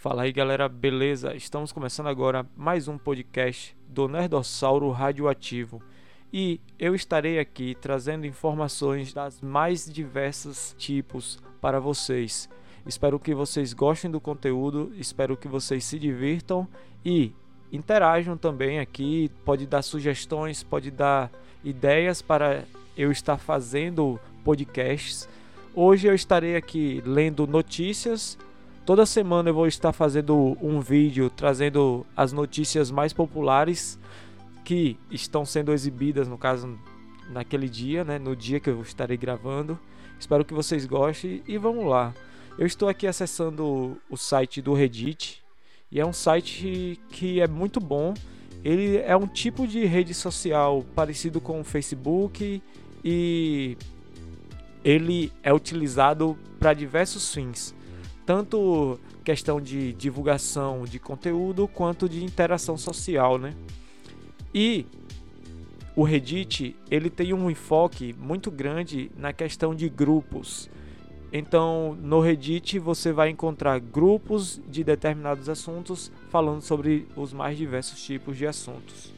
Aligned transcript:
Fala 0.00 0.22
aí 0.22 0.32
galera, 0.32 0.66
beleza? 0.66 1.36
Estamos 1.36 1.72
começando 1.72 2.06
agora 2.06 2.46
mais 2.56 2.88
um 2.88 2.96
podcast 2.96 3.76
do 3.86 4.08
Nerdossauro 4.08 4.90
Radioativo 4.90 5.82
e 6.32 6.58
eu 6.78 6.94
estarei 6.94 7.38
aqui 7.38 7.76
trazendo 7.78 8.26
informações 8.26 9.12
das 9.12 9.42
mais 9.42 9.84
diversos 9.84 10.74
tipos 10.78 11.38
para 11.60 11.78
vocês. 11.78 12.48
Espero 12.86 13.20
que 13.20 13.34
vocês 13.34 13.74
gostem 13.74 14.10
do 14.10 14.18
conteúdo, 14.22 14.90
espero 14.96 15.36
que 15.36 15.46
vocês 15.46 15.84
se 15.84 15.98
divirtam 15.98 16.66
e 17.04 17.34
interajam 17.70 18.38
também 18.38 18.78
aqui. 18.78 19.30
Pode 19.44 19.66
dar 19.66 19.82
sugestões, 19.82 20.62
pode 20.62 20.90
dar 20.90 21.30
ideias 21.62 22.22
para 22.22 22.64
eu 22.96 23.12
estar 23.12 23.36
fazendo 23.36 24.18
podcasts. 24.42 25.28
Hoje 25.74 26.08
eu 26.08 26.14
estarei 26.14 26.56
aqui 26.56 27.02
lendo 27.04 27.46
notícias 27.46 28.38
Toda 28.90 29.06
semana 29.06 29.50
eu 29.50 29.54
vou 29.54 29.68
estar 29.68 29.92
fazendo 29.92 30.58
um 30.60 30.80
vídeo 30.80 31.30
trazendo 31.30 32.04
as 32.16 32.32
notícias 32.32 32.90
mais 32.90 33.12
populares 33.12 33.96
que 34.64 34.98
estão 35.12 35.44
sendo 35.44 35.72
exibidas, 35.72 36.26
no 36.26 36.36
caso, 36.36 36.76
naquele 37.30 37.68
dia, 37.68 38.02
né? 38.02 38.18
No 38.18 38.34
dia 38.34 38.58
que 38.58 38.68
eu 38.68 38.82
estarei 38.82 39.16
gravando. 39.16 39.78
Espero 40.18 40.44
que 40.44 40.52
vocês 40.52 40.86
gostem 40.86 41.40
e 41.46 41.56
vamos 41.56 41.86
lá. 41.86 42.12
Eu 42.58 42.66
estou 42.66 42.88
aqui 42.88 43.06
acessando 43.06 43.96
o 44.10 44.16
site 44.16 44.60
do 44.60 44.74
Reddit 44.74 45.40
e 45.88 46.00
é 46.00 46.04
um 46.04 46.12
site 46.12 47.00
que 47.10 47.40
é 47.40 47.46
muito 47.46 47.78
bom. 47.78 48.12
Ele 48.64 48.96
é 48.96 49.16
um 49.16 49.28
tipo 49.28 49.68
de 49.68 49.84
rede 49.84 50.14
social 50.14 50.84
parecido 50.96 51.40
com 51.40 51.60
o 51.60 51.64
Facebook 51.64 52.60
e 53.04 53.78
ele 54.82 55.32
é 55.44 55.54
utilizado 55.54 56.36
para 56.58 56.74
diversos 56.74 57.32
fins 57.32 57.78
tanto 58.30 58.96
questão 59.24 59.60
de 59.60 59.92
divulgação 59.94 60.84
de 60.84 61.00
conteúdo 61.00 61.66
quanto 61.66 62.08
de 62.08 62.22
interação 62.22 62.78
social, 62.78 63.38
né? 63.38 63.56
E 64.54 64.86
o 65.96 66.04
Reddit 66.04 66.76
ele 66.88 67.10
tem 67.10 67.34
um 67.34 67.50
enfoque 67.50 68.14
muito 68.16 68.48
grande 68.48 69.10
na 69.16 69.32
questão 69.32 69.74
de 69.74 69.88
grupos. 69.88 70.70
Então, 71.32 71.98
no 72.00 72.20
Reddit 72.20 72.78
você 72.78 73.10
vai 73.12 73.30
encontrar 73.30 73.80
grupos 73.80 74.60
de 74.68 74.84
determinados 74.84 75.48
assuntos 75.48 76.12
falando 76.28 76.62
sobre 76.62 77.08
os 77.16 77.32
mais 77.32 77.58
diversos 77.58 78.00
tipos 78.00 78.38
de 78.38 78.46
assuntos. 78.46 79.12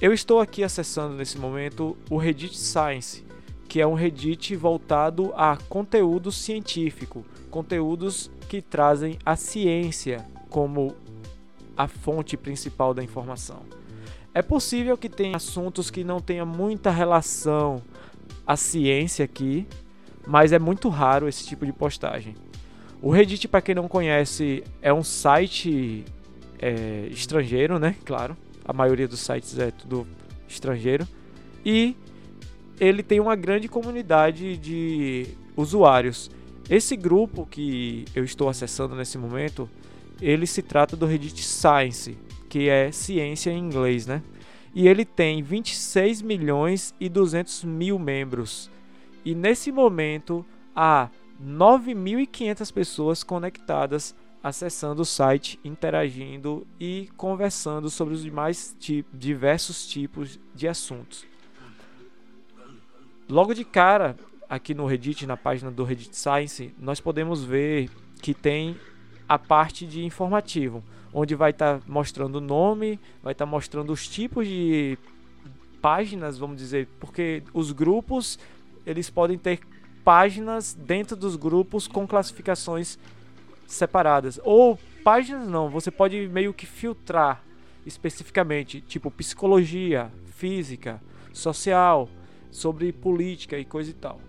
Eu 0.00 0.12
estou 0.12 0.40
aqui 0.40 0.64
acessando 0.64 1.14
nesse 1.14 1.38
momento 1.38 1.96
o 2.10 2.16
Reddit 2.16 2.58
Science, 2.58 3.24
que 3.72 3.80
é 3.80 3.86
um 3.86 3.94
Reddit 3.94 4.54
voltado 4.54 5.32
a 5.34 5.56
conteúdo 5.56 6.30
científico, 6.30 7.24
conteúdos 7.50 8.30
que 8.46 8.60
trazem 8.60 9.18
a 9.24 9.34
ciência 9.34 10.26
como 10.50 10.94
a 11.74 11.88
fonte 11.88 12.36
principal 12.36 12.92
da 12.92 13.02
informação. 13.02 13.62
É 14.34 14.42
possível 14.42 14.98
que 14.98 15.08
tenha 15.08 15.36
assuntos 15.36 15.90
que 15.90 16.04
não 16.04 16.20
tenha 16.20 16.44
muita 16.44 16.90
relação 16.90 17.80
à 18.46 18.58
ciência 18.58 19.24
aqui, 19.24 19.66
mas 20.26 20.52
é 20.52 20.58
muito 20.58 20.90
raro 20.90 21.26
esse 21.26 21.46
tipo 21.46 21.64
de 21.64 21.72
postagem. 21.72 22.34
O 23.00 23.10
Reddit, 23.10 23.48
para 23.48 23.62
quem 23.62 23.74
não 23.74 23.88
conhece, 23.88 24.62
é 24.82 24.92
um 24.92 25.02
site 25.02 26.04
é, 26.58 27.08
estrangeiro, 27.10 27.78
né? 27.78 27.96
Claro, 28.04 28.36
a 28.66 28.72
maioria 28.74 29.08
dos 29.08 29.20
sites 29.20 29.58
é 29.58 29.70
tudo 29.70 30.06
estrangeiro. 30.46 31.08
E 31.64 31.96
ele 32.82 33.04
tem 33.04 33.20
uma 33.20 33.36
grande 33.36 33.68
comunidade 33.68 34.56
de 34.56 35.28
usuários. 35.56 36.28
Esse 36.68 36.96
grupo 36.96 37.46
que 37.46 38.04
eu 38.12 38.24
estou 38.24 38.48
acessando 38.48 38.96
nesse 38.96 39.16
momento, 39.16 39.70
ele 40.20 40.48
se 40.48 40.62
trata 40.62 40.96
do 40.96 41.06
Reddit 41.06 41.44
Science, 41.44 42.18
que 42.48 42.68
é 42.68 42.90
ciência 42.90 43.52
em 43.52 43.58
inglês, 43.58 44.04
né? 44.04 44.20
E 44.74 44.88
ele 44.88 45.04
tem 45.04 45.44
26 45.44 46.22
milhões 46.22 46.92
e 46.98 47.08
200 47.08 47.62
mil 47.62 48.00
membros. 48.00 48.68
E 49.24 49.32
nesse 49.32 49.70
momento 49.70 50.44
há 50.74 51.08
9.500 51.40 52.72
pessoas 52.72 53.22
conectadas 53.22 54.12
acessando 54.42 55.02
o 55.02 55.06
site, 55.06 55.56
interagindo 55.64 56.66
e 56.80 57.08
conversando 57.16 57.88
sobre 57.88 58.14
os 58.14 58.26
mais 58.26 58.74
diversos 59.14 59.86
tipos 59.86 60.40
de 60.52 60.66
assuntos. 60.66 61.30
Logo 63.32 63.54
de 63.54 63.64
cara, 63.64 64.14
aqui 64.46 64.74
no 64.74 64.84
Reddit, 64.84 65.26
na 65.26 65.38
página 65.38 65.70
do 65.70 65.84
Reddit 65.84 66.14
Science, 66.14 66.74
nós 66.78 67.00
podemos 67.00 67.42
ver 67.42 67.88
que 68.20 68.34
tem 68.34 68.76
a 69.26 69.38
parte 69.38 69.86
de 69.86 70.04
informativo, 70.04 70.84
onde 71.14 71.34
vai 71.34 71.50
estar 71.50 71.78
tá 71.78 71.84
mostrando 71.88 72.34
o 72.34 72.40
nome, 72.42 73.00
vai 73.22 73.32
estar 73.32 73.46
tá 73.46 73.50
mostrando 73.50 73.90
os 73.90 74.06
tipos 74.06 74.46
de 74.46 74.98
páginas, 75.80 76.36
vamos 76.36 76.58
dizer, 76.58 76.86
porque 77.00 77.42
os 77.54 77.72
grupos 77.72 78.38
eles 78.84 79.08
podem 79.08 79.38
ter 79.38 79.60
páginas 80.04 80.74
dentro 80.74 81.16
dos 81.16 81.34
grupos 81.34 81.88
com 81.88 82.06
classificações 82.06 82.98
separadas. 83.66 84.38
Ou 84.44 84.78
páginas 85.02 85.48
não, 85.48 85.70
você 85.70 85.90
pode 85.90 86.28
meio 86.28 86.52
que 86.52 86.66
filtrar 86.66 87.42
especificamente, 87.86 88.82
tipo 88.82 89.10
psicologia, 89.10 90.12
física, 90.34 91.00
social, 91.32 92.10
sobre 92.52 92.92
política 92.92 93.58
e 93.58 93.64
coisa 93.64 93.90
e 93.90 93.94
tal. 93.94 94.20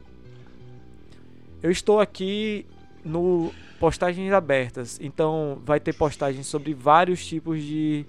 Eu 1.62 1.70
estou 1.70 2.00
aqui 2.00 2.66
no 3.06 3.54
postagens 3.80 4.32
abertas, 4.32 5.00
então 5.02 5.62
vai 5.64 5.80
ter 5.80 5.94
postagens 5.94 6.48
sobre 6.48 6.74
vários 6.74 7.24
tipos 7.26 7.62
de 7.62 8.04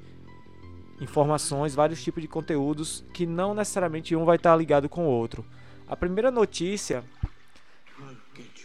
informações, 1.01 1.75
vários 1.75 2.03
tipos 2.03 2.23
de 2.23 2.29
conteúdos 2.29 3.05
que 3.13 3.27
não 3.27 3.53
necessariamente 3.55 4.17
um 4.17 4.25
vai 4.25 4.37
estar 4.37 4.57
ligado 4.57 4.89
com 4.89 5.07
o 5.07 5.11
outro. 5.11 5.45
A 5.87 5.95
primeira 5.97 6.31
notícia 6.31 7.05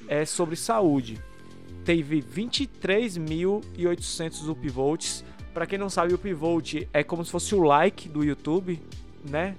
é 0.07 0.23
sobre 0.25 0.55
saúde. 0.55 1.21
Teve 1.83 2.21
23.800 2.21 4.49
upvotes. 4.49 5.25
Para 5.53 5.65
quem 5.65 5.77
não 5.79 5.89
sabe, 5.89 6.13
o 6.13 6.15
upvote 6.15 6.87
é 6.93 7.03
como 7.03 7.25
se 7.25 7.31
fosse 7.31 7.53
o 7.55 7.63
like 7.63 8.07
do 8.07 8.23
YouTube, 8.23 8.79
né? 9.27 9.57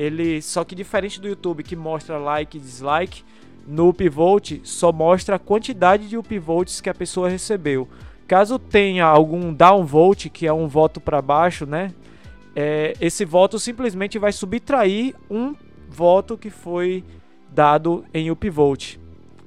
Ele 0.00 0.40
só 0.40 0.64
que 0.64 0.74
diferente 0.74 1.20
do 1.20 1.28
YouTube 1.28 1.62
que 1.62 1.76
mostra 1.76 2.16
like 2.16 2.56
e 2.56 2.60
dislike, 2.60 3.22
no 3.66 3.90
upvote 3.90 4.62
só 4.64 4.90
mostra 4.90 5.36
a 5.36 5.38
quantidade 5.38 6.08
de 6.08 6.16
upvotes 6.16 6.80
que 6.80 6.88
a 6.88 6.94
pessoa 6.94 7.28
recebeu. 7.28 7.86
Caso 8.26 8.58
tenha 8.58 9.04
algum 9.04 9.52
downvote, 9.52 10.30
que 10.30 10.46
é 10.46 10.52
um 10.52 10.66
voto 10.66 11.02
para 11.02 11.20
baixo, 11.20 11.66
né? 11.66 11.92
É, 12.56 12.94
esse 12.98 13.26
voto 13.26 13.58
simplesmente 13.58 14.18
vai 14.18 14.32
subtrair 14.32 15.14
um 15.30 15.54
voto 15.90 16.38
que 16.38 16.48
foi 16.48 17.04
dado 17.52 18.02
em 18.14 18.30
upvote. 18.30 18.98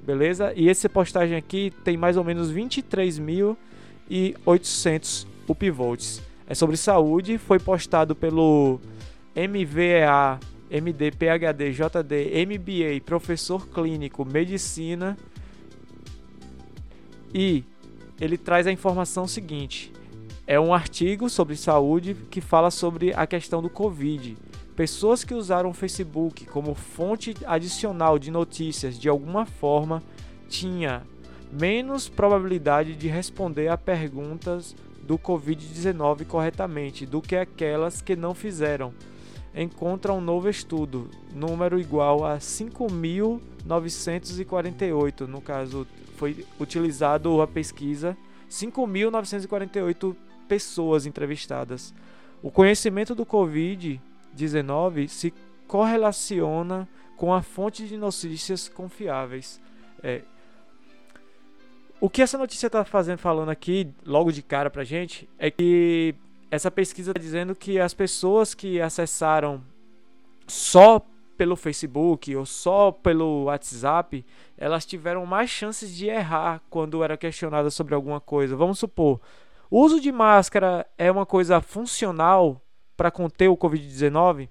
Beleza? 0.06 0.54
E 0.56 0.70
essa 0.70 0.88
postagem 0.88 1.36
aqui 1.36 1.74
tem 1.84 1.98
mais 1.98 2.16
ou 2.16 2.24
menos 2.24 2.54
23.800 2.54 5.26
upvotes. 5.50 6.22
É 6.46 6.54
sobre 6.54 6.78
saúde, 6.78 7.40
foi 7.40 7.58
postado 7.58 8.16
pelo 8.16 8.80
MVEA 9.36 10.40
MD, 10.74 11.12
PhD, 11.12 11.72
JD, 11.72 12.46
MBA, 12.48 13.06
professor 13.06 13.68
clínico, 13.68 14.26
medicina. 14.26 15.16
E 17.32 17.64
ele 18.20 18.40
traz 18.40 18.66
a 18.66 18.72
informação 18.72 19.28
seguinte: 19.28 19.94
é 20.48 20.60
um 20.60 20.74
artigo 20.74 21.30
sobre 21.30 21.56
saúde 21.56 22.16
que 22.32 22.42
fala 22.42 22.72
sobre 22.72 23.14
a 23.14 23.28
questão 23.28 23.62
do 23.62 23.70
Covid. 23.70 24.36
Pessoas 24.76 25.24
que 25.24 25.36
usaram 25.36 25.70
o 25.70 25.74
Facebook 25.74 26.46
como 26.48 26.74
fonte 26.74 27.36
adicional 27.46 28.18
de 28.18 28.32
notícias 28.32 28.98
de 28.98 29.08
alguma 29.08 29.46
forma 29.46 30.02
tinha 30.50 31.04
menos 31.52 32.10
probabilidade 32.10 32.96
de 32.96 33.08
responder 33.08 33.68
a 33.68 33.78
perguntas 33.78 34.76
do 35.04 35.20
Covid-19 35.20 36.26
corretamente 36.26 37.06
do 37.06 37.22
que 37.22 37.36
aquelas 37.36 38.02
que 38.02 38.16
não 38.16 38.34
fizeram 38.34 38.92
encontra 39.56 40.14
um 40.14 40.22
novo 40.22 40.50
estudo, 40.50 41.10
número 41.34 41.80
igual 41.80 42.26
a 42.26 42.38
5.948. 42.38 45.28
No 45.28 45.42
caso, 45.42 45.88
foi 46.18 46.46
utilizado 46.60 47.42
a 47.42 47.48
pesquisa 47.48 48.18
5.948 48.50 50.16
pessoas 50.48 51.06
entrevistadas. 51.06 51.94
O 52.42 52.50
conhecimento 52.52 53.16
do 53.16 53.26
Covid-19 53.26 55.08
se 55.08 55.34
correlaciona 55.68 56.88
com 57.16 57.34
a 57.34 57.42
fonte 57.42 57.88
de 57.88 57.98
notícias 57.98 58.68
confiáveis. 58.68 59.62
É, 60.02 60.22
o 62.00 62.10
que 62.10 62.22
essa 62.22 62.38
notícia 62.38 62.68
está 62.68 62.84
fazendo 62.84 63.18
falando 63.18 63.50
aqui, 63.50 63.90
logo 64.06 64.32
de 64.32 64.42
cara 64.42 64.70
pra 64.70 64.84
gente, 64.84 65.30
é 65.40 65.50
que 65.50 66.16
essa 66.54 66.70
pesquisa 66.70 67.10
está 67.10 67.20
dizendo 67.20 67.56
que 67.56 67.80
as 67.80 67.96
pessoas 67.96 68.54
que 68.54 68.80
acessaram 68.80 69.64
só 70.46 71.02
pelo 71.36 71.56
Facebook 71.56 72.36
ou 72.36 72.46
só 72.46 72.92
pelo 72.92 73.46
WhatsApp, 73.46 74.24
elas 74.56 74.86
tiveram 74.86 75.26
mais 75.26 75.50
chances 75.50 75.96
de 75.96 76.06
errar 76.06 76.62
quando 76.70 77.04
era 77.04 77.18
questionada 77.18 77.72
sobre 77.72 77.96
alguma 77.96 78.22
coisa. 78.22 78.56
Vamos 78.56 78.78
supor, 78.78 79.20
o 79.68 79.82
uso 79.82 80.00
de 80.00 80.12
máscara 80.12 80.86
é 80.96 81.12
uma 81.12 81.26
coisa 81.26 81.60
funcional 81.60 82.62
para 82.96 83.10
conter 83.10 83.48
o 83.48 83.58
Covid-19? 83.58 84.48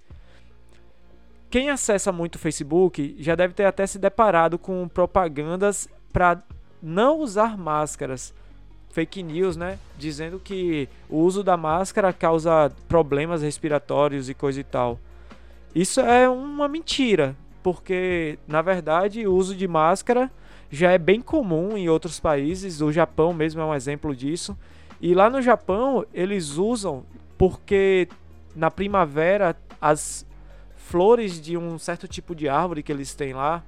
Quem 1.48 1.70
acessa 1.70 2.10
muito 2.10 2.34
o 2.34 2.40
Facebook 2.40 3.14
já 3.20 3.36
deve 3.36 3.54
ter 3.54 3.64
até 3.64 3.86
se 3.86 4.00
deparado 4.00 4.58
com 4.58 4.88
propagandas 4.88 5.88
para 6.12 6.42
não 6.82 7.20
usar 7.20 7.56
máscaras. 7.56 8.34
Fake 8.92 9.22
news, 9.22 9.56
né? 9.56 9.78
Dizendo 9.98 10.38
que 10.38 10.86
o 11.08 11.18
uso 11.20 11.42
da 11.42 11.56
máscara 11.56 12.12
causa 12.12 12.70
problemas 12.86 13.40
respiratórios 13.40 14.28
e 14.28 14.34
coisa 14.34 14.60
e 14.60 14.64
tal. 14.64 15.00
Isso 15.74 15.98
é 16.00 16.28
uma 16.28 16.68
mentira, 16.68 17.34
porque 17.62 18.38
na 18.46 18.60
verdade 18.60 19.26
o 19.26 19.34
uso 19.34 19.56
de 19.56 19.66
máscara 19.66 20.30
já 20.70 20.90
é 20.90 20.98
bem 20.98 21.22
comum 21.22 21.74
em 21.74 21.88
outros 21.88 22.20
países. 22.20 22.82
O 22.82 22.92
Japão 22.92 23.32
mesmo 23.32 23.62
é 23.62 23.64
um 23.64 23.74
exemplo 23.74 24.14
disso. 24.14 24.56
E 25.00 25.14
lá 25.14 25.30
no 25.30 25.40
Japão 25.40 26.04
eles 26.12 26.58
usam 26.58 27.02
porque 27.38 28.06
na 28.54 28.70
primavera 28.70 29.56
as 29.80 30.26
flores 30.76 31.40
de 31.40 31.56
um 31.56 31.78
certo 31.78 32.06
tipo 32.06 32.34
de 32.34 32.46
árvore 32.46 32.82
que 32.82 32.92
eles 32.92 33.14
têm 33.14 33.32
lá 33.32 33.64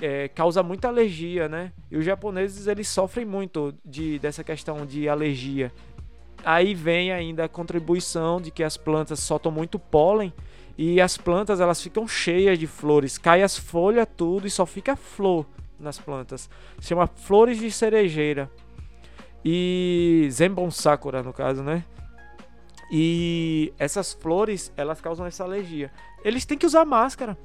é, 0.00 0.28
causa 0.28 0.62
muita 0.62 0.88
alergia, 0.88 1.48
né? 1.48 1.72
E 1.90 1.96
os 1.96 2.04
japoneses 2.04 2.66
eles 2.66 2.88
sofrem 2.88 3.26
muito 3.26 3.74
de, 3.84 4.18
dessa 4.18 4.42
questão 4.42 4.86
de 4.86 5.08
alergia. 5.08 5.72
Aí 6.44 6.74
vem 6.74 7.12
ainda 7.12 7.44
a 7.44 7.48
contribuição 7.48 8.40
de 8.40 8.50
que 8.50 8.62
as 8.62 8.76
plantas 8.76 9.20
soltam 9.20 9.52
muito 9.52 9.78
pólen 9.78 10.32
e 10.76 11.00
as 11.00 11.18
plantas 11.18 11.60
elas 11.60 11.82
ficam 11.82 12.08
cheias 12.08 12.58
de 12.58 12.66
flores, 12.66 13.18
cai 13.18 13.42
as 13.42 13.58
folhas 13.58 14.08
tudo 14.16 14.46
e 14.46 14.50
só 14.50 14.64
fica 14.64 14.96
flor 14.96 15.46
nas 15.78 15.98
plantas. 15.98 16.48
Chama 16.80 17.06
flores 17.06 17.58
de 17.58 17.70
cerejeira. 17.70 18.50
E 19.44 20.28
Zenbon 20.30 20.70
Sakura 20.70 21.22
no 21.22 21.32
caso, 21.32 21.62
né? 21.62 21.84
E 22.90 23.72
essas 23.78 24.12
flores, 24.12 24.72
elas 24.76 25.00
causam 25.00 25.24
essa 25.24 25.44
alergia. 25.44 25.92
Eles 26.24 26.44
têm 26.44 26.58
que 26.58 26.66
usar 26.66 26.84
máscara. 26.84 27.38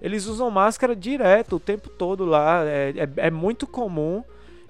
Eles 0.00 0.26
usam 0.26 0.50
máscara 0.50 0.96
direto 0.96 1.56
o 1.56 1.60
tempo 1.60 1.88
todo 1.88 2.24
lá. 2.24 2.64
É, 2.64 2.90
é, 2.96 3.26
é 3.26 3.30
muito 3.30 3.66
comum. 3.66 4.24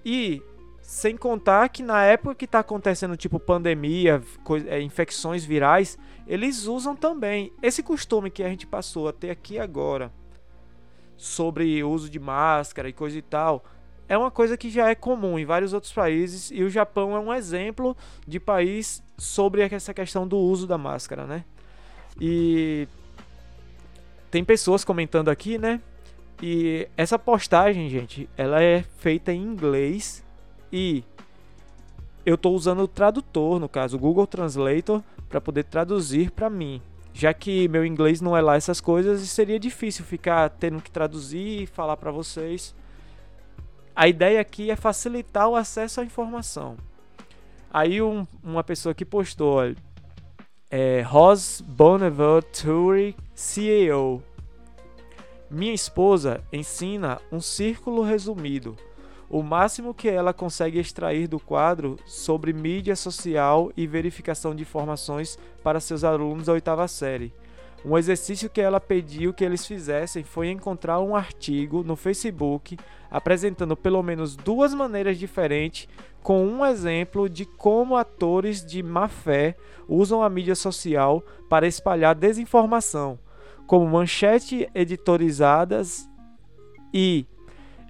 E 0.04 0.42
sem 0.80 1.16
contar 1.16 1.68
que 1.68 1.82
na 1.82 2.02
época 2.02 2.34
que 2.34 2.44
está 2.46 2.58
acontecendo, 2.58 3.16
tipo 3.16 3.38
pandemia, 3.38 4.22
é, 4.66 4.80
infecções 4.80 5.44
virais, 5.44 5.96
eles 6.26 6.66
usam 6.66 6.96
também. 6.96 7.52
Esse 7.62 7.82
costume 7.82 8.30
que 8.30 8.42
a 8.42 8.48
gente 8.48 8.66
passou 8.66 9.08
a 9.08 9.12
ter 9.12 9.30
aqui 9.30 9.58
agora, 9.58 10.12
sobre 11.16 11.84
uso 11.84 12.08
de 12.08 12.18
máscara 12.18 12.88
e 12.88 12.92
coisa 12.92 13.18
e 13.18 13.22
tal, 13.22 13.64
é 14.08 14.18
uma 14.18 14.30
coisa 14.30 14.56
que 14.56 14.68
já 14.68 14.88
é 14.88 14.94
comum 14.94 15.38
em 15.38 15.44
vários 15.44 15.72
outros 15.72 15.92
países. 15.92 16.50
E 16.50 16.64
o 16.64 16.68
Japão 16.68 17.14
é 17.14 17.20
um 17.20 17.32
exemplo 17.32 17.96
de 18.26 18.40
país 18.40 19.00
sobre 19.16 19.62
essa 19.62 19.94
questão 19.94 20.26
do 20.26 20.38
uso 20.38 20.66
da 20.66 20.76
máscara, 20.76 21.26
né? 21.26 21.44
E 22.20 22.88
tem 24.30 24.44
pessoas 24.44 24.84
comentando 24.84 25.28
aqui, 25.28 25.58
né? 25.58 25.80
E 26.42 26.88
essa 26.96 27.18
postagem, 27.18 27.88
gente, 27.90 28.28
ela 28.36 28.62
é 28.62 28.82
feita 28.98 29.32
em 29.32 29.42
inglês 29.42 30.24
e 30.72 31.04
eu 32.24 32.36
estou 32.36 32.54
usando 32.54 32.80
o 32.82 32.88
tradutor, 32.88 33.58
no 33.58 33.68
caso, 33.68 33.96
o 33.96 34.00
Google 34.00 34.26
Translator, 34.26 35.02
para 35.28 35.40
poder 35.40 35.64
traduzir 35.64 36.30
para 36.30 36.48
mim. 36.48 36.80
Já 37.12 37.34
que 37.34 37.68
meu 37.68 37.84
inglês 37.84 38.20
não 38.20 38.36
é 38.36 38.40
lá 38.40 38.56
essas 38.56 38.80
coisas, 38.80 39.20
seria 39.22 39.58
difícil 39.58 40.04
ficar 40.04 40.48
tendo 40.48 40.80
que 40.80 40.90
traduzir 40.90 41.62
e 41.62 41.66
falar 41.66 41.96
para 41.96 42.10
vocês. 42.10 42.74
A 43.94 44.08
ideia 44.08 44.40
aqui 44.40 44.70
é 44.70 44.76
facilitar 44.76 45.48
o 45.48 45.56
acesso 45.56 46.00
à 46.00 46.04
informação. 46.04 46.76
Aí 47.72 48.00
um, 48.00 48.26
uma 48.42 48.64
pessoa 48.64 48.94
que 48.94 49.04
postou, 49.04 49.54
olha, 49.54 49.76
é, 50.70 51.02
Ros 51.02 51.60
Bonaventure, 51.66 53.16
CEO. 53.34 54.22
Minha 55.50 55.74
esposa 55.74 56.42
ensina 56.52 57.20
um 57.32 57.40
círculo 57.40 58.02
resumido 58.02 58.76
o 59.30 59.44
máximo 59.44 59.94
que 59.94 60.08
ela 60.08 60.34
consegue 60.34 60.80
extrair 60.80 61.28
do 61.28 61.38
quadro 61.38 61.96
sobre 62.04 62.52
mídia 62.52 62.96
social 62.96 63.70
e 63.76 63.86
verificação 63.86 64.56
de 64.56 64.62
informações 64.62 65.38
para 65.62 65.78
seus 65.78 66.02
alunos 66.02 66.46
da 66.46 66.52
oitava 66.52 66.88
série. 66.88 67.32
Um 67.84 67.96
exercício 67.96 68.50
que 68.50 68.60
ela 68.60 68.78
pediu 68.78 69.32
que 69.32 69.44
eles 69.44 69.66
fizessem 69.66 70.22
foi 70.22 70.50
encontrar 70.50 71.00
um 71.00 71.16
artigo 71.16 71.82
no 71.82 71.96
Facebook 71.96 72.76
apresentando 73.10 73.76
pelo 73.76 74.02
menos 74.02 74.36
duas 74.36 74.72
maneiras 74.72 75.18
diferentes, 75.18 75.88
com 76.22 76.46
um 76.46 76.64
exemplo 76.64 77.28
de 77.28 77.44
como 77.44 77.96
atores 77.96 78.64
de 78.64 78.82
má 78.82 79.08
fé 79.08 79.56
usam 79.88 80.22
a 80.22 80.28
mídia 80.28 80.54
social 80.54 81.24
para 81.48 81.66
espalhar 81.66 82.14
desinformação, 82.14 83.18
como 83.66 83.86
manchetes 83.86 84.66
editorizadas 84.74 86.08
e 86.92 87.26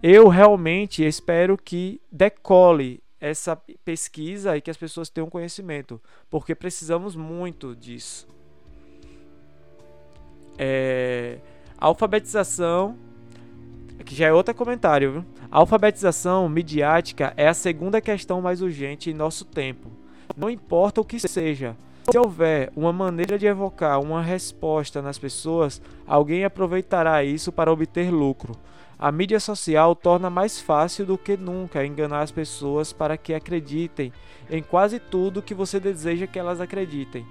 eu 0.02 0.28
realmente 0.28 1.04
espero 1.04 1.58
que 1.58 2.00
decole 2.10 3.02
essa 3.20 3.54
pesquisa 3.84 4.56
e 4.56 4.60
que 4.60 4.70
as 4.70 4.76
pessoas 4.76 5.10
tenham 5.10 5.28
conhecimento, 5.28 6.00
porque 6.30 6.54
precisamos 6.54 7.14
muito 7.14 7.76
disso. 7.76 8.26
É, 10.62 11.38
alfabetização, 11.78 12.94
que 14.04 14.14
já 14.14 14.26
é 14.26 14.32
outro 14.32 14.54
comentário, 14.54 15.12
viu? 15.12 15.24
A 15.50 15.56
alfabetização 15.56 16.46
midiática 16.50 17.32
é 17.34 17.48
a 17.48 17.54
segunda 17.54 17.98
questão 17.98 18.42
mais 18.42 18.60
urgente 18.60 19.08
em 19.08 19.14
nosso 19.14 19.46
tempo. 19.46 19.90
Não 20.36 20.50
importa 20.50 21.00
o 21.00 21.04
que 21.04 21.18
seja, 21.18 21.74
se 22.10 22.18
houver 22.18 22.70
uma 22.76 22.92
maneira 22.92 23.38
de 23.38 23.46
evocar 23.46 23.98
uma 24.02 24.20
resposta 24.20 25.00
nas 25.00 25.18
pessoas, 25.18 25.80
alguém 26.06 26.44
aproveitará 26.44 27.24
isso 27.24 27.50
para 27.50 27.72
obter 27.72 28.10
lucro. 28.10 28.52
A 28.98 29.10
mídia 29.10 29.40
social 29.40 29.94
torna 29.94 30.28
mais 30.28 30.60
fácil 30.60 31.06
do 31.06 31.16
que 31.16 31.38
nunca 31.38 31.86
enganar 31.86 32.20
as 32.20 32.30
pessoas 32.30 32.92
para 32.92 33.16
que 33.16 33.32
acreditem 33.32 34.12
em 34.50 34.62
quase 34.62 35.00
tudo 35.00 35.40
que 35.40 35.54
você 35.54 35.80
deseja 35.80 36.26
que 36.26 36.38
elas 36.38 36.60
acreditem. 36.60 37.24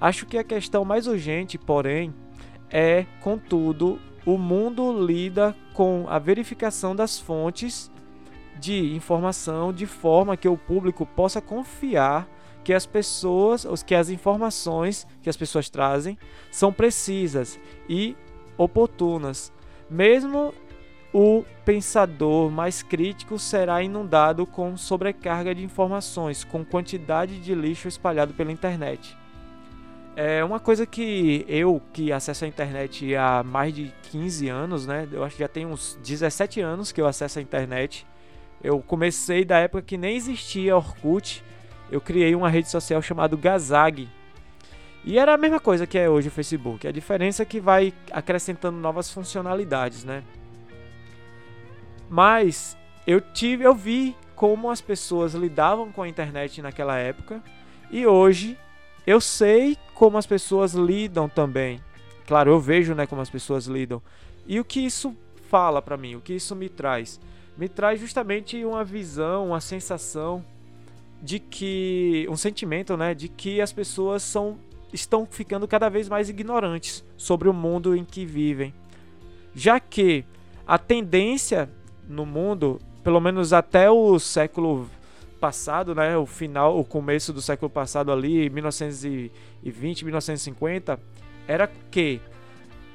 Acho 0.00 0.26
que 0.26 0.38
a 0.38 0.44
questão 0.44 0.84
mais 0.84 1.08
urgente, 1.08 1.58
porém, 1.58 2.14
é, 2.70 3.06
contudo, 3.20 3.98
o 4.26 4.36
mundo 4.36 5.04
lida 5.04 5.54
com 5.72 6.06
a 6.08 6.18
verificação 6.18 6.94
das 6.94 7.18
fontes 7.18 7.90
de 8.58 8.94
informação 8.94 9.72
de 9.72 9.86
forma 9.86 10.36
que 10.36 10.48
o 10.48 10.56
público 10.56 11.06
possa 11.06 11.40
confiar 11.40 12.28
que 12.64 12.74
as 12.74 12.84
pessoas, 12.84 13.66
que 13.82 13.94
as 13.94 14.10
informações 14.10 15.06
que 15.22 15.30
as 15.30 15.36
pessoas 15.36 15.70
trazem 15.70 16.18
são 16.50 16.72
precisas 16.72 17.58
e 17.88 18.16
oportunas, 18.58 19.52
mesmo 19.88 20.52
o 21.14 21.44
pensador 21.64 22.50
mais 22.50 22.82
crítico 22.82 23.38
será 23.38 23.82
inundado 23.82 24.44
com 24.44 24.76
sobrecarga 24.76 25.54
de 25.54 25.64
informações, 25.64 26.44
com 26.44 26.64
quantidade 26.64 27.40
de 27.40 27.54
lixo 27.54 27.88
espalhado 27.88 28.34
pela 28.34 28.52
internet. 28.52 29.16
É 30.20 30.42
uma 30.42 30.58
coisa 30.58 30.84
que 30.84 31.44
eu, 31.46 31.80
que 31.92 32.10
acesso 32.10 32.44
a 32.44 32.48
internet 32.48 33.14
há 33.14 33.44
mais 33.44 33.72
de 33.72 33.94
15 34.10 34.48
anos, 34.48 34.84
né? 34.84 35.06
Eu 35.12 35.22
acho 35.22 35.36
que 35.36 35.42
já 35.44 35.46
tem 35.46 35.64
uns 35.64 35.96
17 36.02 36.60
anos 36.60 36.90
que 36.90 37.00
eu 37.00 37.06
acesso 37.06 37.38
a 37.38 37.42
internet. 37.42 38.04
Eu 38.60 38.80
comecei 38.80 39.44
da 39.44 39.58
época 39.58 39.80
que 39.80 39.96
nem 39.96 40.16
existia 40.16 40.74
Orkut. 40.74 41.44
Eu 41.88 42.00
criei 42.00 42.34
uma 42.34 42.48
rede 42.48 42.68
social 42.68 43.00
chamada 43.00 43.36
Gazag. 43.36 44.08
E 45.04 45.20
era 45.20 45.34
a 45.34 45.36
mesma 45.36 45.60
coisa 45.60 45.86
que 45.86 45.96
é 45.96 46.10
hoje 46.10 46.26
o 46.26 46.32
Facebook. 46.32 46.88
A 46.88 46.90
diferença 46.90 47.44
é 47.44 47.46
que 47.46 47.60
vai 47.60 47.94
acrescentando 48.10 48.76
novas 48.76 49.08
funcionalidades, 49.08 50.02
né? 50.02 50.24
Mas 52.10 52.76
eu 53.06 53.20
tive, 53.20 53.62
eu 53.62 53.72
vi 53.72 54.16
como 54.34 54.68
as 54.68 54.80
pessoas 54.80 55.34
lidavam 55.34 55.92
com 55.92 56.02
a 56.02 56.08
internet 56.08 56.60
naquela 56.60 56.98
época 56.98 57.40
e 57.88 58.04
hoje 58.04 58.58
eu 59.08 59.22
sei 59.22 59.78
como 59.94 60.18
as 60.18 60.26
pessoas 60.26 60.74
lidam 60.74 61.30
também. 61.30 61.80
Claro, 62.26 62.50
eu 62.50 62.60
vejo, 62.60 62.94
né, 62.94 63.06
como 63.06 63.22
as 63.22 63.30
pessoas 63.30 63.64
lidam. 63.64 64.02
E 64.46 64.60
o 64.60 64.64
que 64.64 64.80
isso 64.80 65.16
fala 65.48 65.80
para 65.80 65.96
mim? 65.96 66.14
O 66.14 66.20
que 66.20 66.34
isso 66.34 66.54
me 66.54 66.68
traz? 66.68 67.18
Me 67.56 67.70
traz 67.70 67.98
justamente 67.98 68.62
uma 68.66 68.84
visão, 68.84 69.46
uma 69.46 69.62
sensação 69.62 70.44
de 71.22 71.38
que 71.38 72.26
um 72.28 72.36
sentimento, 72.36 72.98
né, 72.98 73.14
de 73.14 73.30
que 73.30 73.62
as 73.62 73.72
pessoas 73.72 74.22
são 74.22 74.58
estão 74.92 75.24
ficando 75.24 75.66
cada 75.66 75.88
vez 75.88 76.06
mais 76.06 76.28
ignorantes 76.28 77.02
sobre 77.16 77.48
o 77.48 77.54
mundo 77.54 77.96
em 77.96 78.04
que 78.04 78.26
vivem. 78.26 78.74
Já 79.54 79.80
que 79.80 80.22
a 80.66 80.76
tendência 80.76 81.70
no 82.06 82.26
mundo, 82.26 82.78
pelo 83.02 83.20
menos 83.20 83.54
até 83.54 83.90
o 83.90 84.18
século 84.18 84.86
passado, 85.38 85.94
né, 85.94 86.16
o 86.16 86.26
final, 86.26 86.78
o 86.78 86.84
começo 86.84 87.32
do 87.32 87.40
século 87.40 87.70
passado 87.70 88.12
ali, 88.12 88.50
1920, 88.50 90.04
1950, 90.04 91.00
era 91.46 91.70
que 91.90 92.20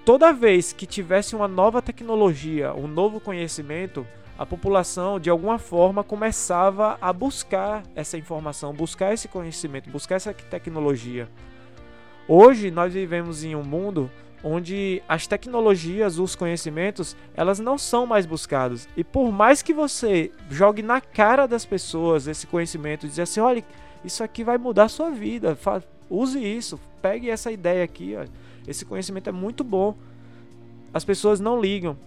toda 0.06 0.32
vez 0.32 0.74
que 0.74 0.86
tivesse 0.86 1.36
uma 1.36 1.48
nova 1.48 1.82
tecnologia, 1.82 2.74
um 2.74 2.88
novo 2.88 3.20
conhecimento, 3.20 4.06
a 4.38 4.46
população 4.46 5.20
de 5.20 5.30
alguma 5.30 5.58
forma 5.58 6.04
começava 6.04 6.98
a 7.00 7.14
buscar 7.14 7.84
essa 7.96 8.18
informação, 8.18 8.74
buscar 8.74 9.14
esse 9.14 9.28
conhecimento, 9.28 9.90
buscar 9.90 10.16
essa 10.16 10.34
tecnologia. 10.34 11.30
Hoje 12.28 12.72
nós 12.72 12.94
vivemos 12.94 13.44
em 13.44 13.56
um 13.56 13.64
mundo 13.64 14.10
onde 14.44 15.02
as 15.08 15.26
tecnologias, 15.26 16.20
os 16.20 16.36
conhecimentos, 16.36 17.16
elas 17.34 17.60
não 17.60 17.78
são 17.78 18.06
mais 18.06 18.26
buscados. 18.26 18.88
E 18.98 19.04
por 19.04 19.32
mais 19.32 19.62
que 19.62 19.74
você 19.74 20.32
jogue 20.50 20.82
na 20.82 21.00
cara 21.00 21.48
das 21.48 21.66
pessoas 21.66 22.28
esse 22.28 22.46
conhecimento, 22.46 23.08
dizer 23.08 23.22
assim, 23.22 23.40
olha, 23.40 23.64
isso 24.04 24.24
aqui 24.24 24.44
vai 24.44 24.58
mudar 24.58 24.86
a 24.86 24.90
sua 24.90 25.10
vida, 25.10 25.58
use 26.10 26.40
isso, 26.40 26.80
pegue 27.02 27.30
essa 27.30 27.52
ideia 27.52 27.84
aqui, 27.84 28.16
olha. 28.16 28.30
esse 28.68 28.84
conhecimento 28.84 29.30
é 29.30 29.32
muito 29.32 29.64
bom. 29.64 29.96
As 30.94 31.06
pessoas 31.06 31.40
não 31.40 31.60
ligam. 31.60 31.98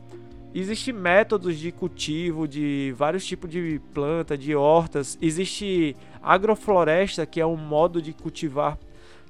Existem 0.55 0.95
métodos 0.95 1.59
de 1.59 1.73
cultivo 1.73 2.47
de 2.47 2.95
vários 2.97 3.27
tipos 3.27 3.51
de 3.51 3.81
planta, 3.93 4.39
de 4.39 4.55
hortas. 4.55 5.19
Existe 5.21 5.97
agrofloresta, 6.23 7.27
que 7.27 7.41
é 7.41 7.47
um 7.47 7.57
modo 7.57 8.01
de 8.01 8.13
cultivar 8.13 8.79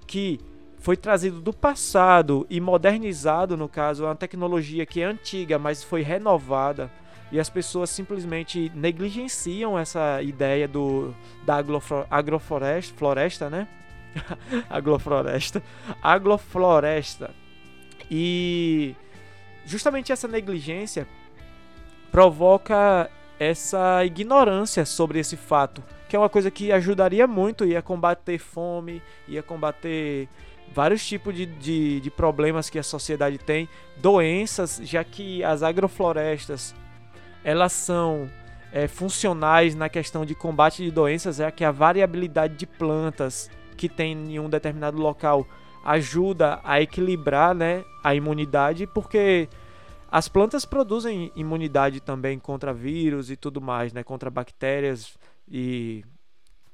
que 0.06 0.38
foi 0.78 0.96
trazido 0.96 1.40
do 1.40 1.52
passado 1.52 2.46
e 2.48 2.60
modernizado, 2.60 3.56
no 3.56 3.68
caso, 3.68 4.04
é 4.04 4.08
uma 4.08 4.14
tecnologia 4.14 4.86
que 4.86 5.00
é 5.00 5.04
antiga, 5.04 5.58
mas 5.58 5.82
foi 5.82 6.02
renovada. 6.02 6.90
E 7.32 7.40
as 7.40 7.50
pessoas 7.50 7.90
simplesmente 7.90 8.70
negligenciam 8.74 9.76
essa 9.76 10.22
ideia 10.22 10.68
do 10.68 11.12
da 11.44 11.56
agrofloresta, 12.08 12.94
floresta, 12.96 13.50
né? 13.50 13.66
agrofloresta, 14.70 15.62
agrofloresta. 16.00 17.34
E 18.08 18.94
justamente 19.64 20.12
essa 20.12 20.28
negligência 20.28 21.06
provoca 22.12 23.10
essa 23.38 24.04
ignorância 24.04 24.84
sobre 24.84 25.18
esse 25.18 25.36
fato, 25.36 25.82
que 26.08 26.16
é 26.16 26.18
uma 26.18 26.28
coisa 26.28 26.50
que 26.50 26.72
ajudaria 26.72 27.26
muito, 27.26 27.64
ia 27.64 27.82
combater 27.82 28.38
fome, 28.38 29.02
ia 29.28 29.42
combater 29.42 30.28
vários 30.76 31.06
tipos 31.06 31.34
de, 31.34 31.46
de, 31.46 32.00
de, 32.00 32.10
problemas 32.10 32.68
que 32.68 32.78
a 32.78 32.82
sociedade 32.82 33.38
tem, 33.38 33.66
doenças, 33.96 34.78
já 34.84 35.02
que 35.02 35.42
as 35.42 35.62
agroflorestas 35.62 36.74
elas 37.42 37.72
são 37.72 38.30
é, 38.70 38.86
funcionais 38.86 39.74
na 39.74 39.88
questão 39.88 40.26
de 40.26 40.34
combate 40.34 40.84
de 40.84 40.90
doenças, 40.90 41.36
já 41.36 41.50
que 41.50 41.64
a 41.64 41.70
variabilidade 41.70 42.56
de 42.56 42.66
plantas 42.66 43.50
que 43.74 43.88
tem 43.88 44.34
em 44.34 44.38
um 44.38 44.50
determinado 44.50 44.98
local 44.98 45.46
ajuda 45.82 46.60
a 46.62 46.78
equilibrar 46.78 47.54
né, 47.54 47.82
a 48.04 48.14
imunidade, 48.14 48.86
porque 48.86 49.48
as 50.12 50.28
plantas 50.28 50.66
produzem 50.66 51.32
imunidade 51.34 52.00
também 52.00 52.38
contra 52.38 52.74
vírus 52.74 53.30
e 53.30 53.36
tudo 53.36 53.62
mais, 53.62 53.94
né, 53.94 54.02
contra 54.02 54.28
bactérias 54.28 55.16
e 55.48 56.04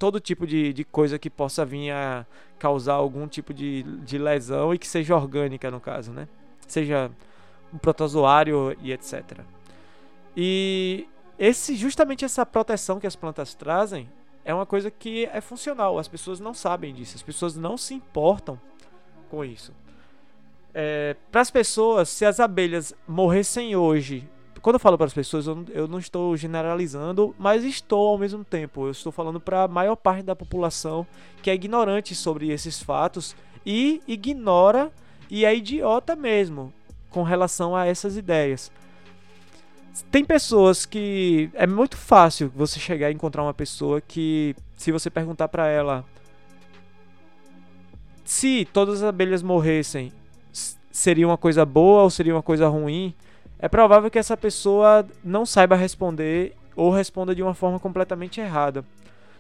todo 0.03 0.19
tipo 0.19 0.49
de, 0.49 0.73
de 0.73 0.83
coisa 0.83 1.17
que 1.17 1.31
possa 1.31 1.65
vir 1.65 1.93
a 1.93 2.27
causar 2.59 2.95
algum 2.95 3.29
tipo 3.29 3.55
de, 3.55 3.85
de 4.01 4.19
lesão 4.19 4.75
e 4.75 4.79
que 4.79 4.89
seja 4.89 5.15
orgânica 5.15 5.71
no 5.71 5.79
caso, 5.79 6.11
né? 6.11 6.27
Seja 6.67 7.09
um 7.73 7.79
protozoário 7.79 8.77
e 8.83 8.91
etc. 8.91 9.43
E 10.37 11.07
esse 11.39 11.77
justamente 11.77 12.25
essa 12.25 12.45
proteção 12.45 12.99
que 12.99 13.07
as 13.07 13.15
plantas 13.15 13.55
trazem 13.55 14.11
é 14.45 14.53
uma 14.53 14.67
coisa 14.67 14.91
que 14.91 15.27
é 15.27 15.41
funcional. 15.41 15.97
As 15.97 16.09
pessoas 16.09 16.41
não 16.41 16.53
sabem 16.53 16.93
disso, 16.93 17.15
as 17.15 17.23
pessoas 17.23 17.55
não 17.55 17.77
se 17.77 17.95
importam 17.95 18.61
com 19.31 19.45
isso. 19.45 19.73
É, 20.75 21.15
para 21.31 21.43
as 21.43 21.51
pessoas, 21.53 22.09
se 22.09 22.25
as 22.25 22.41
abelhas 22.41 22.93
morressem 23.07 23.77
hoje 23.77 24.29
quando 24.63 24.75
eu 24.75 24.81
falo 24.81 24.97
para 24.97 25.07
as 25.07 25.13
pessoas, 25.13 25.49
eu, 25.49 25.65
eu 25.71 25.89
não 25.89 25.99
estou 25.99 26.37
generalizando, 26.37 27.35
mas 27.37 27.65
estou 27.65 28.11
ao 28.11 28.17
mesmo 28.17 28.45
tempo. 28.45 28.87
Eu 28.87 28.93
estou 28.93 29.11
falando 29.11 29.41
para 29.41 29.65
a 29.65 29.69
maior 29.69 29.97
parte 29.97 30.23
da 30.23 30.37
população 30.37 31.05
que 31.43 31.51
é 31.51 31.55
ignorante 31.55 32.15
sobre 32.15 32.51
esses 32.51 32.81
fatos 32.81 33.35
e 33.67 34.01
ignora 34.07 34.93
e 35.29 35.45
é 35.45 35.55
idiota 35.55 36.15
mesmo 36.15 36.73
com 37.11 37.25
relação 37.25 37.75
a 37.75 37.87
essas 37.87 38.17
ideias. 38.17 38.71
Tem 40.11 40.25
pessoas 40.25 40.87
que 40.87 41.51
é 41.55 41.67
muito 41.67 41.97
fácil 41.97 42.51
você 42.55 42.79
chegar 42.79 43.11
e 43.11 43.15
encontrar 43.15 43.43
uma 43.43 43.53
pessoa 43.53 44.01
que, 44.01 44.55
se 44.77 44.93
você 44.93 45.11
perguntar 45.11 45.49
para 45.49 45.67
ela 45.67 46.05
se 48.25 48.67
todas 48.73 49.03
as 49.03 49.09
abelhas 49.09 49.43
morressem, 49.43 50.13
seria 50.91 51.27
uma 51.27 51.37
coisa 51.37 51.67
boa 51.67 52.05
ou 52.05 52.11
seria 52.11 52.35
uma 52.35 52.43
coisa 52.43 52.69
ruim? 52.69 53.15
É 53.63 53.69
provável 53.69 54.11
que 54.11 54.19
essa 54.19 54.37
pessoa 54.37 55.07
não 55.23 55.47
saiba 55.47 55.77
responder 55.77 56.53
ou 56.75 56.91
responda 56.91 57.33
de 57.33 57.45
uma 57.45 57.55
forma 57.55 57.79
completamente 57.79 58.41
errada. 58.41 58.85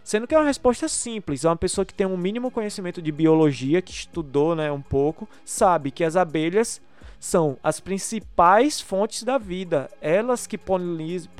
Sendo 0.05 0.29
que 0.29 0.35
é 0.35 0.39
uma 0.39 0.47
resposta 0.47 0.87
simples, 0.87 1.45
é 1.45 1.49
uma 1.49 1.57
pessoa 1.57 1.85
que 1.85 1.93
tem 1.93 2.07
um 2.07 2.17
mínimo 2.17 2.49
conhecimento 2.49 3.03
de 3.03 3.11
biologia, 3.11 3.83
que 3.83 3.91
estudou 3.91 4.55
né, 4.55 4.71
um 4.71 4.81
pouco, 4.81 5.29
sabe 5.45 5.91
que 5.91 6.05
as 6.05 6.15
abelhas 6.15 6.81
são 7.19 7.57
as 7.65 7.81
principais 7.81 8.81
fontes 8.81 9.25
da 9.25 9.39
vida, 9.39 9.91
elas 10.01 10.47
que 10.47 10.57
polinizam, 10.57 11.31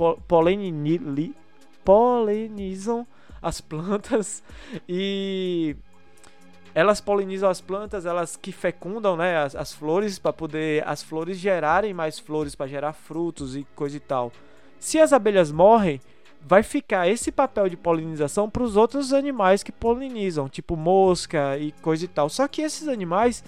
polinizam 1.85 3.07
as 3.41 3.61
plantas 3.61 4.43
e 4.89 5.77
elas 6.75 7.01
polinizam 7.01 7.51
as 7.51 7.61
plantas, 7.61 8.07
elas 8.07 8.37
que 8.37 8.51
fecundam 8.51 9.17
né, 9.17 9.37
as, 9.39 9.55
as 9.55 9.73
flores 9.73 10.19
para 10.19 10.33
poder 10.33 10.87
as 10.87 11.03
flores 11.03 11.39
gerarem 11.39 11.93
mais 11.93 12.19
flores 12.19 12.55
para 12.55 12.67
gerar 12.67 12.93
frutos 12.93 13.57
e 13.57 13.67
coisa 13.75 13.97
e 13.97 14.01
tal. 14.01 14.33
Se 14.79 14.99
as 14.99 15.13
abelhas 15.13 15.53
morrem, 15.53 16.01
vai 16.41 16.63
ficar 16.63 17.09
esse 17.09 17.31
papel 17.31 17.69
de 17.69 17.77
polinização 17.77 18.49
para 18.51 18.63
os 18.63 18.77
outros 18.77 19.13
animais 19.13 19.63
que 19.63 19.71
polinizam, 19.71 20.49
tipo 20.49 20.77
mosca 20.77 21.57
e 21.59 21.73
coisa 21.73 22.05
e 22.05 22.09
tal. 22.09 22.29
Só 22.29 22.49
que 22.49 22.63
esses 22.63 22.89
animais, 22.89 23.45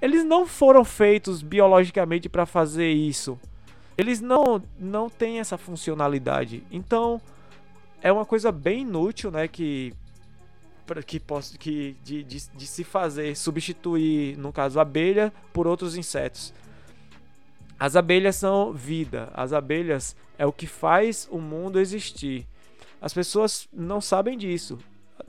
eles 0.00 0.24
não 0.24 0.46
foram 0.46 0.84
feitos 0.84 1.42
biologicamente 1.42 2.28
para 2.28 2.46
fazer 2.46 2.90
isso. 2.90 3.38
Eles 3.98 4.20
não 4.20 4.62
não 4.78 5.10
têm 5.10 5.40
essa 5.40 5.58
funcionalidade. 5.58 6.64
Então, 6.70 7.20
é 8.00 8.10
uma 8.10 8.24
coisa 8.24 8.50
bem 8.50 8.80
inútil, 8.80 9.30
né, 9.30 9.46
que 9.46 9.92
que 11.06 11.20
possa 11.20 11.56
que 11.56 11.96
de, 12.02 12.22
de, 12.22 12.48
de, 12.54 12.66
se 12.66 12.84
fazer 12.84 13.36
substituir 13.36 14.36
no 14.36 14.52
caso 14.52 14.78
a 14.78 14.82
abelha 14.82 15.32
por 15.52 15.66
outros 15.66 15.96
insetos. 15.96 16.52
As 17.78 17.96
abelhas 17.96 18.36
são 18.36 18.72
vida. 18.72 19.30
As 19.34 19.52
abelhas 19.52 20.14
é 20.38 20.46
o 20.46 20.52
que 20.52 20.66
faz 20.66 21.28
o 21.30 21.38
mundo 21.38 21.80
existir. 21.80 22.46
As 23.00 23.12
pessoas 23.12 23.68
não 23.72 24.00
sabem 24.00 24.36
disso. 24.36 24.78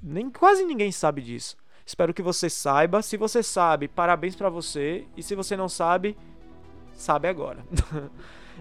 Nem 0.02 0.30
quase 0.30 0.64
ninguém 0.66 0.92
sabe 0.92 1.22
disso. 1.22 1.58
Espero 1.86 2.14
que 2.14 2.22
você 2.22 2.50
saiba. 2.50 3.02
Se 3.02 3.18
você 3.18 3.42
sabe 3.42 3.88
parabéns 3.88 4.36
para 4.36 4.50
você. 4.50 5.06
E 5.18 5.24
se 5.24 5.36
você 5.36 5.58
não 5.58 5.70
sabe 5.70 6.16
sabe 6.94 7.28
agora. 7.28 7.64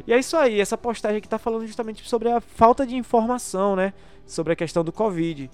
E 0.06 0.12
é 0.14 0.18
isso 0.18 0.38
aí. 0.38 0.58
Essa 0.58 0.78
postagem 0.78 1.18
aqui 1.18 1.28
tá 1.28 1.38
falando 1.38 1.66
justamente 1.66 2.08
sobre 2.08 2.30
a 2.30 2.40
falta 2.40 2.86
de 2.86 2.96
informação 2.96 3.76
né? 3.76 3.92
Sobre 4.26 4.54
a 4.54 4.56
questão 4.56 4.82
do 4.82 4.90
covid 4.90 5.50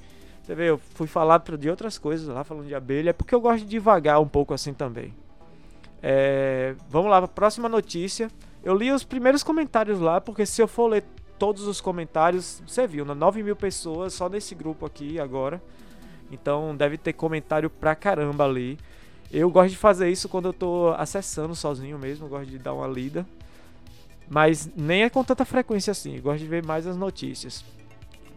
você 0.49 0.55
vê, 0.55 0.71
eu 0.71 0.78
fui 0.78 1.07
falar 1.07 1.43
de 1.59 1.69
outras 1.69 1.99
coisas 1.99 2.26
lá, 2.26 2.43
falando 2.43 2.67
de 2.67 2.75
abelha, 2.75 3.12
porque 3.12 3.35
eu 3.35 3.40
gosto 3.40 3.64
de 3.64 3.69
devagar 3.69 4.19
um 4.19 4.26
pouco 4.26 4.55
assim 4.55 4.73
também. 4.73 5.12
É, 6.02 6.75
vamos 6.88 7.11
lá, 7.11 7.28
próxima 7.28 7.69
notícia. 7.69 8.31
Eu 8.64 8.75
li 8.75 8.90
os 8.90 9.05
primeiros 9.05 9.43
comentários 9.43 10.00
lá, 10.00 10.23
porque 10.23 10.47
se 10.47 10.62
eu 10.62 10.67
for 10.67 10.87
ler 10.87 11.05
todos 11.38 11.64
os 11.64 11.83
comentários, 11.83 12.62
você 12.67 12.87
viu, 12.87 13.05
né? 13.05 13.12
9 13.12 13.43
mil 13.43 13.55
pessoas 13.55 14.14
só 14.14 14.26
nesse 14.26 14.55
grupo 14.55 14.87
aqui 14.87 15.21
agora. 15.21 15.61
Então 16.33 16.75
deve 16.75 16.97
ter 16.97 17.12
comentário 17.12 17.69
pra 17.69 17.95
caramba 17.95 18.47
ali. 18.47 18.78
Eu 19.31 19.50
gosto 19.50 19.73
de 19.73 19.76
fazer 19.76 20.09
isso 20.09 20.31
quando 20.31 20.47
eu 20.47 20.55
tô 20.55 20.95
acessando 20.97 21.55
sozinho 21.55 21.99
mesmo, 21.99 22.26
gosto 22.26 22.49
de 22.49 22.59
dar 22.59 22.73
uma 22.73 22.87
lida. 22.87 23.26
Mas 24.31 24.67
nem 24.75 25.02
é 25.02 25.11
com 25.11 25.23
tanta 25.23 25.45
frequência 25.45 25.90
assim, 25.90 26.19
gosto 26.23 26.38
de 26.38 26.47
ver 26.47 26.64
mais 26.64 26.87
as 26.87 26.97
notícias. 26.97 27.62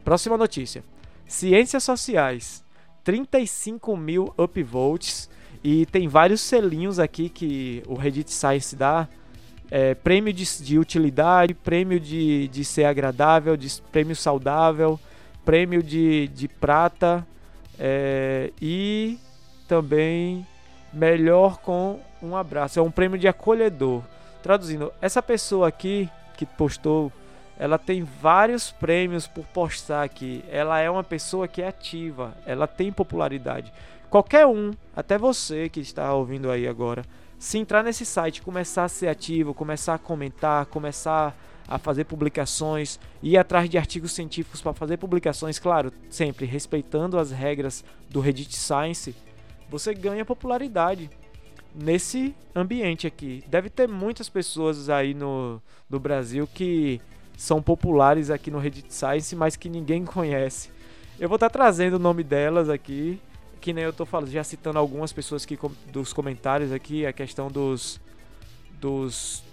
Próxima 0.03 0.35
notícia. 0.35 0.83
Ciências 1.31 1.85
Sociais, 1.85 2.61
35 3.05 3.95
mil 3.95 4.33
upvotes. 4.37 5.29
E 5.63 5.85
tem 5.85 6.05
vários 6.05 6.41
selinhos 6.41 6.99
aqui 6.99 7.29
que 7.29 7.81
o 7.87 7.95
Reddit 7.95 8.29
Science 8.29 8.75
dá. 8.75 9.07
É, 9.69 9.95
prêmio 9.95 10.33
de, 10.33 10.61
de, 10.61 10.77
utilidade, 10.77 11.53
prêmio 11.53 12.01
de, 12.01 12.49
de 12.49 12.65
ser 12.65 12.83
agradável, 12.83 13.55
de, 13.55 13.81
prêmio 13.93 14.13
saudável, 14.13 14.99
prêmio 15.45 15.81
de, 15.81 16.27
de 16.27 16.49
prata 16.49 17.25
é, 17.79 18.51
e 18.61 19.17
também 19.69 20.45
melhor 20.91 21.59
com 21.59 22.01
um 22.21 22.35
abraço. 22.35 22.77
É 22.77 22.81
um 22.81 22.91
prêmio 22.91 23.17
de 23.17 23.29
acolhedor. 23.29 24.03
Traduzindo, 24.43 24.91
essa 25.01 25.23
pessoa 25.23 25.69
aqui 25.69 26.09
que 26.35 26.45
postou 26.45 27.09
ela 27.61 27.77
tem 27.77 28.01
vários 28.01 28.71
prêmios 28.71 29.27
por 29.27 29.45
postar 29.45 30.01
aqui. 30.01 30.43
Ela 30.49 30.79
é 30.79 30.89
uma 30.89 31.03
pessoa 31.03 31.47
que 31.47 31.61
é 31.61 31.67
ativa, 31.67 32.35
ela 32.43 32.65
tem 32.65 32.91
popularidade. 32.91 33.71
Qualquer 34.09 34.47
um, 34.47 34.71
até 34.95 35.15
você 35.15 35.69
que 35.69 35.79
está 35.79 36.11
ouvindo 36.11 36.49
aí 36.49 36.67
agora, 36.67 37.05
se 37.37 37.59
entrar 37.59 37.83
nesse 37.83 38.03
site, 38.03 38.41
começar 38.41 38.85
a 38.85 38.89
ser 38.89 39.09
ativo, 39.09 39.53
começar 39.53 39.93
a 39.93 39.99
comentar, 39.99 40.65
começar 40.65 41.37
a 41.67 41.77
fazer 41.77 42.05
publicações, 42.05 42.99
ir 43.21 43.37
atrás 43.37 43.69
de 43.69 43.77
artigos 43.77 44.13
científicos 44.13 44.59
para 44.59 44.73
fazer 44.73 44.97
publicações, 44.97 45.59
claro, 45.59 45.93
sempre 46.09 46.47
respeitando 46.47 47.19
as 47.19 47.29
regras 47.29 47.85
do 48.09 48.19
Reddit 48.19 48.57
Science, 48.57 49.15
você 49.69 49.93
ganha 49.93 50.25
popularidade 50.25 51.11
nesse 51.75 52.35
ambiente 52.55 53.05
aqui. 53.05 53.43
Deve 53.47 53.69
ter 53.69 53.87
muitas 53.87 54.27
pessoas 54.29 54.89
aí 54.89 55.13
no, 55.13 55.61
Brasil 55.87 56.47
que 56.47 56.99
são 57.41 57.59
populares 57.59 58.29
aqui 58.29 58.51
no 58.51 58.59
Reddit 58.59 58.93
Science, 58.93 59.35
mas 59.35 59.55
que 59.55 59.67
ninguém 59.67 60.05
conhece. 60.05 60.69
Eu 61.19 61.27
vou 61.27 61.37
estar 61.37 61.49
tá 61.49 61.53
trazendo 61.53 61.95
o 61.95 61.99
nome 61.99 62.23
delas 62.23 62.69
aqui, 62.69 63.19
que 63.59 63.73
nem 63.73 63.83
eu 63.83 63.89
estou 63.89 64.05
falando, 64.05 64.29
já 64.29 64.43
citando 64.43 64.77
algumas 64.77 65.11
pessoas 65.11 65.43
que 65.43 65.57
dos 65.91 66.13
comentários 66.13 66.71
aqui, 66.71 67.03
a 67.03 67.11
questão 67.11 67.49
dos 67.49 67.99
dos 68.79 69.43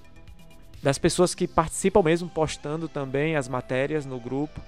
das 0.82 0.98
pessoas 0.98 1.34
que 1.34 1.48
participam 1.48 2.02
mesmo 2.02 2.28
postando 2.28 2.90
também 2.90 3.36
as 3.36 3.48
matérias 3.48 4.04
no 4.04 4.20
grupo. 4.20 4.60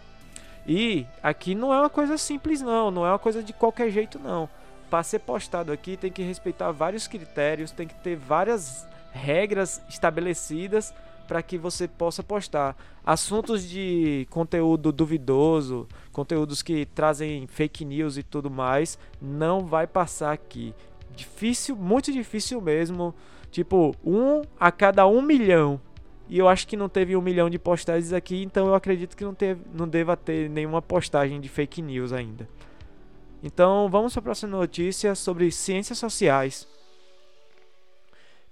E 0.67 1.07
aqui 1.23 1.55
não 1.55 1.75
é 1.75 1.79
uma 1.79 1.91
coisa 1.91 2.17
simples 2.17 2.63
não, 2.63 2.91
não 2.91 3.05
é 3.05 3.11
uma 3.11 3.19
coisa 3.19 3.43
de 3.43 3.53
qualquer 3.53 3.91
jeito 3.91 4.19
não 4.19 4.49
para 4.89 5.03
ser 5.03 5.21
postado 5.21 5.71
aqui 5.71 5.97
tem 5.97 6.11
que 6.11 6.23
respeitar 6.23 6.73
vários 6.73 7.07
critérios, 7.07 7.71
tem 7.71 7.87
que 7.87 7.95
ter 7.95 8.17
várias 8.17 8.87
regras 9.13 9.81
estabelecidas 9.89 10.93
para 11.31 11.45
que 11.45 11.57
você 11.57 11.87
possa 11.87 12.25
postar 12.25 12.77
assuntos 13.07 13.63
de 13.63 14.27
conteúdo 14.31 14.91
duvidoso, 14.91 15.87
conteúdos 16.11 16.61
que 16.61 16.85
trazem 16.87 17.47
fake 17.47 17.85
news 17.85 18.17
e 18.17 18.25
tudo 18.25 18.51
mais, 18.51 18.99
não 19.23 19.65
vai 19.65 19.87
passar 19.87 20.33
aqui. 20.33 20.75
Difícil, 21.15 21.77
muito 21.77 22.11
difícil 22.11 22.61
mesmo. 22.61 23.15
Tipo, 23.49 23.95
um 24.05 24.43
a 24.59 24.73
cada 24.73 25.07
um 25.07 25.23
milhão. 25.23 25.81
E 26.29 26.37
eu 26.37 26.49
acho 26.49 26.67
que 26.67 26.77
não 26.77 26.89
teve 26.89 27.15
um 27.15 27.23
milhão 27.23 27.49
de 27.49 27.61
postagens 27.61 28.13
aqui, 28.13 28.43
então 28.43 28.67
eu 28.67 28.75
acredito 28.75 29.17
que 29.17 29.23
não, 29.23 29.33
teve, 29.33 29.63
não 29.73 29.87
deva 29.87 30.17
ter 30.17 30.51
nenhuma 30.51 30.83
postagem 30.83 31.41
de 31.41 31.49
fake 31.49 31.81
news 31.81 32.13
ainda. 32.13 32.49
Então, 33.41 33.89
vamos 33.89 34.15
para 34.15 34.19
a 34.19 34.25
próxima 34.25 34.59
notícia 34.59 35.15
sobre 35.15 35.53
ciências 35.53 35.97
sociais. 35.97 36.67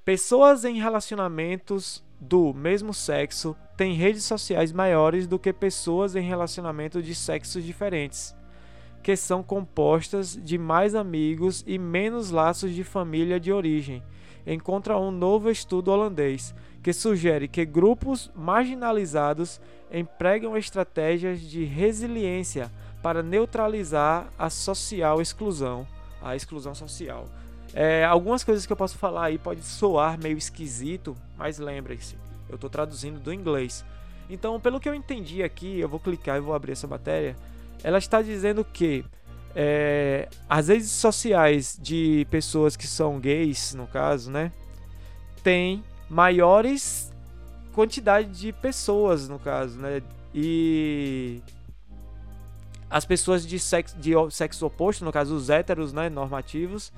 Pessoas 0.04 0.64
em 0.64 0.78
relacionamentos 0.80 2.06
do 2.20 2.52
mesmo 2.52 2.92
sexo 2.92 3.56
têm 3.76 3.94
redes 3.94 4.24
sociais 4.24 4.72
maiores 4.72 5.26
do 5.26 5.38
que 5.38 5.52
pessoas 5.52 6.16
em 6.16 6.22
relacionamento 6.22 7.02
de 7.02 7.14
sexos 7.14 7.62
diferentes, 7.64 8.34
que 9.02 9.14
são 9.16 9.42
compostas 9.42 10.36
de 10.36 10.58
mais 10.58 10.94
amigos 10.94 11.62
e 11.66 11.78
menos 11.78 12.30
laços 12.30 12.74
de 12.74 12.82
família 12.82 13.38
de 13.38 13.52
origem. 13.52 14.02
Encontra 14.46 14.98
um 14.98 15.10
novo 15.10 15.50
estudo 15.50 15.90
holandês 15.90 16.54
que 16.82 16.92
sugere 16.92 17.46
que 17.46 17.64
grupos 17.64 18.30
marginalizados 18.34 19.60
empregam 19.92 20.56
estratégias 20.56 21.40
de 21.40 21.64
resiliência 21.64 22.72
para 23.02 23.22
neutralizar 23.22 24.32
a 24.38 24.50
social 24.50 25.20
exclusão, 25.20 25.86
a 26.20 26.34
exclusão 26.34 26.74
social. 26.74 27.26
É, 27.74 28.04
algumas 28.04 28.42
coisas 28.42 28.66
que 28.66 28.72
eu 28.72 28.76
posso 28.76 28.96
falar 28.96 29.26
aí 29.26 29.38
pode 29.38 29.62
soar 29.62 30.18
meio 30.18 30.38
esquisito, 30.38 31.16
mas 31.36 31.58
lembre-se, 31.58 32.16
eu 32.48 32.54
estou 32.54 32.70
traduzindo 32.70 33.20
do 33.20 33.32
inglês. 33.32 33.84
Então, 34.30 34.60
pelo 34.60 34.80
que 34.80 34.88
eu 34.88 34.94
entendi 34.94 35.42
aqui, 35.42 35.78
eu 35.78 35.88
vou 35.88 36.00
clicar 36.00 36.36
e 36.36 36.40
vou 36.40 36.54
abrir 36.54 36.72
essa 36.72 36.86
matéria. 36.86 37.36
Ela 37.82 37.98
está 37.98 38.20
dizendo 38.20 38.64
que 38.64 39.04
é, 39.54 40.28
as 40.48 40.68
redes 40.68 40.90
sociais 40.90 41.78
de 41.80 42.26
pessoas 42.30 42.76
que 42.76 42.86
são 42.86 43.18
gays, 43.18 43.74
no 43.74 43.86
caso, 43.86 44.30
né, 44.30 44.52
tem 45.42 45.82
maiores 46.08 47.12
quantidade 47.72 48.28
de 48.30 48.52
pessoas, 48.52 49.28
no 49.28 49.38
caso, 49.38 49.78
né, 49.78 50.02
e 50.34 51.40
as 52.90 53.04
pessoas 53.04 53.46
de 53.46 53.58
sexo, 53.58 53.96
de 53.98 54.12
sexo 54.30 54.66
oposto, 54.66 55.04
no 55.04 55.12
caso 55.12 55.34
os 55.34 55.48
héteros, 55.50 55.92
né, 55.92 56.08
normativos, 56.08 56.92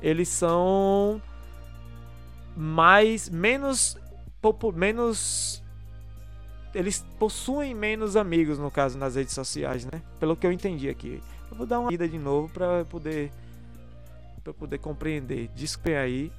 eles 0.00 0.28
são 0.28 1.20
mais 2.56 3.28
menos 3.28 3.98
menos 4.74 5.62
eles 6.72 7.04
possuem 7.18 7.74
menos 7.74 8.16
amigos 8.16 8.58
no 8.58 8.70
caso 8.70 8.96
nas 8.96 9.16
redes 9.16 9.34
sociais, 9.34 9.84
né? 9.86 10.02
Pelo 10.20 10.36
que 10.36 10.46
eu 10.46 10.52
entendi 10.52 10.88
aqui. 10.88 11.22
Eu 11.50 11.56
vou 11.56 11.66
dar 11.66 11.80
uma 11.80 11.92
ida 11.92 12.08
de 12.08 12.18
novo 12.18 12.52
para 12.52 12.84
poder 12.84 13.32
para 14.44 14.52
poder 14.52 14.78
compreender. 14.78 15.48
Desculpem 15.54 15.96
aí. 15.96 16.32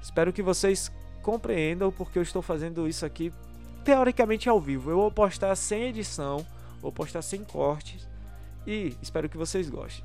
Espero 0.00 0.32
que 0.32 0.42
vocês 0.42 0.90
compreendam 1.22 1.92
porque 1.92 2.18
eu 2.18 2.22
estou 2.22 2.42
fazendo 2.42 2.88
isso 2.88 3.06
aqui 3.06 3.32
teoricamente 3.84 4.48
ao 4.48 4.60
vivo. 4.60 4.90
Eu 4.90 4.96
vou 4.96 5.10
postar 5.10 5.54
sem 5.54 5.84
edição, 5.84 6.44
vou 6.80 6.90
postar 6.90 7.22
sem 7.22 7.44
cortes 7.44 8.08
e 8.66 8.96
espero 9.00 9.28
que 9.28 9.36
vocês 9.36 9.68
gostem. 9.68 10.04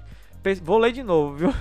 Vou 0.63 0.77
ler 0.77 0.91
de 0.91 1.03
novo, 1.03 1.35
viu? 1.35 1.53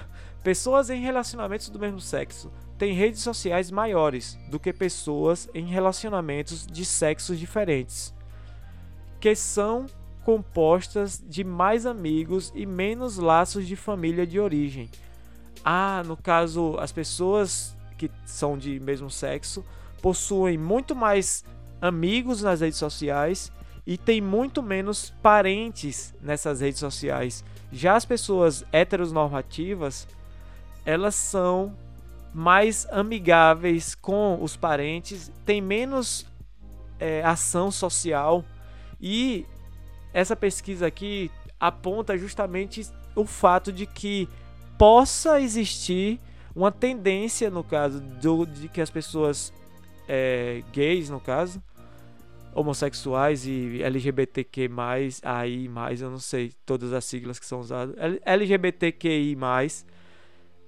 Pessoas 0.46 0.90
em 0.90 1.00
relacionamentos 1.00 1.68
do 1.68 1.76
mesmo 1.76 2.00
sexo 2.00 2.52
têm 2.78 2.94
redes 2.94 3.20
sociais 3.20 3.68
maiores 3.68 4.38
do 4.48 4.61
que 4.61 4.72
pessoas 4.72 5.50
em 5.52 5.66
relacionamentos 5.66 6.64
de 6.64 6.85
sexos 6.85 7.37
diferentes, 7.37 8.14
que 9.18 9.35
são 9.35 9.87
compostas 10.22 11.20
de 11.26 11.42
mais 11.42 11.85
amigos 11.85 12.52
e 12.54 12.64
menos 12.64 13.18
laços 13.18 13.66
de 13.66 13.74
família 13.74 14.24
de 14.24 14.38
origem. 14.38 14.88
Ah, 15.64 16.04
no 16.06 16.16
caso, 16.16 16.76
as 16.78 16.92
pessoas 16.92 17.76
que 17.98 18.09
são 18.24 18.56
de 18.56 18.78
mesmo 18.78 19.11
sexo 19.11 19.64
possuem 20.00 20.56
muito 20.56 20.94
mais 20.94 21.44
amigos 21.80 22.40
nas 22.40 22.61
redes 22.61 22.78
sociais 22.78 23.50
e 23.85 23.98
tem 23.98 24.20
muito 24.20 24.62
menos 24.62 25.12
parentes 25.20 26.14
nessas 26.22 26.61
redes 26.61 26.78
sociais. 26.78 27.44
Já 27.72 27.96
as 27.96 28.04
pessoas 28.04 28.64
heteronormativas, 28.70 30.06
elas 30.87 31.16
são 31.16 31.77
mais 32.33 32.87
amigáveis 32.90 33.94
com 33.94 34.38
os 34.40 34.57
parentes, 34.57 35.33
tem 35.44 35.61
menos 35.61 36.25
é, 37.01 37.22
ação 37.25 37.70
social. 37.70 38.44
E 39.01 39.44
essa 40.14 40.37
pesquisa 40.37 40.87
aqui 40.87 41.31
aponta 41.59 42.16
justamente 42.16 42.87
o 43.16 43.27
fato 43.27 43.72
de 43.72 43.85
que 43.85 44.29
possa 44.79 45.40
existir 45.40 46.20
uma 46.55 46.70
tendência 46.70 47.51
no 47.51 47.64
caso 47.64 48.01
do, 48.01 48.46
de 48.46 48.68
que 48.68 48.81
as 48.81 48.90
pessoas 48.90 49.53
é, 50.09 50.62
gays 50.72 51.11
no 51.11 51.20
caso 51.20 51.62
homossexuais 52.55 53.46
e 53.46 53.83
LGBTQ+, 53.83 54.70
AI+, 55.22 55.68
eu 56.01 56.11
não 56.11 56.18
sei 56.18 56.53
todas 56.64 56.90
as 56.94 57.05
siglas 57.05 57.38
que 57.38 57.44
são 57.44 57.61
usadas, 57.61 57.94
LGBTQI+, 58.25 59.37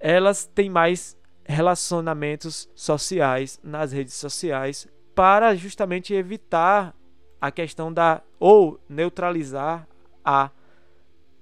elas 0.01 0.47
têm 0.47 0.71
mais 0.71 1.17
relacionamentos 1.45 2.69
sociais 2.75 3.59
nas 3.63 3.93
redes 3.93 4.15
sociais 4.15 4.87
para 5.15 5.55
justamente 5.55 6.13
evitar 6.15 6.95
a 7.41 7.51
questão 7.51 7.93
da 7.93 8.23
ou 8.39 8.81
neutralizar 8.89 9.89
a 10.25 10.51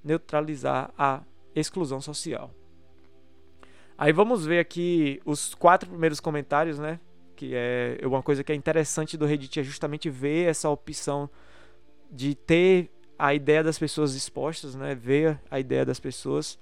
neutralizar 0.05 0.93
a 0.97 1.23
exclusão 1.55 2.01
social. 2.01 2.51
Aí 3.99 4.13
vamos 4.13 4.47
ver 4.47 4.61
aqui 4.61 5.21
os 5.25 5.55
quatro 5.55 5.89
primeiros 5.89 6.21
comentários, 6.21 6.79
né? 6.79 7.01
que 7.37 7.53
é 7.55 7.99
uma 8.03 8.23
coisa 8.23 8.43
que 8.43 8.51
é 8.51 8.55
interessante 8.55 9.17
do 9.17 9.27
Reddit 9.27 9.61
é 9.61 9.63
justamente 9.63 10.09
ver 10.09 10.49
essa 10.49 10.69
opção 10.71 11.31
de 12.11 12.35
ter 12.35 12.91
a 13.19 13.35
ideia 13.35 13.63
das 13.63 13.79
pessoas 13.79 14.15
expostas, 14.15 14.75
né? 14.75 14.95
Ver 14.95 15.39
a 15.51 15.61
ideia 15.61 15.85
das 15.85 16.01
pessoas 16.01 16.59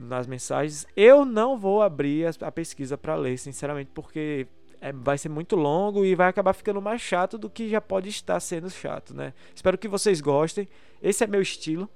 nas 0.00 0.26
mensagens. 0.26 0.86
Eu 0.96 1.24
não 1.24 1.58
vou 1.58 1.82
abrir 1.82 2.26
a, 2.26 2.46
a 2.46 2.52
pesquisa 2.52 2.96
para 2.96 3.14
ler, 3.14 3.38
sinceramente, 3.38 3.90
porque 3.94 4.46
é, 4.80 4.92
vai 4.92 5.18
ser 5.18 5.28
muito 5.28 5.54
longo 5.56 6.04
e 6.04 6.14
vai 6.14 6.28
acabar 6.28 6.52
ficando 6.52 6.80
mais 6.80 7.00
chato 7.02 7.36
do 7.36 7.50
que 7.50 7.68
já 7.68 7.80
pode 7.80 8.08
estar 8.08 8.40
sendo 8.40 8.70
chato, 8.70 9.14
né? 9.14 9.34
Espero 9.54 9.76
que 9.76 9.86
vocês 9.86 10.20
gostem. 10.20 10.66
Esse 11.02 11.22
é 11.22 11.26
meu 11.26 11.42
estilo. 11.42 11.88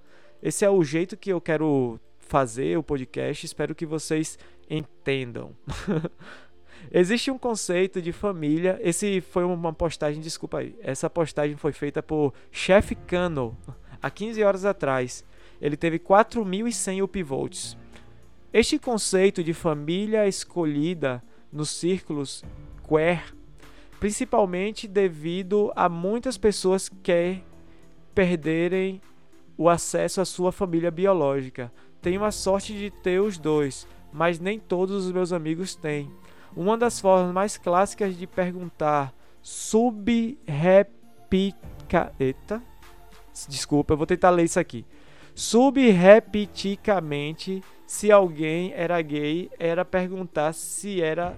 Esse 0.43 0.65
é 0.65 0.71
o 0.71 0.85
jeito 0.85 1.17
que 1.17 1.31
eu 1.31 1.41
quero 1.41 1.99
fazer 2.19 2.77
o 2.79 2.83
podcast. 2.83 3.47
Espero 3.47 3.75
que 3.75 3.87
vocês 3.87 4.39
entendam. 4.69 5.53
Existe 6.93 7.31
um 7.31 7.39
conceito 7.39 8.03
de 8.03 8.13
família. 8.13 8.79
Esse 8.83 9.23
foi 9.23 9.45
uma 9.45 9.73
postagem, 9.73 10.21
desculpa 10.21 10.59
aí. 10.59 10.77
Essa 10.83 11.09
postagem 11.09 11.57
foi 11.57 11.73
feita 11.73 12.03
por 12.03 12.35
Chef 12.53 12.95
Cano 13.07 13.57
há 14.03 14.11
15 14.11 14.43
horas 14.43 14.65
atrás. 14.67 15.25
Ele 15.61 15.79
teve 15.79 15.99
4.100 15.99 17.03
upvotes. 17.03 17.84
Este 18.55 18.79
conceito 18.79 19.43
de 19.43 19.53
família 19.53 20.27
escolhida 20.29 21.21
nos 21.53 21.71
círculos 21.71 22.45
queer, 22.89 23.35
principalmente 23.99 24.87
devido 24.87 25.73
a 25.75 25.89
muitas 25.89 26.39
pessoas 26.39 26.89
que 26.89 27.43
perderem 28.15 29.03
o 29.59 29.69
acesso 29.69 30.21
à 30.21 30.25
sua 30.25 30.53
família 30.53 30.93
biológica. 30.93 31.73
Tenho 32.01 32.23
a 32.23 32.31
sorte 32.31 32.73
de 32.75 32.93
ter 32.93 33.21
os 33.21 33.39
dois, 33.39 33.89
mas 34.13 34.39
nem 34.39 34.61
todos 34.61 35.05
os 35.05 35.11
meus 35.11 35.33
amigos 35.33 35.75
têm. 35.75 36.09
Uma 36.57 36.79
das 36.79 37.01
formas 37.01 37.35
mais 37.35 37.59
clássicas 37.59 38.17
de 38.17 38.25
perguntar 38.25 39.13
subrepica... 39.43 40.95
Eita. 42.21 42.63
Desculpa, 43.49 43.95
eu 43.95 43.97
vou 43.97 44.07
tentar 44.07 44.31
ler 44.31 44.45
isso 44.45 44.61
aqui. 44.61 44.87
Subrepiticamente, 45.35 47.61
se 47.87 48.11
alguém 48.11 48.73
era 48.75 49.01
gay, 49.03 49.51
era 49.59 49.85
perguntar 49.85 50.53
se 50.53 51.01
era 51.03 51.37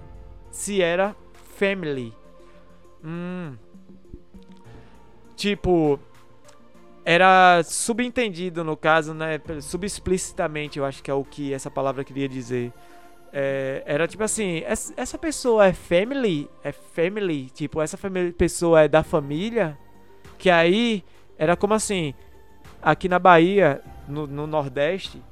se 0.51 0.81
era 0.81 1.15
family. 1.57 2.15
Hum. 3.05 3.57
Tipo, 5.37 6.01
era 7.05 7.63
subentendido 7.63 8.65
no 8.65 8.77
caso, 8.77 9.13
né? 9.13 9.41
Subexplicitamente, 9.61 10.79
eu 10.79 10.85
acho 10.85 11.03
que 11.03 11.11
é 11.11 11.15
o 11.15 11.25
que 11.25 11.53
essa 11.53 11.71
palavra 11.71 12.03
queria 12.03 12.29
dizer. 12.29 12.73
É, 13.33 13.83
era 13.85 14.09
tipo 14.09 14.25
assim, 14.25 14.63
essa 14.65 15.19
pessoa 15.19 15.67
é 15.67 15.73
family? 15.73 16.49
É 16.65 16.73
family? 16.73 17.51
Tipo, 17.51 17.83
essa 17.83 17.99
pessoa 18.37 18.83
é 18.83 18.89
da 18.89 19.03
família? 19.03 19.77
Que 20.39 20.49
aí 20.49 21.05
era 21.39 21.55
como 21.55 21.75
assim, 21.75 22.15
aqui 22.81 23.09
na 23.09 23.19
Bahia, 23.19 23.83
no, 24.09 24.27
no 24.27 24.47
Nordeste, 24.47 25.23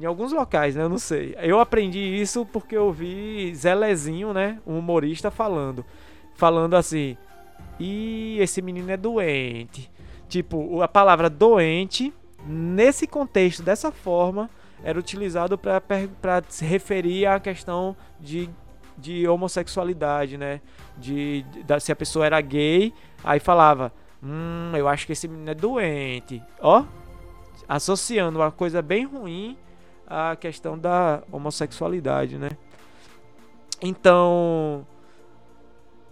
em 0.00 0.06
alguns 0.06 0.32
locais, 0.32 0.74
né? 0.74 0.82
Eu 0.82 0.88
não 0.88 0.98
sei. 0.98 1.36
Eu 1.40 1.60
aprendi 1.60 1.98
isso 1.98 2.46
porque 2.46 2.76
eu 2.76 2.90
vi 2.90 3.54
Zelezinho, 3.54 4.32
né? 4.32 4.58
Um 4.66 4.78
humorista 4.78 5.30
falando. 5.30 5.84
Falando 6.34 6.74
assim, 6.74 7.18
e 7.78 8.38
esse 8.40 8.62
menino 8.62 8.90
é 8.90 8.96
doente. 8.96 9.90
Tipo, 10.28 10.80
a 10.80 10.88
palavra 10.88 11.28
doente, 11.28 12.12
nesse 12.46 13.06
contexto, 13.06 13.62
dessa 13.62 13.92
forma, 13.92 14.48
era 14.82 14.98
utilizado 14.98 15.58
para 15.58 16.42
se 16.48 16.64
referir 16.64 17.26
à 17.26 17.38
questão 17.38 17.94
de, 18.18 18.48
de 18.96 19.28
homossexualidade, 19.28 20.38
né? 20.38 20.62
De, 20.96 21.42
de, 21.42 21.80
se 21.80 21.92
a 21.92 21.96
pessoa 21.96 22.24
era 22.24 22.40
gay, 22.40 22.94
aí 23.22 23.38
falava, 23.38 23.92
hum, 24.22 24.72
eu 24.74 24.88
acho 24.88 25.04
que 25.04 25.12
esse 25.12 25.28
menino 25.28 25.50
é 25.50 25.54
doente. 25.54 26.42
Ó, 26.60 26.84
associando 27.68 28.38
uma 28.38 28.50
coisa 28.50 28.80
bem 28.80 29.04
ruim 29.04 29.58
à 30.10 30.34
questão 30.34 30.76
da 30.76 31.22
homossexualidade, 31.30 32.36
né? 32.36 32.50
Então, 33.80 34.84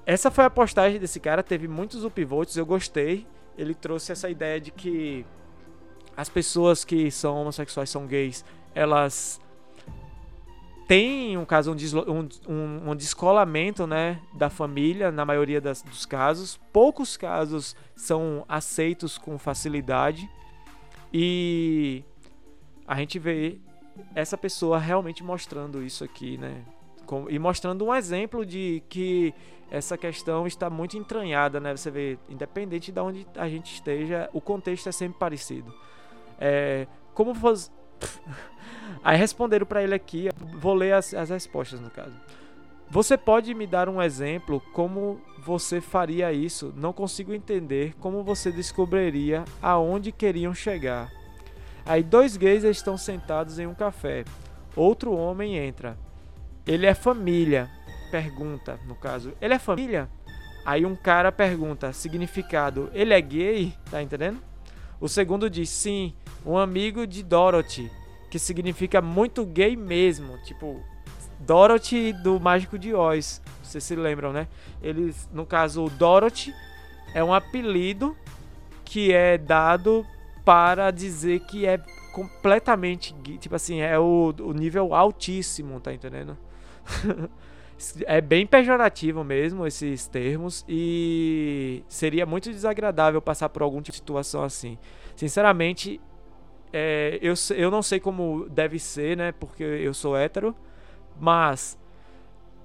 essa 0.06 0.30
foi 0.30 0.44
a 0.44 0.50
postagem 0.50 1.00
desse 1.00 1.18
cara, 1.18 1.42
teve 1.42 1.66
muitos 1.66 2.04
upvotes, 2.04 2.56
eu 2.56 2.64
gostei. 2.64 3.26
Ele 3.58 3.74
trouxe 3.74 4.12
essa 4.12 4.30
ideia 4.30 4.60
de 4.60 4.70
que 4.70 5.26
as 6.16 6.28
pessoas 6.28 6.84
que 6.84 7.10
são 7.10 7.42
homossexuais, 7.42 7.90
são 7.90 8.06
gays, 8.06 8.44
elas 8.74 9.40
têm, 10.86 11.36
um 11.36 11.44
caso, 11.44 11.72
um, 11.72 12.28
um, 12.50 12.90
um 12.90 12.96
descolamento 12.96 13.86
né, 13.86 14.20
da 14.32 14.48
família, 14.48 15.12
na 15.12 15.24
maioria 15.24 15.60
das, 15.60 15.82
dos 15.82 16.06
casos. 16.06 16.58
Poucos 16.72 17.16
casos 17.16 17.76
são 17.94 18.44
aceitos 18.48 19.18
com 19.18 19.38
facilidade. 19.38 20.28
E 21.12 22.02
a 22.86 22.96
gente 22.96 23.18
vê 23.18 23.58
essa 24.14 24.36
pessoa 24.36 24.78
realmente 24.78 25.22
mostrando 25.22 25.82
isso 25.82 26.04
aqui, 26.04 26.36
né? 26.38 26.62
e 27.28 27.38
mostrando 27.38 27.86
um 27.86 27.94
exemplo 27.94 28.44
de 28.44 28.82
que 28.88 29.34
essa 29.70 29.96
questão 29.96 30.46
está 30.46 30.68
muito 30.68 30.96
entranhada, 30.96 31.60
né? 31.60 31.76
Você 31.76 31.90
vê, 31.90 32.18
independente 32.28 32.90
de 32.92 33.00
onde 33.00 33.26
a 33.36 33.48
gente 33.48 33.72
esteja, 33.72 34.28
o 34.32 34.40
contexto 34.40 34.88
é 34.88 34.92
sempre 34.92 35.18
parecido. 35.18 35.74
É, 36.38 36.86
como 37.14 37.32
você. 37.34 37.70
Aí 39.02 39.16
responderam 39.16 39.66
para 39.66 39.82
ele 39.82 39.94
aqui, 39.94 40.28
vou 40.54 40.74
ler 40.74 40.92
as, 40.92 41.14
as 41.14 41.30
respostas 41.30 41.80
no 41.80 41.90
caso. 41.90 42.14
Você 42.90 43.18
pode 43.18 43.52
me 43.54 43.66
dar 43.66 43.88
um 43.88 44.00
exemplo 44.00 44.62
como 44.72 45.20
você 45.38 45.80
faria 45.80 46.32
isso? 46.32 46.72
Não 46.74 46.92
consigo 46.92 47.34
entender 47.34 47.94
como 48.00 48.24
você 48.24 48.50
descobriria 48.50 49.44
aonde 49.60 50.10
queriam 50.10 50.54
chegar. 50.54 51.12
Aí 51.88 52.02
dois 52.02 52.36
gays 52.36 52.64
estão 52.64 52.98
sentados 52.98 53.58
em 53.58 53.66
um 53.66 53.74
café. 53.74 54.22
Outro 54.76 55.16
homem 55.16 55.56
entra. 55.56 55.96
Ele 56.66 56.84
é 56.84 56.92
família 56.92 57.70
pergunta, 58.10 58.78
no 58.86 58.94
caso, 58.94 59.32
ele 59.40 59.54
é 59.54 59.58
família? 59.58 60.08
Aí 60.66 60.84
um 60.84 60.94
cara 60.94 61.32
pergunta, 61.32 61.90
significado, 61.94 62.90
ele 62.92 63.14
é 63.14 63.20
gay? 63.22 63.72
Tá 63.90 64.02
entendendo? 64.02 64.38
O 65.00 65.08
segundo 65.08 65.48
diz, 65.48 65.70
sim, 65.70 66.12
um 66.44 66.58
amigo 66.58 67.06
de 67.06 67.22
Dorothy, 67.22 67.90
que 68.30 68.38
significa 68.38 69.00
muito 69.00 69.46
gay 69.46 69.74
mesmo. 69.74 70.36
Tipo, 70.44 70.82
Dorothy 71.40 72.12
do 72.12 72.38
Mágico 72.38 72.78
de 72.78 72.92
Oz. 72.92 73.40
Vocês 73.62 73.82
se 73.82 73.96
lembram, 73.96 74.30
né? 74.30 74.46
Eles, 74.82 75.26
no 75.32 75.46
caso, 75.46 75.84
o 75.84 75.88
Dorothy 75.88 76.52
é 77.14 77.24
um 77.24 77.32
apelido 77.32 78.14
que 78.84 79.10
é 79.10 79.38
dado 79.38 80.04
para 80.48 80.90
dizer 80.90 81.40
que 81.40 81.66
é 81.66 81.76
completamente 82.10 83.14
tipo 83.38 83.54
assim, 83.54 83.82
é 83.82 83.98
o, 83.98 84.34
o 84.40 84.54
nível 84.54 84.94
altíssimo, 84.94 85.78
tá 85.78 85.92
entendendo? 85.92 86.38
é 88.06 88.18
bem 88.18 88.46
pejorativo 88.46 89.22
mesmo 89.22 89.66
esses 89.66 90.06
termos 90.06 90.64
e 90.66 91.84
seria 91.86 92.24
muito 92.24 92.50
desagradável 92.50 93.20
passar 93.20 93.50
por 93.50 93.60
algum 93.60 93.82
tipo 93.82 93.92
de 93.92 93.98
situação 93.98 94.42
assim. 94.42 94.78
Sinceramente, 95.14 96.00
é, 96.72 97.18
eu, 97.20 97.34
eu 97.54 97.70
não 97.70 97.82
sei 97.82 98.00
como 98.00 98.48
deve 98.48 98.78
ser, 98.78 99.18
né? 99.18 99.32
Porque 99.32 99.62
eu 99.62 99.92
sou 99.92 100.16
hétero, 100.16 100.56
mas 101.20 101.78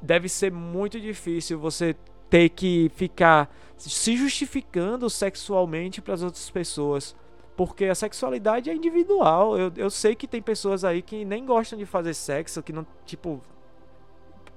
deve 0.02 0.30
ser 0.30 0.54
muito 0.54 1.02
difícil 1.02 1.60
você 1.60 1.98
ter 2.30 2.48
que 2.48 2.90
ficar 2.96 3.54
se 3.76 4.16
justificando 4.16 5.10
sexualmente 5.10 6.02
para 6.02 6.14
as 6.14 6.24
outras 6.24 6.50
pessoas. 6.50 7.14
Porque 7.56 7.86
a 7.86 7.96
sexualidade 7.96 8.70
é 8.70 8.74
individual. 8.74 9.58
Eu, 9.58 9.72
eu 9.76 9.90
sei 9.90 10.16
que 10.16 10.28
tem 10.28 10.42
pessoas 10.42 10.84
aí 10.84 11.02
que 11.02 11.24
nem 11.24 11.46
gostam 11.46 11.78
de 11.78 11.86
fazer 11.86 12.14
sexo, 12.14 12.64
que 12.64 12.74
não, 12.74 12.86
tipo, 13.06 13.42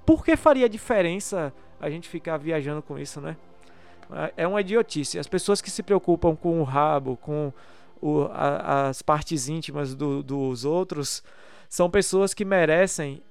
por 0.04 0.24
que 0.24 0.36
faria 0.36 0.68
diferença 0.68 1.52
a 1.80 1.90
gente 1.90 2.08
ficar 2.08 2.36
viajando 2.38 2.80
com 2.82 2.98
isso, 2.98 3.20
né? 3.20 3.36
É 4.36 4.46
uma 4.46 4.60
idiotice. 4.60 5.18
As 5.18 5.26
pessoas 5.26 5.60
que 5.60 5.70
se 5.70 5.82
preocupam 5.82 6.36
com 6.36 6.60
o 6.60 6.64
rabo, 6.64 7.16
com 7.16 7.52
o, 8.00 8.22
a, 8.32 8.88
as 8.88 9.02
partes 9.02 9.48
íntimas 9.48 9.94
do, 9.94 10.22
dos 10.22 10.64
outros, 10.64 11.22
são 11.68 11.90
pessoas 11.90 12.32
que 12.32 12.44
merecem. 12.44 13.22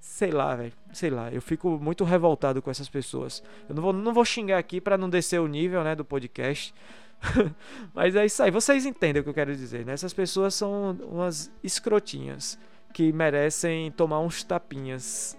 Sei 0.00 0.30
lá, 0.30 0.56
velho. 0.56 0.72
Sei 0.92 1.10
lá. 1.10 1.30
Eu 1.30 1.40
fico 1.40 1.78
muito 1.80 2.02
revoltado 2.04 2.60
com 2.60 2.70
essas 2.70 2.88
pessoas. 2.88 3.42
Eu 3.68 3.74
não 3.74 3.82
vou, 3.82 3.92
não 3.92 4.12
vou 4.12 4.24
xingar 4.24 4.58
aqui 4.58 4.80
para 4.80 4.98
não 4.98 5.08
descer 5.08 5.40
o 5.40 5.46
nível 5.46 5.84
né, 5.84 5.94
do 5.94 6.04
podcast. 6.04 6.74
Mas 7.94 8.14
é 8.14 8.24
isso 8.26 8.42
aí. 8.42 8.50
Vocês 8.50 8.86
entendem 8.86 9.20
o 9.20 9.22
que 9.24 9.30
eu 9.30 9.34
quero 9.34 9.54
dizer, 9.54 9.84
né? 9.84 9.92
Essas 9.92 10.12
pessoas 10.12 10.54
são 10.54 10.92
umas 11.02 11.50
escrotinhas 11.62 12.58
que 12.92 13.12
merecem 13.12 13.90
tomar 13.92 14.20
uns 14.20 14.42
tapinhas. 14.42 15.36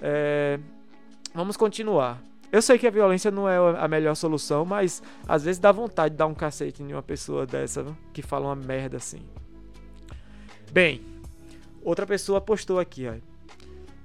É, 0.00 0.58
vamos 1.34 1.56
continuar. 1.56 2.22
Eu 2.50 2.62
sei 2.62 2.78
que 2.78 2.86
a 2.86 2.90
violência 2.90 3.30
não 3.30 3.46
é 3.46 3.56
a 3.78 3.86
melhor 3.86 4.14
solução, 4.14 4.64
mas 4.64 5.02
às 5.28 5.44
vezes 5.44 5.58
dá 5.58 5.70
vontade 5.70 6.14
de 6.14 6.18
dar 6.18 6.26
um 6.26 6.34
cacete 6.34 6.82
em 6.82 6.92
uma 6.92 7.02
pessoa 7.02 7.46
dessa 7.46 7.84
que 8.12 8.22
fala 8.22 8.46
uma 8.46 8.56
merda 8.56 8.96
assim. 8.96 9.20
Bem, 10.72 11.02
outra 11.82 12.06
pessoa 12.06 12.40
postou 12.40 12.78
aqui, 12.78 13.06
ó. 13.06 13.14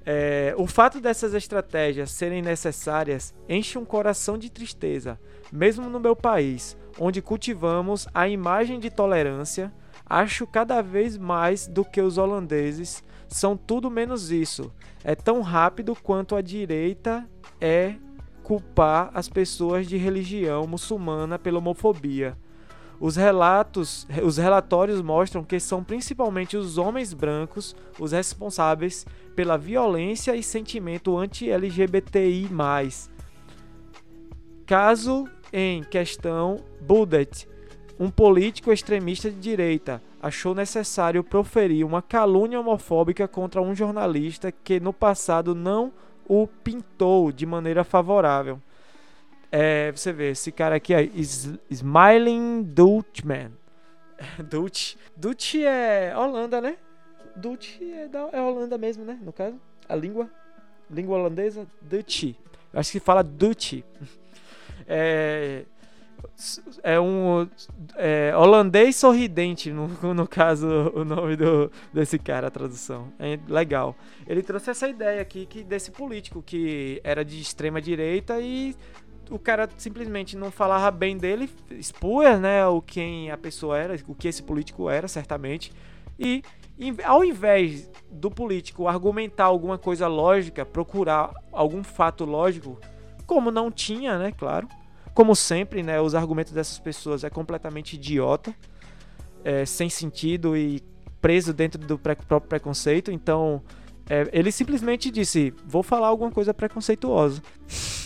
É, 0.06 0.54
o 0.58 0.68
fato 0.68 1.00
dessas 1.00 1.34
estratégias 1.34 2.12
serem 2.12 2.42
necessárias 2.42 3.34
enche 3.48 3.78
um 3.78 3.86
coração 3.86 4.38
de 4.38 4.50
tristeza, 4.50 5.18
mesmo 5.50 5.90
no 5.90 5.98
meu 5.98 6.14
país, 6.14 6.76
onde 7.00 7.22
cultivamos 7.22 8.08
a 8.14 8.28
imagem 8.28 8.80
de 8.80 8.90
tolerância, 8.90 9.72
Acho 10.06 10.46
cada 10.46 10.82
vez 10.82 11.18
mais 11.18 11.66
do 11.68 11.84
que 11.86 12.02
os 12.02 12.18
holandeses 12.18 13.04
são 13.28 13.56
tudo 13.56 13.90
menos 13.90 14.32
isso. 14.32 14.72
É 15.04 15.16
tão 15.16 15.42
rápido 15.42 15.96
quanto 15.96 16.36
a 16.36 16.42
direita 16.42 17.28
é 17.60 17.96
culpar 18.44 19.10
as 19.14 19.30
pessoas 19.30 19.88
de 19.88 19.98
religião 19.98 20.68
muçulmana 20.68 21.40
pela 21.40 21.58
homofobia. 21.58 22.38
Os 23.00 23.16
relatos, 23.16 24.08
os 24.24 24.38
relatórios 24.38 25.02
mostram 25.02 25.44
que 25.44 25.60
são 25.60 25.84
principalmente 25.84 26.56
os 26.56 26.78
homens 26.78 27.14
brancos 27.14 27.76
os 28.00 28.12
responsáveis 28.12 29.06
pela 29.36 29.58
violência 29.58 30.36
e 30.36 30.44
sentimento 30.44 31.18
anti-LGBTI+. 31.18 32.50
Caso 34.66 35.28
em 35.54 35.84
questão, 35.84 36.58
Budet 36.82 37.48
um 38.00 38.10
político 38.10 38.72
extremista 38.72 39.30
de 39.30 39.40
direita 39.40 40.02
achou 40.22 40.56
necessário 40.56 41.24
proferir 41.24 41.86
uma 41.86 42.02
calúnia 42.02 42.60
homofóbica 42.60 43.28
contra 43.28 43.62
um 43.62 43.76
jornalista 43.76 44.52
que 44.52 44.80
no 44.80 44.92
passado 44.92 45.54
não 45.54 45.94
o 46.28 46.48
pintou 46.48 47.32
de 47.32 47.46
maneira 47.46 47.84
favorável. 47.84 48.60
É, 49.52 49.92
você 49.92 50.12
vê, 50.12 50.32
esse 50.32 50.52
cara 50.52 50.76
aqui 50.76 50.94
é 50.94 51.04
Smiling 51.70 52.64
Dutchman. 52.64 53.52
Dutch. 54.50 54.96
Dutch 55.16 55.56
é 55.56 56.14
Holanda, 56.18 56.60
né? 56.60 56.78
Dutch 57.36 57.80
é, 57.82 58.08
da, 58.08 58.30
é 58.32 58.42
Holanda 58.42 58.78
mesmo, 58.78 59.06
né? 59.06 59.20
No 59.22 59.32
caso, 59.32 59.60
a 59.88 59.96
língua. 59.96 60.30
língua 60.90 61.18
holandesa, 61.18 61.68
Dutch. 61.82 62.34
Acho 62.74 62.92
que 62.92 63.00
fala 63.00 63.24
Dutch. 63.24 63.84
É, 64.88 65.66
é 66.82 67.00
um 67.00 67.48
é, 67.96 68.34
holandês 68.36 68.96
sorridente, 68.96 69.72
no, 69.72 69.88
no 70.14 70.28
caso, 70.28 70.68
o 70.94 71.04
nome 71.06 71.36
do, 71.36 71.72
desse 71.94 72.18
cara, 72.18 72.48
a 72.48 72.52
tradução. 72.52 73.12
É 73.20 73.40
legal. 73.48 73.96
Ele 74.28 74.42
trouxe 74.42 74.70
essa 74.70 74.88
ideia 74.88 75.22
aqui 75.22 75.46
que 75.46 75.64
desse 75.64 75.92
político 75.92 76.42
que 76.42 77.02
era 77.04 77.24
de 77.24 77.40
extrema 77.40 77.82
direita 77.82 78.40
e 78.40 78.76
o 79.30 79.40
cara 79.40 79.70
simplesmente 79.78 80.36
não 80.38 80.52
falava 80.52 80.92
bem 80.92 81.18
dele, 81.18 81.50
expunha, 81.72 82.38
né, 82.38 82.66
o 82.68 82.82
quem 82.82 83.32
a 83.32 83.38
pessoa 83.38 83.78
era, 83.78 83.96
o 84.08 84.14
que 84.14 84.28
esse 84.28 84.44
político 84.44 84.90
era, 84.90 85.08
certamente. 85.08 85.72
E 86.20 86.44
ao 87.04 87.24
invés 87.24 87.90
do 88.12 88.30
político 88.30 88.88
argumentar 88.88 89.46
alguma 89.46 89.78
coisa 89.78 90.08
lógica, 90.08 90.66
procurar 90.66 91.32
algum 91.52 91.84
fato 91.84 92.26
lógico, 92.26 92.80
como 93.26 93.52
não 93.52 93.72
tinha, 93.72 94.18
né, 94.18 94.32
claro, 94.32 94.68
como 95.14 95.36
sempre, 95.36 95.84
né, 95.84 96.02
os 96.02 96.16
argumentos 96.16 96.54
dessas 96.54 96.80
pessoas 96.80 97.24
é 97.24 97.30
completamente 97.30 97.94
idiota, 97.94 98.54
é, 99.44 99.66
sem 99.66 99.90
sentido 99.90 100.58
e 100.58 100.82
preso 101.22 101.54
dentro 101.54 101.80
do 101.80 101.98
próprio 101.98 102.42
preconceito. 102.42 103.12
Então, 103.12 103.62
é, 104.10 104.28
ele 104.34 104.52
simplesmente 104.52 105.12
disse: 105.12 105.54
Vou 105.66 105.84
falar 105.84 106.08
alguma 106.08 106.32
coisa 106.32 106.54
preconceituosa. 106.54 107.42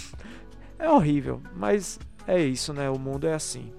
é 0.77 0.89
horrível, 0.89 1.41
mas 1.56 1.99
é 2.27 2.41
isso, 2.41 2.73
né? 2.73 2.89
O 2.89 2.99
mundo 2.99 3.27
é 3.27 3.34
assim. 3.34 3.71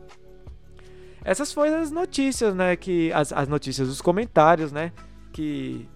Essas 1.25 1.53
foram 1.53 1.81
as 1.81 1.91
notícias, 1.91 2.55
né? 2.55 2.75
Que 2.77 3.13
as, 3.13 3.33
as 3.33 3.47
notícias, 3.47 3.89
os 3.89 4.01
comentários, 4.01 4.73
né? 4.73 4.93
Que 5.33 5.89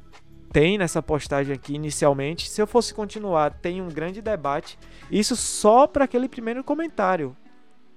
tem 0.53 0.77
nessa 0.77 1.03
postagem 1.03 1.55
aqui 1.55 1.75
inicialmente. 1.75 2.49
Se 2.49 2.61
eu 2.61 2.67
fosse 2.67 2.93
continuar, 2.93 3.55
tem 3.55 3.81
um 3.81 3.89
grande 3.89 4.21
debate. 4.21 4.79
Isso 5.11 5.35
só 5.35 5.87
para 5.87 6.05
aquele 6.05 6.29
primeiro 6.29 6.63
comentário. 6.63 7.35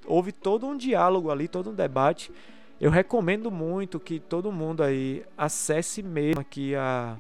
Houve 0.08 0.32
todo 0.32 0.66
um 0.66 0.78
diálogo 0.78 1.30
ali, 1.30 1.48
todo 1.48 1.72
um 1.72 1.76
debate. 1.76 2.32
Eu 2.80 2.90
recomendo 2.90 3.52
muito 3.52 4.00
que 4.00 4.20
todo 4.20 4.52
mundo 4.52 4.84
aí 4.84 5.24
acesse 5.38 6.02
mesmo 6.02 6.40
aqui 6.40 6.74
a 6.76 7.18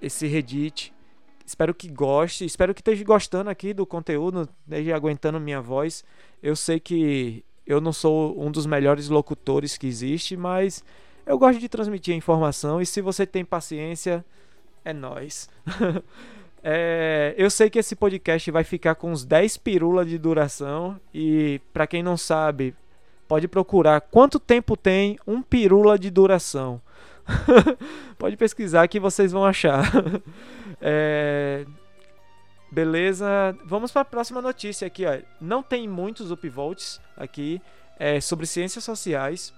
esse 0.00 0.26
Reddit. 0.26 0.94
Espero 1.44 1.74
que 1.74 1.88
goste, 1.88 2.44
espero 2.44 2.74
que 2.74 2.80
esteja 2.80 3.04
gostando 3.04 3.50
aqui 3.50 3.72
do 3.72 3.86
conteúdo, 3.86 4.48
esteja 4.64 4.96
aguentando 4.96 5.40
minha 5.40 5.60
voz. 5.60 6.04
Eu 6.42 6.54
sei 6.54 6.78
que 6.78 7.44
eu 7.66 7.80
não 7.80 7.92
sou 7.92 8.40
um 8.40 8.50
dos 8.50 8.66
melhores 8.66 9.08
locutores 9.08 9.76
que 9.76 9.86
existe, 9.86 10.36
mas 10.36 10.84
eu 11.26 11.36
gosto 11.36 11.58
de 11.58 11.68
transmitir 11.68 12.14
a 12.14 12.16
informação 12.16 12.80
e 12.80 12.86
se 12.86 13.00
você 13.00 13.26
tem 13.26 13.44
paciência, 13.44 14.24
é 14.84 14.92
nós. 14.92 15.50
é, 16.62 17.34
eu 17.36 17.50
sei 17.50 17.68
que 17.68 17.80
esse 17.80 17.96
podcast 17.96 18.48
vai 18.52 18.62
ficar 18.62 18.94
com 18.94 19.10
uns 19.10 19.24
10 19.24 19.56
pirulas 19.56 20.08
de 20.08 20.16
duração 20.16 21.00
e 21.12 21.60
para 21.72 21.86
quem 21.86 22.02
não 22.02 22.16
sabe, 22.16 22.74
pode 23.26 23.48
procurar 23.48 24.00
quanto 24.00 24.38
tempo 24.38 24.76
tem 24.76 25.18
um 25.26 25.42
pirula 25.42 25.98
de 25.98 26.10
duração. 26.10 26.80
pode 28.16 28.36
pesquisar 28.36 28.86
que 28.86 29.00
vocês 29.00 29.32
vão 29.32 29.44
achar. 29.44 29.90
é, 30.80 31.66
beleza, 32.70 33.26
vamos 33.64 33.90
para 33.90 34.02
a 34.02 34.04
próxima 34.04 34.40
notícia 34.40 34.86
aqui. 34.86 35.04
Ó. 35.04 35.18
Não 35.40 35.60
tem 35.60 35.88
muitos 35.88 36.30
upvotes 36.30 37.00
aqui 37.16 37.60
é, 37.98 38.20
sobre 38.20 38.46
ciências 38.46 38.84
sociais. 38.84 39.52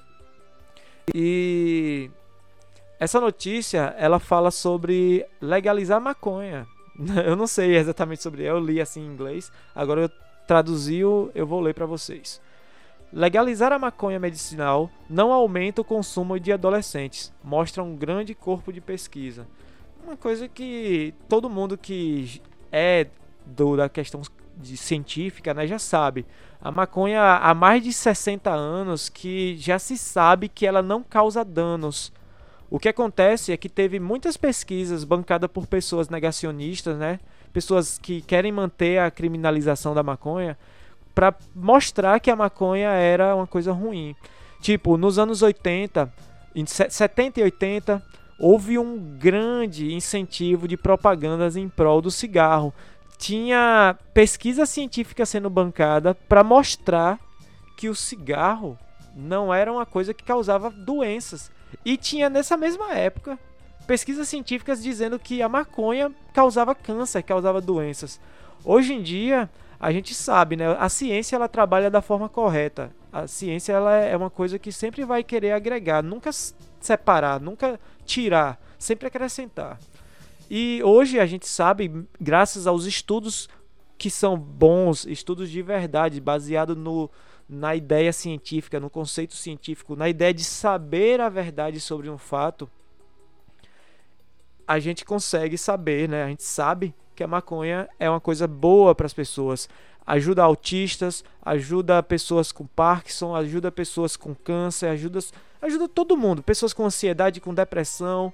E 1.15 2.11
essa 2.99 3.21
notícia, 3.21 3.95
ela 3.99 4.19
fala 4.19 4.51
sobre 4.51 5.25
legalizar 5.41 6.01
maconha. 6.01 6.67
Eu 7.25 7.37
não 7.37 7.47
sei 7.47 7.77
exatamente 7.77 8.23
sobre, 8.23 8.43
eu 8.43 8.59
li 8.59 8.81
assim 8.81 9.01
em 9.01 9.07
inglês. 9.07 9.53
Agora 9.73 10.01
eu 10.03 10.11
traduzi, 10.49 10.99
eu 10.99 11.47
vou 11.47 11.61
ler 11.61 11.73
para 11.73 11.87
vocês. 11.87 12.41
Legalizar 13.13 13.73
a 13.73 13.79
maconha 13.79 14.19
medicinal 14.19 14.91
não 15.09 15.33
aumenta 15.33 15.81
o 15.81 15.85
consumo 15.85 16.41
de 16.41 16.53
adolescentes, 16.53 17.33
mostra 17.43 17.83
um 17.85 17.95
grande 17.95 18.35
corpo 18.35 18.73
de 18.73 18.81
pesquisa. 18.81 19.47
Uma 20.05 20.17
coisa 20.17 20.49
que 20.49 21.15
todo 21.29 21.49
mundo 21.49 21.79
que 21.79 22.43
é 22.73 23.07
do, 23.47 23.77
da 23.77 23.89
questão 23.89 24.21
de 24.57 24.77
científica 24.77 25.55
né, 25.55 25.67
já 25.67 25.79
sabe. 25.79 26.27
A 26.61 26.73
maconha 26.73 27.23
há 27.23 27.55
mais 27.55 27.83
de 27.83 27.93
60 27.93 28.51
anos 28.51 29.09
que 29.09 29.57
já 29.59 29.79
se 29.79 29.97
sabe 29.97 30.49
que 30.49 30.67
ela 30.67 30.83
não 30.83 31.03
causa 31.03 31.45
danos. 31.45 32.13
O 32.69 32.79
que 32.79 32.89
acontece 32.89 33.53
é 33.53 33.57
que 33.57 33.69
teve 33.69 34.01
muitas 34.01 34.37
pesquisas 34.37 35.05
bancadas 35.05 35.51
por 35.51 35.67
pessoas 35.67 36.09
negacionistas, 36.09 36.99
né? 36.99 37.21
Pessoas 37.53 37.97
que 37.99 38.21
querem 38.21 38.53
manter 38.53 38.99
a 38.99 39.11
criminalização 39.11 39.95
da 39.95 40.03
maconha 40.03 40.59
para 41.15 41.35
mostrar 41.55 42.21
que 42.21 42.31
a 42.31 42.37
maconha 42.37 42.91
era 42.91 43.35
uma 43.35 43.47
coisa 43.47 43.73
ruim. 43.73 44.15
Tipo, 44.61 44.97
nos 44.97 45.19
anos 45.19 45.43
80, 45.43 46.13
em 46.55 46.67
70 46.67 47.41
e 47.41 47.43
80, 47.45 48.03
houve 48.39 48.79
um 48.79 48.99
grande 49.19 49.95
incentivo 49.95 50.69
de 50.69 50.77
propagandas 50.77 51.57
em 51.57 51.69
prol 51.69 52.03
do 52.03 52.11
cigarro 52.11 52.75
tinha 53.19 53.97
pesquisa 54.15 54.65
científica 54.65 55.27
sendo 55.27 55.51
bancada 55.51 56.15
para 56.15 56.45
mostrar 56.45 57.19
que 57.77 57.89
o 57.89 57.95
cigarro 57.95 58.79
não 59.15 59.53
era 59.53 59.73
uma 59.73 59.85
coisa 59.85 60.15
que 60.15 60.23
causava 60.23 60.71
doenças. 60.71 61.51
E 61.85 61.97
tinha 61.97 62.31
nessa 62.31 62.57
mesma 62.57 62.93
época 62.93 63.39
pesquisas 63.87 64.29
científicas 64.29 64.83
dizendo 64.83 65.19
que 65.19 65.43
a 65.43 65.49
maconha 65.49 66.13
causava 66.33 66.75
câncer, 66.75 67.23
causava 67.23 67.61
doenças. 67.61 68.21
Hoje 68.65 68.95
em 68.95 69.03
dia, 69.03 69.51
a 69.81 69.91
gente 69.91 70.15
sabe, 70.15 70.57
né? 70.57 70.77
A 70.79 70.89
ciência 70.89 71.37
ela 71.37 71.49
trabalha 71.49 71.91
da 71.91 72.01
forma 72.01 72.29
correta. 72.29 72.91
A 73.13 73.27
ciência 73.27 73.73
ela 73.73 73.95
é 73.95 74.17
uma 74.17 74.31
coisa 74.31 74.59
que 74.59 74.71
sempre 74.71 75.05
vai 75.05 75.25
querer 75.25 75.53
agregar, 75.53 76.03
nunca 76.03 76.31
separar, 76.81 77.41
nunca 77.41 77.81
tirar, 78.05 78.61
sempre 78.79 79.09
acrescentar. 79.09 79.79
E 80.51 80.83
hoje 80.83 81.21
a 81.21 81.27
gente 81.27 81.47
sabe, 81.47 82.07
graças 82.21 82.67
aos 82.67 82.85
estudos 82.85 83.49
que 83.99 84.11
são 84.11 84.39
bons, 84.39 85.05
estudos 85.05 85.51
de 85.51 85.61
verdade, 85.61 86.21
baseados 86.21 86.77
no, 86.77 87.11
na 87.49 87.75
ideia 87.75 88.13
científica, 88.13 88.79
no 88.79 88.89
conceito 88.89 89.35
científico, 89.35 89.97
na 89.97 90.09
ideia 90.09 90.33
de 90.33 90.45
saber 90.45 91.21
a 91.21 91.29
verdade 91.29 91.81
sobre 91.81 92.09
um 92.09 92.17
fato, 92.17 92.71
a 94.67 94.79
gente 94.79 95.05
consegue 95.05 95.57
saber, 95.57 96.09
né? 96.09 96.25
A 96.25 96.29
gente 96.29 96.45
sabe 96.45 96.95
que 97.17 97.25
a 97.25 97.27
maconha 97.27 97.89
é 97.99 98.09
uma 98.09 98.21
coisa 98.21 98.47
boa 98.47 98.95
para 98.95 99.07
as 99.07 99.15
pessoas. 99.15 99.69
Ajuda 100.07 100.43
autistas, 100.43 101.25
ajuda 101.43 102.03
pessoas 102.03 102.53
com 102.53 102.67
Parkinson, 102.67 103.35
ajuda 103.35 103.73
pessoas 103.73 104.17
com 104.17 104.35
câncer, 104.35 104.89
ajuda, 104.89 105.19
ajuda 105.61 105.89
todo 105.89 106.17
mundo. 106.17 106.43
Pessoas 106.43 106.73
com 106.73 106.85
ansiedade, 106.85 107.41
com 107.41 107.53
depressão, 107.53 108.33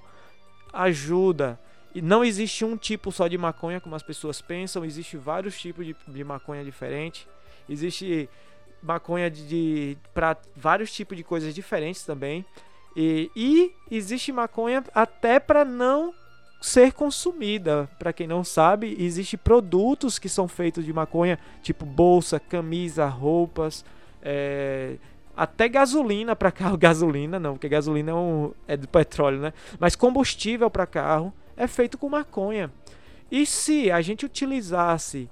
ajuda. 0.71 1.59
E 1.95 2.01
não 2.01 2.25
existe 2.25 2.65
um 2.65 2.75
tipo 2.75 3.09
só 3.09 3.25
de 3.25 3.37
maconha, 3.37 3.79
como 3.79 3.95
as 3.95 4.03
pessoas 4.03 4.41
pensam, 4.41 4.83
existe 4.83 5.15
vários 5.15 5.57
tipos 5.57 5.85
de, 5.85 5.95
de 6.09 6.23
maconha 6.25 6.61
diferentes. 6.61 7.25
Existe 7.69 8.29
maconha 8.83 9.31
de, 9.31 9.47
de 9.47 9.97
para 10.13 10.35
vários 10.53 10.91
tipos 10.91 11.15
de 11.15 11.23
coisas 11.23 11.55
diferentes 11.55 12.03
também. 12.03 12.45
E, 12.97 13.31
e 13.33 13.73
existe 13.89 14.29
maconha 14.33 14.83
até 14.93 15.39
para 15.39 15.63
não 15.63 16.13
ser 16.61 16.91
consumida. 16.91 17.89
Para 17.97 18.11
quem 18.11 18.27
não 18.27 18.43
sabe, 18.43 18.97
existe 18.99 19.37
produtos 19.37 20.19
que 20.19 20.27
são 20.27 20.49
feitos 20.49 20.83
de 20.83 20.91
maconha, 20.91 21.39
tipo 21.63 21.85
bolsa, 21.85 22.41
camisa, 22.41 23.05
roupas, 23.05 23.85
é, 24.21 24.97
até 25.33 25.69
gasolina 25.69 26.35
para 26.35 26.51
carro, 26.51 26.75
gasolina 26.77 27.39
não, 27.39 27.53
porque 27.53 27.69
gasolina 27.69 28.11
é, 28.11 28.15
um, 28.15 28.51
é 28.67 28.75
do 28.75 28.87
petróleo, 28.89 29.39
né? 29.39 29.53
Mas 29.79 29.95
combustível 29.95 30.69
para 30.69 30.85
carro 30.85 31.33
é 31.55 31.67
feito 31.67 31.97
com 31.97 32.09
maconha. 32.09 32.71
E 33.31 33.45
se 33.45 33.91
a 33.91 34.01
gente 34.01 34.25
utilizasse 34.25 35.29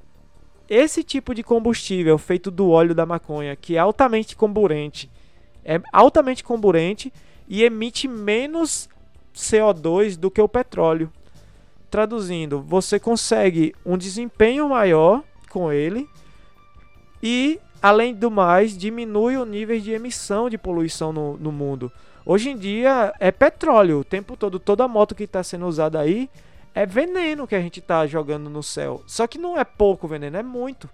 esse 0.69 1.03
tipo 1.03 1.33
de 1.35 1.43
combustível 1.43 2.17
feito 2.17 2.49
do 2.49 2.69
óleo 2.69 2.95
da 2.95 3.05
maconha, 3.05 3.55
que 3.55 3.75
é 3.75 3.79
altamente 3.79 4.35
comburente, 4.35 5.09
é 5.63 5.81
altamente 5.91 6.43
comburente 6.43 7.13
e 7.47 7.63
emite 7.63 8.07
menos 8.07 8.89
CO2 9.35 10.17
do 10.17 10.31
que 10.31 10.41
o 10.41 10.47
petróleo. 10.47 11.11
Traduzindo, 11.89 12.61
você 12.61 12.99
consegue 12.99 13.75
um 13.85 13.97
desempenho 13.97 14.67
maior 14.69 15.23
com 15.49 15.71
ele 15.71 16.09
e, 17.21 17.59
além 17.81 18.13
do 18.13 18.31
mais, 18.31 18.75
diminui 18.75 19.37
o 19.37 19.45
nível 19.45 19.79
de 19.79 19.91
emissão 19.91 20.49
de 20.49 20.57
poluição 20.57 21.13
no, 21.13 21.37
no 21.37 21.51
mundo. 21.51 21.91
Hoje 22.25 22.49
em 22.49 22.57
dia 22.57 23.13
é 23.19 23.31
petróleo 23.31 23.99
o 23.99 24.03
tempo 24.03 24.37
todo. 24.37 24.59
Toda 24.59 24.87
moto 24.87 25.13
que 25.13 25.23
está 25.23 25.43
sendo 25.43 25.67
usada 25.67 25.99
aí 25.99 26.29
é 26.73 26.85
veneno 26.85 27.45
que 27.45 27.55
a 27.55 27.61
gente 27.61 27.79
está 27.79 28.05
jogando 28.07 28.49
no 28.49 28.63
céu. 28.63 29.03
Só 29.05 29.27
que 29.27 29.37
não 29.37 29.57
é 29.57 29.63
pouco 29.63 30.07
veneno, 30.07 30.37
é 30.37 30.43
muito. 30.43 30.89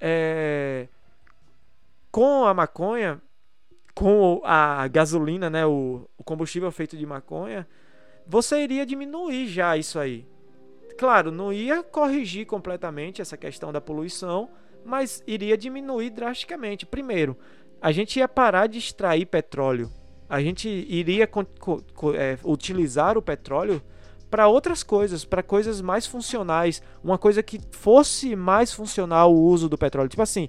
É... 0.00 0.88
Com 2.10 2.44
a 2.44 2.54
maconha, 2.54 3.20
com 3.94 4.40
a 4.44 4.88
gasolina, 4.88 5.50
né, 5.50 5.66
o, 5.66 6.08
combustível 6.24 6.70
feito 6.72 6.96
de 6.96 7.04
maconha, 7.04 7.68
você 8.26 8.62
iria 8.62 8.86
diminuir 8.86 9.48
já 9.48 9.76
isso 9.76 9.98
aí. 9.98 10.26
claro, 10.98 11.30
não 11.30 11.52
ia 11.52 11.82
corrigir 11.82 12.46
completamente 12.46 13.22
essa 13.22 13.36
questão 13.36 13.72
da 13.72 13.80
poluição, 13.80 14.50
mas 14.84 15.22
iria 15.26 15.56
diminuir 15.56 16.10
drasticamente. 16.10 16.86
Primeiro, 16.86 17.36
a 17.80 17.92
gente 17.92 18.18
ia 18.18 18.28
parar 18.28 18.66
de 18.66 18.78
extrair 18.78 19.26
petróleo. 19.26 19.90
A 20.28 20.40
gente 20.40 20.68
iria 20.68 21.24
é, 21.24 22.38
utilizar 22.44 23.18
o 23.18 23.22
petróleo 23.22 23.82
para 24.30 24.46
outras 24.46 24.82
coisas, 24.82 25.24
para 25.24 25.42
coisas 25.42 25.80
mais 25.80 26.06
funcionais, 26.06 26.80
uma 27.02 27.18
coisa 27.18 27.42
que 27.42 27.60
fosse 27.72 28.36
mais 28.36 28.72
funcional 28.72 29.34
o 29.34 29.42
uso 29.42 29.68
do 29.68 29.76
petróleo. 29.76 30.08
Tipo 30.08 30.22
assim, 30.22 30.48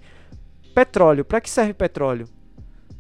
petróleo, 0.76 1.26
para 1.26 1.42
que 1.42 1.50
serve 1.50 1.74
petróleo? 1.74 2.28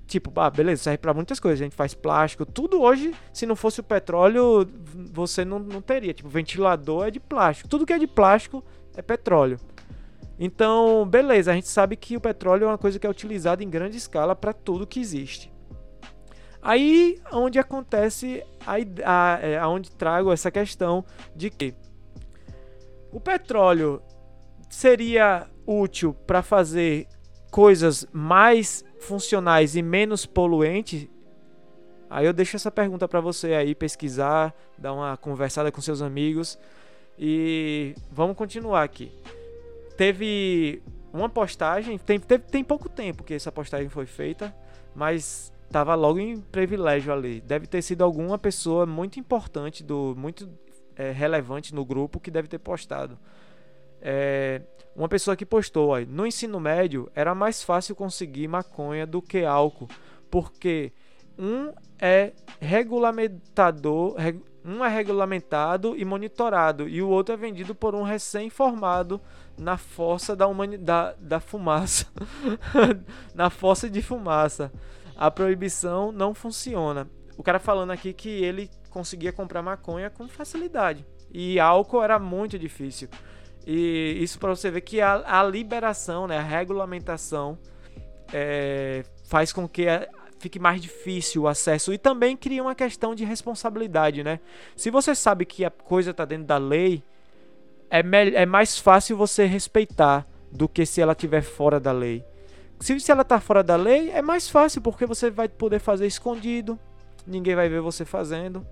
Tipo, 0.07 0.31
ah, 0.39 0.49
beleza, 0.49 0.83
serve 0.83 0.97
para 0.97 1.13
muitas 1.13 1.39
coisas. 1.39 1.61
A 1.61 1.63
gente 1.63 1.75
faz 1.75 1.93
plástico, 1.93 2.45
tudo 2.45 2.81
hoje, 2.81 3.13
se 3.31 3.45
não 3.45 3.55
fosse 3.55 3.79
o 3.79 3.83
petróleo, 3.83 4.67
você 5.13 5.45
não, 5.45 5.59
não 5.59 5.81
teria. 5.81 6.13
Tipo, 6.13 6.27
ventilador 6.29 7.07
é 7.07 7.11
de 7.11 7.19
plástico. 7.19 7.69
Tudo 7.69 7.85
que 7.85 7.93
é 7.93 7.99
de 7.99 8.07
plástico 8.07 8.63
é 8.95 9.01
petróleo. 9.01 9.59
Então, 10.39 11.05
beleza, 11.07 11.51
a 11.51 11.55
gente 11.55 11.67
sabe 11.67 11.95
que 11.95 12.17
o 12.17 12.21
petróleo 12.21 12.63
é 12.63 12.67
uma 12.67 12.77
coisa 12.77 12.97
que 12.97 13.05
é 13.05 13.09
utilizada 13.09 13.63
em 13.63 13.69
grande 13.69 13.97
escala 13.97 14.35
para 14.35 14.53
tudo 14.53 14.87
que 14.87 14.99
existe. 14.99 15.51
Aí, 16.61 17.19
onde 17.31 17.57
acontece, 17.57 18.43
a, 18.65 19.39
é, 19.41 19.57
aonde 19.57 19.91
trago 19.91 20.31
essa 20.31 20.51
questão 20.51 21.03
de 21.35 21.49
que 21.49 21.73
o 23.11 23.19
petróleo 23.19 24.01
seria 24.69 25.47
útil 25.65 26.13
para 26.13 26.43
fazer 26.43 27.07
coisas 27.49 28.07
mais 28.11 28.85
funcionais 28.99 29.75
e 29.75 29.81
menos 29.81 30.25
poluentes? 30.25 31.07
Aí 32.09 32.25
eu 32.25 32.33
deixo 32.33 32.55
essa 32.55 32.69
pergunta 32.69 33.07
para 33.07 33.21
você 33.21 33.53
aí 33.53 33.73
pesquisar, 33.73 34.53
dar 34.77 34.93
uma 34.93 35.17
conversada 35.17 35.71
com 35.71 35.81
seus 35.81 36.01
amigos 36.01 36.59
e 37.17 37.95
vamos 38.11 38.35
continuar 38.35 38.83
aqui 38.83 39.11
teve 40.01 40.81
uma 41.13 41.29
postagem, 41.29 41.95
tem, 41.95 42.19
teve, 42.19 42.43
tem 42.45 42.63
pouco 42.63 42.89
tempo 42.89 43.23
que 43.23 43.35
essa 43.35 43.51
postagem 43.51 43.87
foi 43.87 44.07
feita, 44.07 44.51
mas 44.95 45.53
tava 45.69 45.93
logo 45.93 46.17
em 46.17 46.41
privilégio 46.41 47.13
ali. 47.13 47.39
Deve 47.39 47.67
ter 47.67 47.83
sido 47.83 48.03
alguma 48.03 48.35
pessoa 48.35 48.87
muito 48.87 49.19
importante, 49.19 49.83
do 49.83 50.15
muito 50.17 50.49
é, 50.95 51.11
relevante 51.11 51.75
no 51.75 51.85
grupo 51.85 52.19
que 52.19 52.31
deve 52.31 52.47
ter 52.47 52.57
postado. 52.57 53.15
É, 54.01 54.63
uma 54.95 55.07
pessoa 55.07 55.35
que 55.35 55.45
postou, 55.45 55.89
ó, 55.89 55.99
no 55.99 56.25
ensino 56.25 56.59
médio 56.59 57.07
era 57.13 57.35
mais 57.35 57.61
fácil 57.61 57.95
conseguir 57.95 58.47
maconha 58.47 59.05
do 59.05 59.21
que 59.21 59.45
álcool, 59.45 59.87
porque 60.31 60.91
um 61.37 61.71
é 61.99 62.33
regulamentador, 62.59 64.15
um 64.65 64.83
é 64.83 64.89
regulamentado 64.89 65.95
e 65.95 66.03
monitorado 66.03 66.89
e 66.89 67.03
o 67.03 67.09
outro 67.09 67.33
é 67.33 67.37
vendido 67.37 67.75
por 67.75 67.93
um 67.93 68.01
recém-formado 68.01 69.21
na 69.57 69.77
fossa 69.77 70.35
da, 70.35 70.47
humanidade, 70.47 71.17
da, 71.19 71.39
fumaça. 71.39 72.07
na 73.33 73.49
fossa 73.49 73.89
de 73.89 74.01
fumaça. 74.01 74.71
A 75.15 75.29
proibição 75.29 76.11
não 76.11 76.33
funciona. 76.33 77.09
O 77.37 77.43
cara 77.43 77.59
falando 77.59 77.91
aqui 77.91 78.13
que 78.13 78.29
ele 78.29 78.69
conseguia 78.89 79.31
comprar 79.31 79.61
maconha 79.61 80.09
com 80.09 80.27
facilidade. 80.27 81.05
E 81.33 81.59
álcool 81.59 82.03
era 82.03 82.19
muito 82.19 82.57
difícil. 82.57 83.07
E 83.65 84.17
isso 84.21 84.39
para 84.39 84.49
você 84.49 84.71
ver 84.71 84.81
que 84.81 84.99
a, 84.99 85.39
a, 85.39 85.43
liberação, 85.43 86.27
né, 86.27 86.37
a 86.37 86.41
regulamentação 86.41 87.57
é, 88.33 89.03
faz 89.25 89.53
com 89.53 89.67
que 89.67 89.87
a, 89.87 90.07
fique 90.39 90.59
mais 90.59 90.81
difícil 90.81 91.43
o 91.43 91.47
acesso 91.47 91.93
e 91.93 91.97
também 91.97 92.35
cria 92.35 92.63
uma 92.63 92.73
questão 92.73 93.13
de 93.13 93.23
responsabilidade, 93.23 94.23
né? 94.23 94.39
Se 94.75 94.89
você 94.89 95.13
sabe 95.13 95.45
que 95.45 95.63
a 95.63 95.69
coisa 95.69 96.11
está 96.11 96.25
dentro 96.25 96.45
da 96.45 96.57
lei, 96.57 97.03
é, 97.91 98.01
é 98.41 98.45
mais 98.45 98.79
fácil 98.79 99.17
você 99.17 99.45
respeitar 99.45 100.25
do 100.49 100.67
que 100.67 100.85
se 100.85 101.01
ela 101.01 101.11
estiver 101.11 101.41
fora 101.41 101.79
da 101.79 101.91
lei. 101.91 102.25
Se, 102.79 102.99
se 102.99 103.11
ela 103.11 103.21
está 103.21 103.39
fora 103.39 103.61
da 103.61 103.75
lei, 103.75 104.09
é 104.09 104.21
mais 104.21 104.49
fácil 104.49 104.81
porque 104.81 105.05
você 105.05 105.29
vai 105.29 105.47
poder 105.47 105.79
fazer 105.79 106.07
escondido, 106.07 106.79
ninguém 107.27 107.53
vai 107.53 107.69
ver 107.69 107.81
você 107.81 108.05
fazendo. 108.05 108.65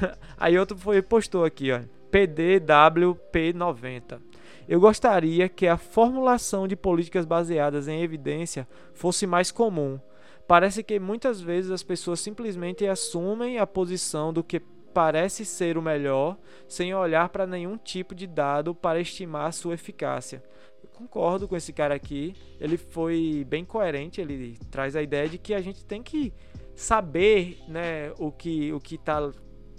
Aí 0.38 0.58
outro 0.58 0.78
foi 0.78 1.02
postou 1.02 1.44
aqui, 1.44 1.72
ó, 1.72 1.80
PDWP90. 2.10 4.20
Eu 4.68 4.80
gostaria 4.80 5.48
que 5.48 5.66
a 5.66 5.76
formulação 5.76 6.68
de 6.68 6.76
políticas 6.76 7.26
baseadas 7.26 7.88
em 7.88 8.02
evidência 8.02 8.68
fosse 8.94 9.26
mais 9.26 9.50
comum. 9.50 9.98
Parece 10.46 10.82
que 10.82 11.00
muitas 11.00 11.40
vezes 11.40 11.70
as 11.70 11.82
pessoas 11.82 12.20
simplesmente 12.20 12.86
assumem 12.86 13.58
a 13.58 13.66
posição 13.66 14.32
do 14.32 14.44
que 14.44 14.62
parece 14.92 15.44
ser 15.44 15.78
o 15.78 15.82
melhor, 15.82 16.38
sem 16.68 16.94
olhar 16.94 17.28
para 17.28 17.46
nenhum 17.46 17.76
tipo 17.76 18.14
de 18.14 18.26
dado 18.26 18.74
para 18.74 19.00
estimar 19.00 19.52
sua 19.52 19.74
eficácia. 19.74 20.42
Eu 20.82 20.88
concordo 20.90 21.48
com 21.48 21.56
esse 21.56 21.72
cara 21.72 21.94
aqui, 21.94 22.34
ele 22.60 22.76
foi 22.76 23.46
bem 23.48 23.64
coerente, 23.64 24.20
ele 24.20 24.58
traz 24.70 24.96
a 24.96 25.02
ideia 25.02 25.28
de 25.28 25.38
que 25.38 25.54
a 25.54 25.60
gente 25.60 25.84
tem 25.84 26.02
que 26.02 26.32
saber 26.74 27.58
né, 27.68 28.12
o 28.18 28.32
que 28.32 28.72
o 28.72 28.80
que 28.80 28.96
está 28.96 29.30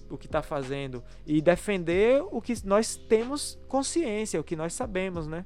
o 0.09 0.17
que 0.17 0.27
está 0.27 0.43
fazendo 0.43 1.03
e 1.25 1.41
defender 1.41 2.23
o 2.31 2.39
que 2.39 2.53
nós 2.65 2.95
temos 2.95 3.59
consciência, 3.67 4.39
o 4.39 4.43
que 4.43 4.55
nós 4.55 4.73
sabemos, 4.73 5.27
né? 5.27 5.43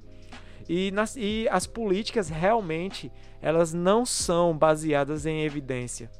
E, 0.67 0.91
nas, 0.91 1.15
e 1.15 1.47
as 1.49 1.65
políticas 1.65 2.27
realmente 2.27 3.09
elas 3.41 3.73
não 3.73 4.05
são 4.05 4.57
baseadas 4.57 5.25
em 5.25 5.43
evidência. 5.43 6.11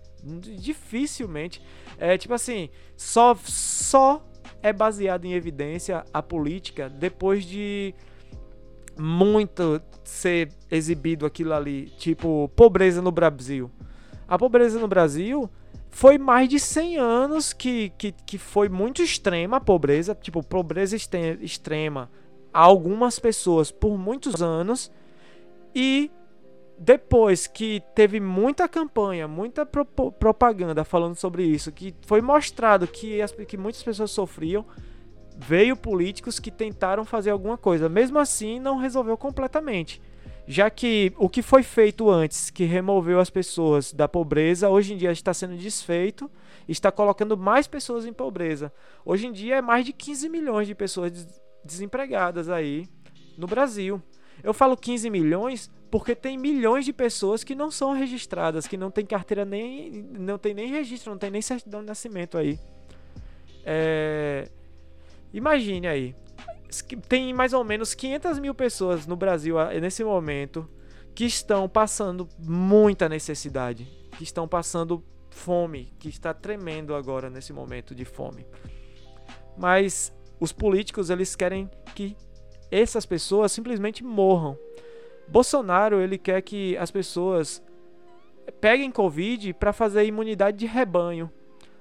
Dificilmente. 0.58 1.62
É 1.98 2.18
tipo 2.18 2.34
assim, 2.34 2.70
só, 2.96 3.36
só 3.44 4.26
é 4.62 4.74
baseado 4.74 5.26
em 5.26 5.34
evidência 5.34 6.04
a 6.14 6.22
política 6.22 6.90
depois 6.90 7.46
de 7.46 7.94
muito 8.98 9.82
ser 10.04 10.50
exibido 10.72 11.26
aquilo 11.26 11.54
ali, 11.54 11.88
tipo 11.98 12.50
pobreza 12.56 13.02
no 13.02 13.12
Brasil. 13.12 13.72
A 14.28 14.38
pobreza 14.38 14.80
no 14.80 14.88
Brasil 14.88 15.50
foi 15.90 16.18
mais 16.18 16.50
de 16.50 16.60
100 16.60 16.98
anos 16.98 17.54
que, 17.54 17.92
que, 17.98 18.12
que 18.12 18.38
foi 18.38 18.68
muito 18.68 19.02
extrema 19.02 19.58
a 19.58 19.62
pobreza, 19.62 20.16
tipo 20.16 20.44
pobreza 20.44 20.96
extrema 20.96 22.10
a 22.54 22.60
algumas 22.60 23.20
pessoas 23.20 23.72
por 23.72 23.98
muitos 23.98 24.42
anos 24.42 24.92
e 25.74 26.12
depois 26.78 27.48
que 27.48 27.82
teve 27.96 28.20
muita 28.20 28.68
campanha, 28.68 29.28
muita 29.28 29.66
pro 29.66 29.84
propaganda 29.86 30.84
falando 30.84 31.16
sobre 31.16 31.44
isso, 31.44 31.72
que 31.72 31.96
foi 32.06 32.22
mostrado 32.22 32.88
que, 32.88 33.22
as, 33.22 33.32
que 33.32 33.58
muitas 33.58 33.82
pessoas 33.82 34.12
sofriam, 34.12 34.66
veio 35.38 35.76
políticos 35.76 36.40
que 36.40 36.52
tentaram 36.52 37.04
fazer 37.04 37.32
alguma 37.32 37.58
coisa. 37.58 37.90
Mesmo 37.90 38.20
assim, 38.20 38.60
não 38.60 38.78
resolveu 38.78 39.18
completamente. 39.18 40.02
Já 40.48 40.70
que 40.70 41.12
o 41.18 41.28
que 41.28 41.42
foi 41.42 41.62
feito 41.62 42.10
antes, 42.10 42.50
que 42.50 42.64
removeu 42.64 43.20
as 43.20 43.30
pessoas 43.30 43.92
da 43.92 44.08
pobreza, 44.08 44.70
hoje 44.70 44.94
em 44.94 44.98
dia 44.98 45.12
está 45.12 45.34
sendo 45.34 45.58
desfeito, 45.58 46.32
está 46.68 46.92
colocando 46.92 47.36
mais 47.36 47.68
pessoas 47.68 48.06
em 48.06 48.14
pobreza. 48.14 48.72
Hoje 49.04 49.28
em 49.28 49.32
dia 49.32 49.58
é 49.58 49.62
mais 49.62 49.86
de 49.86 49.92
15 49.92 50.30
milhões 50.30 50.68
de 50.68 50.74
pessoas 50.74 51.28
desempregadas 51.66 52.50
aí 52.50 52.88
no 53.38 53.46
Brasil. 53.46 54.02
Eu 54.42 54.54
falo 54.54 54.78
15 54.78 55.10
milhões 55.10 55.70
porque 55.90 56.16
tem 56.16 56.38
milhões 56.38 56.86
de 56.86 56.94
pessoas 56.94 57.44
que 57.44 57.56
não 57.56 57.72
são 57.72 57.94
registradas, 57.94 58.68
que 58.68 58.78
não 58.78 58.92
tem 58.92 59.06
carteira 59.06 59.46
nem. 59.46 59.92
não 59.92 60.38
tem 60.38 60.54
nem 60.54 60.70
registro, 60.70 61.12
não 61.12 61.18
tem 61.18 61.32
nem 61.32 61.42
certidão 61.42 61.82
de 61.82 61.88
nascimento 61.88 62.38
aí. 62.38 62.60
É... 63.64 64.50
Imagine 65.34 65.88
aí. 65.88 66.16
Tem 67.08 67.34
mais 67.34 67.54
ou 67.54 67.64
menos 67.64 67.94
500 67.94 68.40
mil 68.40 68.54
pessoas 68.54 69.08
no 69.08 69.16
Brasil 69.16 69.56
nesse 69.82 70.04
momento 70.04 70.70
que 71.16 71.26
estão 71.26 71.68
passando 71.68 72.28
muita 72.38 73.08
necessidade, 73.08 73.86
que 74.18 74.24
estão 74.24 74.48
passando 74.48 75.04
fome, 75.30 75.94
que 76.00 76.10
está 76.10 76.34
tremendo 76.34 76.94
agora 76.94 77.30
nesse 77.30 77.54
momento 77.54 77.96
de 77.96 78.06
fome. 78.06 78.46
Mas 79.58 80.14
os 80.40 80.52
políticos 80.52 81.10
eles 81.10 81.36
querem 81.36 81.70
que 81.96 82.16
essas 82.70 83.06
pessoas 83.06 83.52
simplesmente 83.52 84.04
morram. 84.04 84.58
Bolsonaro 85.28 86.00
ele 86.00 86.18
quer 86.18 86.42
que 86.42 86.78
as 86.78 86.90
pessoas 86.90 87.62
peguem 88.62 88.92
Covid 88.92 89.54
para 89.54 89.74
fazer 89.74 90.06
imunidade 90.06 90.58
de 90.58 90.66
rebanho. 90.66 91.32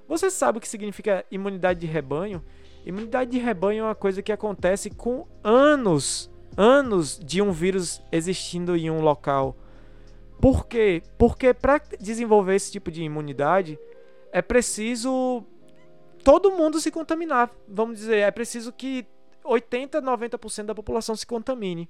Você 0.07 0.29
sabe 0.29 0.57
o 0.57 0.61
que 0.61 0.67
significa 0.67 1.25
imunidade 1.31 1.79
de 1.79 1.87
rebanho? 1.87 2.43
Imunidade 2.85 3.31
de 3.31 3.37
rebanho 3.37 3.81
é 3.81 3.83
uma 3.87 3.95
coisa 3.95 4.21
que 4.21 4.31
acontece 4.31 4.89
com 4.89 5.27
anos, 5.43 6.31
anos 6.55 7.19
de 7.19 7.41
um 7.41 7.51
vírus 7.51 8.01
existindo 8.11 8.75
em 8.75 8.89
um 8.89 9.01
local. 9.01 9.57
Por 10.39 10.67
quê? 10.67 11.01
Porque 11.17 11.53
para 11.53 11.81
desenvolver 11.99 12.55
esse 12.55 12.71
tipo 12.71 12.91
de 12.91 13.03
imunidade 13.03 13.77
é 14.31 14.41
preciso 14.41 15.43
todo 16.23 16.51
mundo 16.51 16.79
se 16.79 16.91
contaminar. 16.91 17.51
Vamos 17.67 17.99
dizer, 17.99 18.17
é 18.17 18.31
preciso 18.31 18.71
que 18.71 19.05
80, 19.43 20.01
90% 20.01 20.65
da 20.65 20.75
população 20.75 21.15
se 21.15 21.25
contamine. 21.25 21.89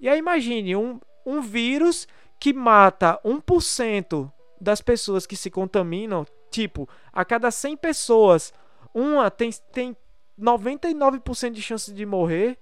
E 0.00 0.08
aí 0.08 0.18
imagine 0.18 0.76
um, 0.76 1.00
um 1.24 1.40
vírus 1.40 2.06
que 2.38 2.52
mata 2.52 3.20
1% 3.24 4.30
das 4.60 4.80
pessoas 4.80 5.26
que 5.26 5.36
se 5.36 5.50
contaminam, 5.50 6.26
tipo, 6.50 6.88
a 7.12 7.24
cada 7.24 7.50
100 7.50 7.76
pessoas, 7.76 8.52
uma 8.94 9.30
tem, 9.30 9.50
tem 9.72 9.96
99% 10.40 11.50
de 11.50 11.62
chance 11.62 11.92
de 11.92 12.06
morrer, 12.06 12.58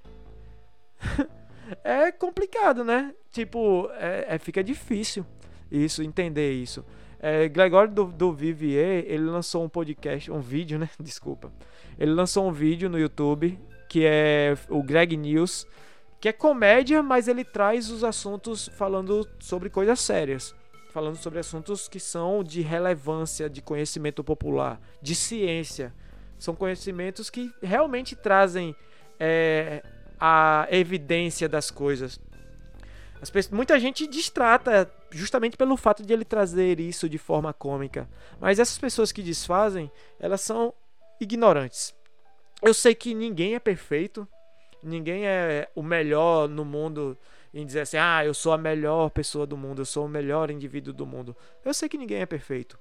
é 1.85 2.11
complicado, 2.13 2.85
né? 2.85 3.15
Tipo, 3.31 3.91
é, 3.93 4.27
é, 4.29 4.39
fica 4.39 4.63
difícil 4.65 5.27
isso, 5.71 6.03
entender 6.03 6.53
isso. 6.53 6.85
É, 7.19 7.49
Gregório 7.49 7.93
do, 7.93 8.05
do 8.07 8.33
Vivier, 8.33 9.05
ele 9.07 9.25
lançou 9.25 9.65
um 9.65 9.69
podcast, 9.69 10.31
um 10.31 10.41
vídeo, 10.41 10.79
né? 10.79 10.89
Desculpa. 11.01 11.53
Ele 11.99 12.13
lançou 12.13 12.47
um 12.47 12.53
vídeo 12.53 12.89
no 12.89 12.99
YouTube 12.99 13.59
que 13.89 14.05
é 14.05 14.57
o 14.69 14.83
Greg 14.83 15.17
News, 15.17 15.67
que 16.21 16.29
é 16.29 16.33
comédia, 16.33 17.03
mas 17.03 17.29
ele 17.29 17.45
traz 17.45 17.91
os 17.91 18.03
assuntos 18.03 18.69
falando 18.77 19.29
sobre 19.39 19.69
coisas 19.69 20.01
sérias. 20.01 20.55
Falando 20.93 21.17
sobre 21.17 21.39
assuntos 21.39 21.89
que 21.89 22.01
são 22.01 22.43
de 22.43 22.63
relevância, 22.63 23.51
de 23.51 23.61
conhecimento 23.61 24.25
popular, 24.25 24.81
de 25.03 25.15
ciência. 25.15 25.93
São 26.39 26.55
conhecimentos 26.55 27.29
que 27.29 27.53
realmente 27.63 28.17
trazem 28.17 28.75
é, 29.21 29.83
a 30.19 30.67
evidência 30.71 31.49
das 31.49 31.71
coisas. 31.71 32.19
Pessoas, 33.33 33.49
muita 33.51 33.79
gente 33.81 34.07
distrata 34.07 34.91
justamente 35.11 35.57
pelo 35.57 35.77
fato 35.77 36.03
de 36.03 36.13
ele 36.13 36.25
trazer 36.25 36.79
isso 36.81 37.09
de 37.09 37.19
forma 37.19 37.53
cômica. 37.53 38.09
Mas 38.41 38.59
essas 38.59 38.79
pessoas 38.79 39.13
que 39.13 39.23
desfazem, 39.23 39.91
elas 40.19 40.41
são 40.41 40.73
ignorantes. 41.21 41.95
Eu 42.63 42.73
sei 42.73 42.95
que 42.95 43.15
ninguém 43.15 43.55
é 43.55 43.59
perfeito, 43.59 44.29
ninguém 44.83 45.27
é 45.27 45.69
o 45.75 45.83
melhor 45.83 46.49
no 46.49 46.65
mundo 46.65 47.17
em 47.53 47.65
dizer 47.65 47.81
assim: 47.81 47.97
ah, 47.97 48.25
eu 48.25 48.35
sou 48.35 48.53
a 48.53 48.59
melhor 48.59 49.11
pessoa 49.11 49.47
do 49.47 49.57
mundo, 49.57 49.83
eu 49.83 49.87
sou 49.87 50.07
o 50.07 50.09
melhor 50.09 50.51
indivíduo 50.51 50.93
do 50.93 51.07
mundo. 51.07 51.37
Eu 51.65 51.73
sei 51.73 51.89
que 51.89 51.99
ninguém 51.99 52.21
é 52.21 52.27
perfeito, 52.27 52.79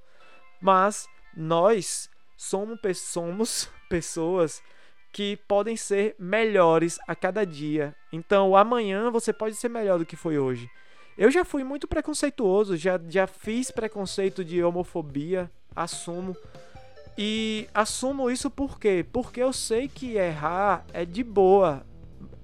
mas 0.61 1.07
nós 1.35 2.09
somos, 2.37 2.79
somos 2.95 3.69
pessoas 3.89 4.61
que 5.11 5.37
podem 5.47 5.77
ser 5.77 6.15
melhores 6.19 6.99
a 7.07 7.15
cada 7.15 7.45
dia. 7.45 7.95
Então, 8.11 8.55
amanhã 8.55 9.09
você 9.09 9.31
pode 9.31 9.55
ser 9.55 9.69
melhor 9.69 9.97
do 9.97 10.05
que 10.05 10.17
foi 10.17 10.37
hoje. 10.37 10.69
Eu 11.17 11.31
já 11.31 11.45
fui 11.45 11.63
muito 11.63 11.87
preconceituoso, 11.87 12.75
já, 12.75 12.99
já 13.07 13.25
fiz 13.25 13.71
preconceito 13.71 14.43
de 14.43 14.61
homofobia, 14.61 15.49
assumo. 15.73 16.35
E 17.17 17.67
assumo 17.73 18.29
isso 18.29 18.49
por 18.49 18.79
quê? 18.79 19.05
Porque 19.11 19.41
eu 19.41 19.53
sei 19.53 19.87
que 19.87 20.15
errar 20.15 20.85
é 20.93 21.05
de 21.05 21.23
boa. 21.23 21.85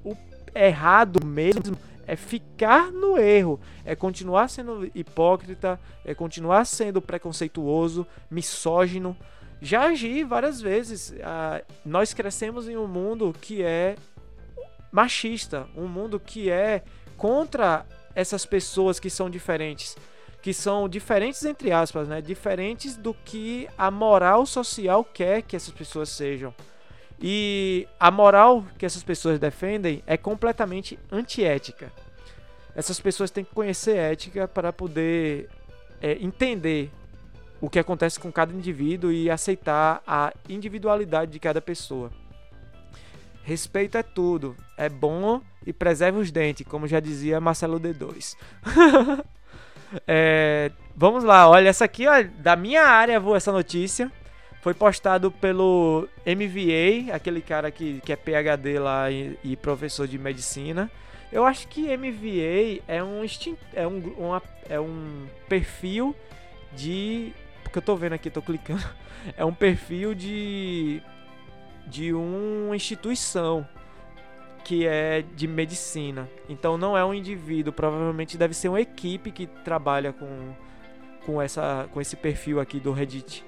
O 0.04 0.16
errado 0.56 1.26
mesmo 1.26 1.78
é 2.08 2.16
ficar 2.16 2.92
no 2.92 3.18
erro, 3.18 3.60
é 3.86 3.96
continuar 3.96 4.50
sendo 4.50 4.90
hipócrita, 4.96 5.80
é 6.04 6.14
continuar 6.14 6.66
sendo 6.66 7.02
preconceituoso, 7.02 8.08
misógino 8.30 9.16
já 9.62 9.84
agi 9.84 10.24
várias 10.24 10.60
vezes. 10.60 11.14
Ah, 11.24 11.62
nós 11.86 12.14
crescemos 12.14 12.68
em 12.68 12.76
um 12.76 12.88
mundo 12.88 13.34
que 13.40 13.62
é 13.62 13.96
machista, 14.92 15.68
um 15.78 15.88
mundo 15.88 16.20
que 16.20 16.50
é 16.50 16.84
contra 17.16 17.86
essas 18.16 18.46
pessoas 18.46 19.00
que 19.00 19.10
são 19.10 19.30
diferentes, 19.30 19.96
que 20.42 20.54
são 20.54 20.90
diferentes 20.90 21.46
entre 21.46 21.72
aspas, 21.72 22.08
né? 22.08 22.22
Diferentes 22.22 22.98
do 22.98 23.14
que 23.14 23.68
a 23.78 23.92
moral 23.92 24.46
social 24.46 25.04
quer 25.04 25.42
que 25.44 25.56
essas 25.56 25.74
pessoas 25.74 26.10
sejam. 26.10 26.54
E 27.22 27.88
a 28.00 28.10
moral 28.10 28.66
que 28.78 28.86
essas 28.86 29.04
pessoas 29.04 29.40
defendem 29.40 30.02
é 30.08 30.18
completamente 30.18 30.98
antiética. 31.12 31.92
Essas 32.76 33.00
pessoas 33.00 33.30
têm 33.30 33.44
que 33.44 33.54
conhecer 33.54 33.96
ética 33.96 34.48
para 34.48 34.74
poder 34.74 35.50
é, 36.02 36.14
entender 36.14 36.90
o 37.60 37.70
que 37.70 37.78
acontece 37.78 38.20
com 38.20 38.32
cada 38.32 38.52
indivíduo 38.52 39.12
e 39.12 39.30
aceitar 39.30 40.02
a 40.08 40.34
individualidade 40.50 41.32
de 41.32 41.40
cada 41.40 41.62
pessoa. 41.62 42.12
Respeito 43.44 43.98
é 43.98 44.04
tudo, 44.04 44.56
é 44.78 44.90
bom 44.90 45.42
e 45.66 45.72
preserva 45.72 46.20
os 46.20 46.32
dentes, 46.32 46.66
como 46.66 46.88
já 46.88 47.00
dizia 47.00 47.40
Marcelo 47.40 47.80
D2. 47.80 48.36
é, 50.08 50.72
vamos 50.96 51.24
lá, 51.24 51.50
olha, 51.50 51.70
essa 51.70 51.86
aqui, 51.86 52.08
ó, 52.08 52.24
da 52.38 52.56
minha 52.56 52.84
área, 52.84 53.20
vou 53.20 53.36
essa 53.36 53.52
notícia. 53.52 54.12
Foi 54.62 54.74
postado 54.76 55.32
pelo 55.32 56.08
MVA, 56.26 57.14
aquele 57.14 57.42
cara 57.42 57.72
que, 57.72 58.00
que 58.02 58.14
é 58.14 58.16
PhD 58.16 58.78
lá 58.78 59.10
e, 59.10 59.38
e 59.44 59.56
professor 59.56 60.08
de 60.08 60.20
medicina. 60.20 60.90
Eu 61.32 61.46
acho 61.46 61.68
que 61.68 61.96
MVA 61.98 62.84
é 62.88 63.02
um, 63.04 63.26
é 63.74 63.88
um, 63.88 64.00
uma, 64.18 64.42
é 64.70 64.80
um 64.80 65.26
perfil 65.48 66.16
de 66.74 67.34
porque 67.64 67.80
eu 67.80 67.82
tô 67.82 67.96
vendo 67.96 68.14
aqui, 68.14 68.30
tô 68.30 68.42
clicando. 68.42 68.84
É 69.38 69.46
um 69.46 69.54
perfil 69.54 70.16
de 70.16 71.00
de 71.86 72.12
uma 72.12 72.76
instituição 72.76 73.68
que 74.64 74.86
é 74.86 75.24
de 75.36 75.48
medicina. 75.48 76.30
Então 76.48 76.78
não 76.78 76.98
é 76.98 77.04
um 77.04 77.14
indivíduo, 77.14 77.74
provavelmente 77.74 78.38
deve 78.38 78.54
ser 78.54 78.70
uma 78.70 78.82
equipe 78.82 79.32
que 79.32 79.48
trabalha 79.48 80.14
com 80.14 80.28
com 81.26 81.42
essa 81.42 81.88
com 81.94 82.02
esse 82.02 82.16
perfil 82.16 82.60
aqui 82.60 82.80
do 82.80 82.92
Reddit. 82.92 83.44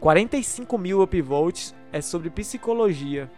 45 0.00 0.76
mil 0.76 1.02
upvotes 1.02 1.74
é 1.92 2.00
sobre 2.00 2.28
psicologia. 2.28 3.30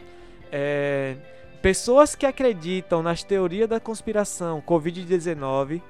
É, 0.50 1.16
pessoas 1.62 2.14
que 2.14 2.26
acreditam 2.26 3.02
nas 3.02 3.22
teorias 3.22 3.68
da 3.68 3.78
conspiração 3.78 4.62
Covid-19 4.62 5.82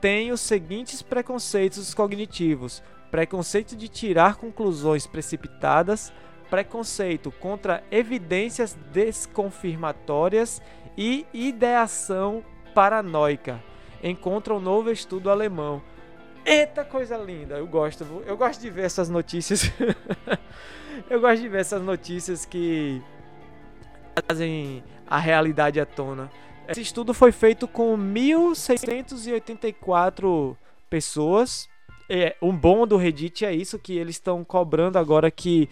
têm 0.00 0.32
os 0.32 0.40
seguintes 0.40 1.00
preconceitos 1.02 1.94
cognitivos: 1.94 2.82
preconceito 3.10 3.76
de 3.76 3.88
tirar 3.88 4.36
conclusões 4.36 5.06
precipitadas, 5.06 6.12
preconceito 6.50 7.30
contra 7.30 7.82
evidências 7.90 8.76
desconfirmatórias 8.92 10.60
e 10.96 11.26
ideação 11.32 12.44
paranoica. 12.74 13.62
Encontra 14.02 14.52
um 14.54 14.60
novo 14.60 14.90
estudo 14.90 15.30
alemão. 15.30 15.80
Eita 16.44 16.84
coisa 16.84 17.16
linda, 17.16 17.54
eu 17.56 17.66
gosto, 17.66 18.04
eu 18.26 18.36
gosto 18.36 18.60
de 18.60 18.68
ver 18.70 18.84
essas 18.84 19.08
notícias. 19.08 19.72
eu 21.10 21.20
gosto 21.20 21.42
de 21.42 21.48
ver 21.48 21.60
essas 21.60 21.82
notícias 21.82 22.44
que 22.44 23.02
trazem 24.14 24.84
a 25.06 25.18
realidade 25.18 25.80
à 25.80 25.86
tona. 25.86 26.30
Esse 26.66 26.80
estudo 26.82 27.14
foi 27.14 27.30
feito 27.32 27.68
com 27.68 27.96
1684 27.96 30.56
pessoas 30.88 31.68
é, 32.08 32.34
um 32.40 32.56
bom 32.56 32.86
do 32.86 32.96
Reddit 32.96 33.44
é 33.44 33.52
isso 33.52 33.78
que 33.78 33.96
eles 33.96 34.16
estão 34.16 34.42
cobrando 34.42 34.98
agora 34.98 35.30
que 35.30 35.68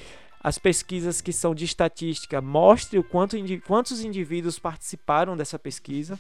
as 0.47 0.59
pesquisas 0.59 1.20
que 1.20 1.32
são 1.32 1.53
de 1.57 1.64
estatística 1.64 2.40
mostrem 2.40 3.01
o 3.01 3.03
quanto, 3.03 3.36
quantos 3.66 4.05
indivíduos 4.05 4.61
participaram 4.61 5.36
dessa 5.36 5.59
pesquisa. 5.59 6.16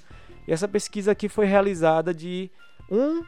E 0.48 0.52
essa 0.52 0.66
pesquisa 0.66 1.12
aqui 1.12 1.28
foi 1.28 1.46
realizada 1.46 2.12
de 2.12 2.50
1 2.90 3.24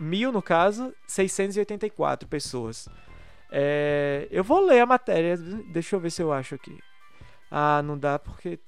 mil, 0.00 0.32
no 0.32 0.40
caso, 0.40 0.94
684 1.06 2.26
pessoas. 2.26 2.88
É, 3.52 4.28
eu 4.30 4.42
vou 4.42 4.64
ler 4.64 4.80
a 4.80 4.86
matéria, 4.86 5.36
deixa 5.36 5.94
eu 5.94 6.00
ver 6.00 6.10
se 6.10 6.22
eu 6.22 6.32
acho 6.32 6.54
aqui. 6.54 6.78
Ah, 7.50 7.82
não 7.82 7.98
dá 7.98 8.18
porque 8.18 8.58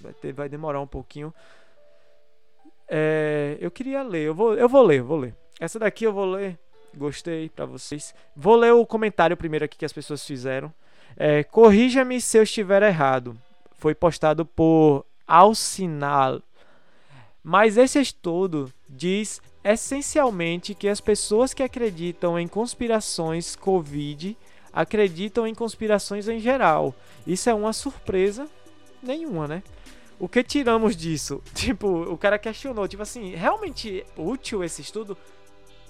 vai, 0.00 0.12
ter, 0.12 0.32
vai 0.32 0.48
demorar 0.48 0.80
um 0.80 0.86
pouquinho. 0.86 1.34
É, 2.86 3.58
eu 3.60 3.72
queria 3.72 4.04
ler, 4.04 4.28
eu 4.28 4.36
vou, 4.36 4.54
eu 4.54 4.68
vou 4.68 4.84
ler, 4.84 5.02
vou 5.02 5.18
ler. 5.18 5.34
Essa 5.58 5.80
daqui 5.80 6.04
eu 6.04 6.12
vou 6.12 6.26
ler 6.26 6.60
Gostei 6.96 7.48
para 7.48 7.64
vocês. 7.64 8.14
Vou 8.36 8.56
ler 8.56 8.72
o 8.72 8.84
comentário 8.84 9.36
primeiro 9.36 9.64
aqui 9.64 9.78
que 9.78 9.84
as 9.84 9.92
pessoas 9.92 10.24
fizeram. 10.24 10.72
É, 11.16 11.42
Corrija-me 11.44 12.20
se 12.20 12.38
eu 12.38 12.42
estiver 12.42 12.82
errado. 12.82 13.36
Foi 13.78 13.94
postado 13.94 14.44
por 14.44 15.04
Alcinal. 15.26 16.40
Mas 17.42 17.76
esse 17.76 18.00
estudo 18.00 18.72
diz 18.88 19.40
essencialmente 19.64 20.74
que 20.74 20.88
as 20.88 21.00
pessoas 21.00 21.52
que 21.52 21.62
acreditam 21.62 22.38
em 22.38 22.46
conspirações 22.46 23.56
Covid 23.56 24.36
acreditam 24.72 25.46
em 25.46 25.54
conspirações 25.54 26.28
em 26.28 26.38
geral. 26.38 26.94
Isso 27.26 27.50
é 27.50 27.54
uma 27.54 27.72
surpresa 27.72 28.48
nenhuma, 29.02 29.46
né? 29.46 29.62
O 30.18 30.28
que 30.28 30.42
tiramos 30.42 30.96
disso? 30.96 31.42
Tipo, 31.52 31.88
o 31.88 32.16
cara 32.16 32.38
questionou, 32.38 32.86
tipo 32.86 33.02
assim, 33.02 33.34
realmente 33.34 34.04
útil 34.16 34.62
esse 34.62 34.80
estudo? 34.80 35.16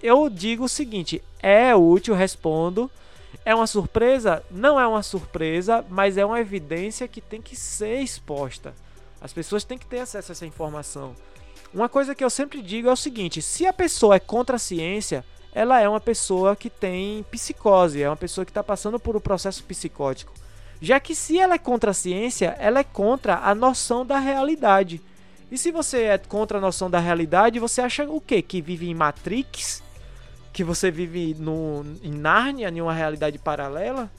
eu 0.02 0.28
digo 0.28 0.64
o 0.64 0.68
seguinte: 0.68 1.22
é 1.40 1.74
útil, 1.74 2.14
respondo. 2.14 2.90
É 3.44 3.54
uma 3.54 3.66
surpresa? 3.66 4.42
Não 4.50 4.78
é 4.78 4.86
uma 4.86 5.02
surpresa, 5.02 5.84
mas 5.88 6.16
é 6.16 6.24
uma 6.24 6.40
evidência 6.40 7.08
que 7.08 7.20
tem 7.20 7.40
que 7.40 7.56
ser 7.56 8.00
exposta. 8.00 8.74
As 9.20 9.32
pessoas 9.32 9.64
têm 9.64 9.78
que 9.78 9.86
ter 9.86 10.00
acesso 10.00 10.32
a 10.32 10.34
essa 10.34 10.46
informação. 10.46 11.14
Uma 11.72 11.88
coisa 11.88 12.14
que 12.14 12.22
eu 12.22 12.30
sempre 12.30 12.60
digo 12.60 12.88
é 12.88 12.92
o 12.92 12.96
seguinte: 12.96 13.40
se 13.40 13.66
a 13.66 13.72
pessoa 13.72 14.16
é 14.16 14.20
contra 14.20 14.56
a 14.56 14.58
ciência, 14.58 15.24
ela 15.54 15.80
é 15.80 15.88
uma 15.88 16.00
pessoa 16.00 16.56
que 16.56 16.70
tem 16.70 17.24
psicose, 17.30 18.02
é 18.02 18.08
uma 18.08 18.16
pessoa 18.16 18.44
que 18.44 18.50
está 18.50 18.62
passando 18.62 18.98
por 18.98 19.16
um 19.16 19.20
processo 19.20 19.62
psicótico. 19.64 20.32
Já 20.80 20.98
que 20.98 21.14
se 21.14 21.38
ela 21.38 21.54
é 21.54 21.58
contra 21.58 21.92
a 21.92 21.94
ciência, 21.94 22.56
ela 22.58 22.80
é 22.80 22.84
contra 22.84 23.36
a 23.36 23.54
noção 23.54 24.04
da 24.04 24.18
realidade. 24.18 25.00
E 25.50 25.56
se 25.56 25.70
você 25.70 26.04
é 26.04 26.18
contra 26.18 26.58
a 26.58 26.60
noção 26.60 26.90
da 26.90 26.98
realidade, 26.98 27.58
você 27.58 27.80
acha 27.80 28.04
o 28.04 28.20
quê? 28.20 28.42
Que 28.42 28.60
vive 28.60 28.88
em 28.88 28.94
Matrix? 28.94 29.82
Que 30.52 30.62
você 30.62 30.90
vive 30.90 31.34
no, 31.38 31.84
em 32.02 32.12
Nárnia, 32.12 32.68
em 32.68 32.80
uma 32.80 32.92
realidade 32.92 33.38
paralela, 33.38 34.10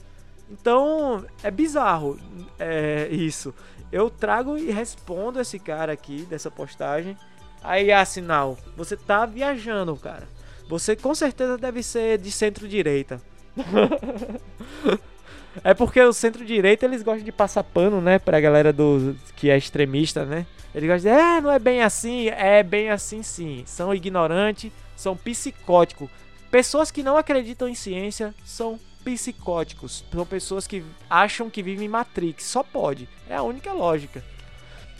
Então, 0.50 1.24
é 1.42 1.50
bizarro 1.50 2.18
é, 2.58 3.08
isso. 3.10 3.54
Eu 3.92 4.10
trago 4.10 4.58
e 4.58 4.70
respondo 4.70 5.40
esse 5.40 5.58
cara 5.58 5.92
aqui 5.92 6.26
dessa 6.28 6.50
postagem. 6.50 7.16
Aí, 7.62 7.92
ah, 7.92 8.04
sinal, 8.04 8.58
você 8.76 8.96
tá 8.96 9.24
viajando, 9.24 9.96
cara. 9.96 10.26
Você 10.68 10.96
com 10.96 11.14
certeza 11.14 11.56
deve 11.56 11.82
ser 11.82 12.18
de 12.18 12.30
centro-direita. 12.30 13.20
é 15.62 15.72
porque 15.72 16.00
o 16.00 16.12
centro-direita 16.12 16.84
eles 16.84 17.02
gostam 17.02 17.24
de 17.24 17.32
passar 17.32 17.62
pano, 17.62 18.00
né? 18.00 18.18
Pra 18.18 18.40
galera 18.40 18.72
do 18.72 19.16
que 19.36 19.48
é 19.48 19.56
extremista, 19.56 20.24
né? 20.24 20.46
Eles 20.74 20.90
gostam 20.90 21.12
de 21.12 21.18
é, 21.18 21.40
não 21.40 21.50
é 21.50 21.58
bem 21.58 21.82
assim. 21.82 22.28
É 22.28 22.62
bem 22.62 22.90
assim 22.90 23.22
sim. 23.22 23.62
São 23.66 23.94
ignorantes, 23.94 24.72
são 24.96 25.16
psicóticos. 25.16 26.08
Pessoas 26.54 26.92
que 26.92 27.02
não 27.02 27.16
acreditam 27.16 27.68
em 27.68 27.74
ciência 27.74 28.32
são 28.44 28.78
psicóticos. 29.02 30.04
São 30.12 30.24
pessoas 30.24 30.68
que 30.68 30.84
acham 31.10 31.50
que 31.50 31.60
vivem 31.60 31.86
em 31.86 31.88
Matrix. 31.88 32.44
Só 32.44 32.62
pode. 32.62 33.08
É 33.28 33.34
a 33.34 33.42
única 33.42 33.72
lógica. 33.72 34.22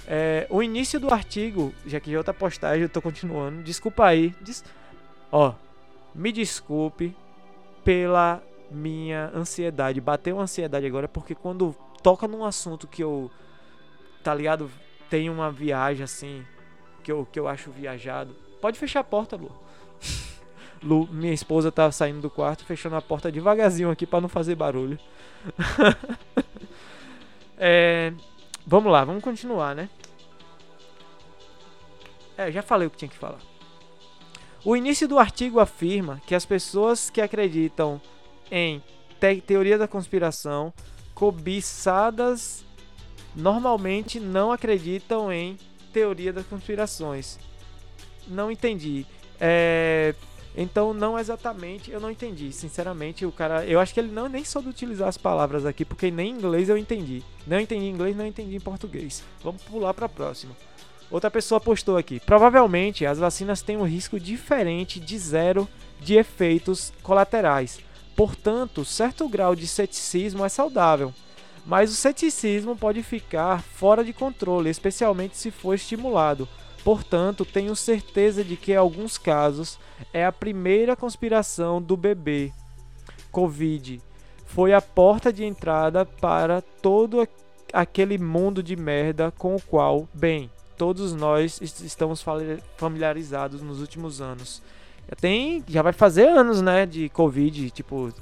É, 0.04 0.48
o 0.50 0.64
início 0.64 0.98
do 0.98 1.14
artigo, 1.14 1.72
já 1.86 2.00
que 2.00 2.10
já 2.10 2.18
outra 2.18 2.34
postagem, 2.34 2.82
eu 2.82 2.88
tô 2.88 3.00
continuando. 3.00 3.62
Desculpa 3.62 4.04
aí. 4.04 4.34
Des... 4.40 4.64
Ó, 5.30 5.54
me 6.12 6.32
desculpe 6.32 7.16
pela 7.84 8.42
minha 8.68 9.30
ansiedade. 9.32 10.00
Bateu 10.00 10.40
ansiedade 10.40 10.84
agora 10.84 11.06
porque 11.06 11.36
quando 11.36 11.72
toca 12.02 12.26
num 12.26 12.44
assunto 12.44 12.88
que 12.88 13.04
eu, 13.04 13.30
tá 14.24 14.34
ligado? 14.34 14.68
Tem 15.08 15.30
uma 15.30 15.52
viagem 15.52 16.02
assim, 16.02 16.44
que 17.04 17.12
eu, 17.12 17.24
que 17.30 17.38
eu 17.38 17.46
acho 17.46 17.70
viajado. 17.70 18.34
Pode 18.60 18.76
fechar 18.76 18.98
a 18.98 19.04
porta, 19.04 19.36
Lu. 19.36 19.52
Lu, 20.84 21.08
minha 21.10 21.32
esposa 21.32 21.72
tá 21.72 21.90
saindo 21.90 22.20
do 22.20 22.28
quarto, 22.28 22.64
fechando 22.64 22.94
a 22.94 23.02
porta 23.02 23.32
devagarzinho 23.32 23.90
aqui 23.90 24.06
para 24.06 24.20
não 24.20 24.28
fazer 24.28 24.54
barulho. 24.54 24.98
é, 27.56 28.12
vamos 28.66 28.92
lá, 28.92 29.02
vamos 29.02 29.24
continuar, 29.24 29.74
né? 29.74 29.88
É, 32.36 32.52
já 32.52 32.62
falei 32.62 32.86
o 32.86 32.90
que 32.90 32.98
tinha 32.98 33.08
que 33.08 33.16
falar. 33.16 33.38
O 34.62 34.76
início 34.76 35.08
do 35.08 35.18
artigo 35.18 35.58
afirma 35.58 36.20
que 36.26 36.34
as 36.34 36.44
pessoas 36.44 37.08
que 37.08 37.20
acreditam 37.20 38.00
em 38.50 38.82
te 39.20 39.40
teoria 39.40 39.78
da 39.78 39.88
conspiração 39.88 40.72
cobiçadas 41.14 42.64
normalmente 43.34 44.20
não 44.20 44.52
acreditam 44.52 45.32
em 45.32 45.56
teoria 45.92 46.32
das 46.32 46.46
conspirações. 46.46 47.38
Não 48.26 48.50
entendi. 48.50 49.06
É, 49.40 50.14
então, 50.56 50.94
não 50.94 51.18
exatamente, 51.18 51.90
eu 51.90 51.98
não 51.98 52.10
entendi. 52.10 52.52
Sinceramente, 52.52 53.26
o 53.26 53.32
cara. 53.32 53.64
Eu 53.64 53.80
acho 53.80 53.92
que 53.92 53.98
ele 53.98 54.12
não 54.12 54.28
nem 54.28 54.44
soube 54.44 54.68
utilizar 54.68 55.08
as 55.08 55.18
palavras 55.18 55.66
aqui, 55.66 55.84
porque 55.84 56.10
nem 56.10 56.30
em 56.30 56.34
inglês 56.34 56.68
eu 56.68 56.78
entendi. 56.78 57.22
Não 57.46 57.58
entendi 57.58 57.86
em 57.86 57.90
inglês, 57.90 58.16
não 58.16 58.26
entendi 58.26 58.54
em 58.54 58.60
português. 58.60 59.24
Vamos 59.42 59.62
pular 59.62 59.92
para 59.92 60.06
a 60.06 60.08
próxima. 60.08 60.54
Outra 61.10 61.30
pessoa 61.30 61.60
postou 61.60 61.96
aqui. 61.96 62.20
Provavelmente 62.20 63.04
as 63.04 63.18
vacinas 63.18 63.62
têm 63.62 63.76
um 63.76 63.86
risco 63.86 64.18
diferente 64.18 65.00
de 65.00 65.18
zero 65.18 65.68
de 66.00 66.14
efeitos 66.14 66.92
colaterais. 67.02 67.80
Portanto, 68.16 68.84
certo 68.84 69.28
grau 69.28 69.56
de 69.56 69.66
ceticismo 69.66 70.44
é 70.44 70.48
saudável. 70.48 71.12
Mas 71.66 71.90
o 71.90 71.94
ceticismo 71.94 72.76
pode 72.76 73.02
ficar 73.02 73.62
fora 73.62 74.04
de 74.04 74.12
controle, 74.12 74.70
especialmente 74.70 75.36
se 75.36 75.50
for 75.50 75.74
estimulado. 75.74 76.48
Portanto, 76.84 77.46
tenho 77.46 77.74
certeza 77.74 78.44
de 78.44 78.56
que 78.56 78.72
em 78.72 78.76
alguns 78.76 79.16
casos 79.16 79.78
é 80.12 80.24
a 80.24 80.32
primeira 80.32 80.96
conspiração 80.96 81.80
do 81.80 81.96
bebê 81.96 82.52
Covid. 83.30 84.00
Foi 84.46 84.72
a 84.72 84.80
porta 84.80 85.32
de 85.32 85.44
entrada 85.44 86.04
para 86.04 86.60
todo 86.60 87.26
aquele 87.72 88.18
mundo 88.18 88.62
de 88.62 88.76
merda 88.76 89.32
com 89.32 89.56
o 89.56 89.60
qual, 89.60 90.08
bem, 90.14 90.50
todos 90.76 91.12
nós 91.12 91.60
estamos 91.60 92.24
familiarizados 92.76 93.60
nos 93.60 93.80
últimos 93.80 94.20
anos. 94.20 94.62
Já 95.08 95.16
tem, 95.16 95.64
já 95.68 95.82
vai 95.82 95.92
fazer 95.92 96.28
anos, 96.28 96.62
né, 96.62 96.86
de 96.86 97.08
Covid, 97.08 97.70
tipo, 97.70 98.12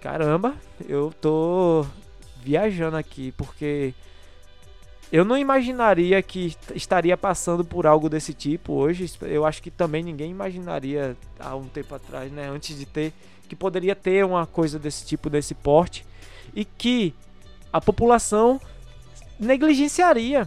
caramba, 0.00 0.54
eu 0.88 1.12
tô 1.20 1.84
viajando 2.42 2.96
aqui 2.96 3.32
porque 3.32 3.92
eu 5.10 5.24
não 5.24 5.38
imaginaria 5.38 6.22
que 6.22 6.54
estaria 6.74 7.16
passando 7.16 7.64
por 7.64 7.86
algo 7.86 8.08
desse 8.08 8.34
tipo 8.34 8.74
hoje. 8.74 9.10
Eu 9.22 9.46
acho 9.46 9.62
que 9.62 9.70
também 9.70 10.02
ninguém 10.02 10.30
imaginaria 10.30 11.16
há 11.40 11.56
um 11.56 11.66
tempo 11.66 11.94
atrás, 11.94 12.30
né? 12.30 12.48
Antes 12.48 12.78
de 12.78 12.84
ter. 12.84 13.12
Que 13.48 13.56
poderia 13.56 13.96
ter 13.96 14.24
uma 14.26 14.46
coisa 14.46 14.78
desse 14.78 15.06
tipo, 15.06 15.30
desse 15.30 15.54
porte. 15.54 16.04
E 16.54 16.64
que 16.64 17.14
a 17.72 17.80
população 17.80 18.60
negligenciaria. 19.40 20.46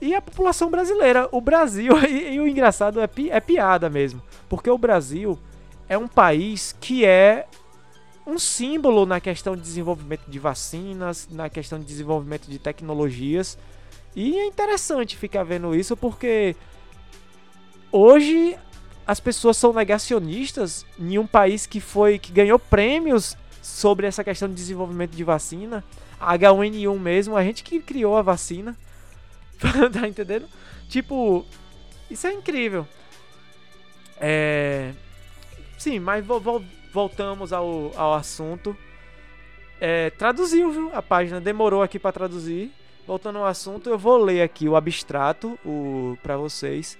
E 0.00 0.14
a 0.14 0.22
população 0.22 0.70
brasileira. 0.70 1.28
O 1.32 1.40
Brasil, 1.40 1.92
e, 2.06 2.34
e 2.34 2.40
o 2.40 2.46
engraçado 2.46 3.00
é, 3.00 3.08
pi, 3.08 3.28
é 3.28 3.40
piada 3.40 3.90
mesmo. 3.90 4.22
Porque 4.48 4.70
o 4.70 4.78
Brasil 4.78 5.36
é 5.88 5.98
um 5.98 6.06
país 6.06 6.76
que 6.80 7.04
é 7.04 7.48
um 8.28 8.38
símbolo 8.38 9.06
na 9.06 9.20
questão 9.20 9.56
de 9.56 9.62
desenvolvimento 9.62 10.28
de 10.28 10.38
vacinas, 10.38 11.26
na 11.30 11.48
questão 11.48 11.78
de 11.78 11.86
desenvolvimento 11.86 12.46
de 12.46 12.58
tecnologias. 12.58 13.56
E 14.14 14.38
é 14.38 14.44
interessante 14.44 15.16
ficar 15.16 15.44
vendo 15.44 15.74
isso 15.74 15.96
porque 15.96 16.54
hoje 17.90 18.54
as 19.06 19.18
pessoas 19.18 19.56
são 19.56 19.72
negacionistas 19.72 20.84
em 20.98 21.18
um 21.18 21.26
país 21.26 21.66
que 21.66 21.80
foi 21.80 22.18
que 22.18 22.30
ganhou 22.30 22.58
prêmios 22.58 23.34
sobre 23.62 24.06
essa 24.06 24.22
questão 24.22 24.46
de 24.46 24.54
desenvolvimento 24.54 25.12
de 25.12 25.24
vacina. 25.24 25.82
H1N1 26.20 26.98
mesmo, 26.98 27.34
a 27.34 27.42
gente 27.42 27.64
que 27.64 27.80
criou 27.80 28.14
a 28.14 28.22
vacina. 28.22 28.76
tá 29.58 30.06
entendendo? 30.06 30.46
Tipo, 30.90 31.46
isso 32.10 32.26
é 32.26 32.32
incrível. 32.34 32.86
É. 34.20 34.92
Sim, 35.78 35.98
mas 36.00 36.26
vou, 36.26 36.40
vou, 36.40 36.62
voltamos 36.92 37.52
ao, 37.52 37.92
ao 37.96 38.14
assunto. 38.14 38.76
É, 39.80 40.10
traduziu, 40.10 40.70
viu? 40.70 40.90
A 40.94 41.02
página 41.02 41.40
demorou 41.40 41.82
aqui 41.82 41.98
para 41.98 42.12
traduzir. 42.12 42.72
Voltando 43.06 43.38
ao 43.38 43.46
assunto, 43.46 43.88
eu 43.88 43.98
vou 43.98 44.18
ler 44.18 44.42
aqui 44.42 44.68
o 44.68 44.76
abstrato 44.76 45.58
o, 45.64 46.18
para 46.22 46.36
vocês. 46.36 46.98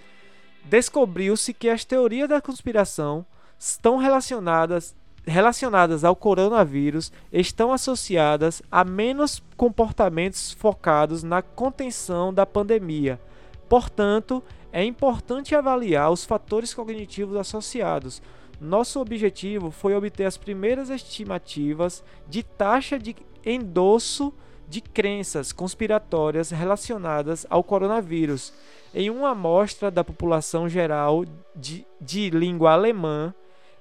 Descobriu-se 0.64 1.53
que 1.53 1.68
as 1.68 1.84
teorias 1.84 2.28
da 2.28 2.41
conspiração 2.41 3.26
estão 3.59 3.97
relacionadas, 3.97 4.95
relacionadas 5.26 6.05
ao 6.05 6.16
coronavírus 6.16 7.12
estão 7.32 7.72
associadas 7.72 8.62
a 8.70 8.84
menos 8.84 9.43
comportamentos 9.57 10.53
focados 10.53 11.22
na 11.22 11.43
contenção 11.43 12.32
da 12.32 12.47
pandemia. 12.47 13.20
Portanto, 13.68 14.43
é 14.72 14.84
importante 14.84 15.55
avaliar 15.55 16.11
os 16.11 16.24
fatores 16.24 16.72
cognitivos 16.72 17.36
associados, 17.36 18.22
nosso 18.61 19.01
objetivo 19.01 19.71
foi 19.71 19.95
obter 19.95 20.25
as 20.25 20.37
primeiras 20.37 20.91
estimativas 20.91 22.03
de 22.29 22.43
taxa 22.43 22.99
de 22.99 23.15
endosso 23.45 24.33
de 24.69 24.81
crenças 24.81 25.53
conspiratórias 25.53 26.51
relacionadas 26.51 27.47
ao 27.49 27.65
coronavírus 27.65 28.53
em 28.95 29.09
uma 29.11 29.31
amostra 29.31 29.91
da 29.91 30.05
população 30.05 30.69
geral 30.69 31.25
de, 31.55 31.87
de 32.01 32.31
língua 32.31 32.73
alemã 32.73 33.35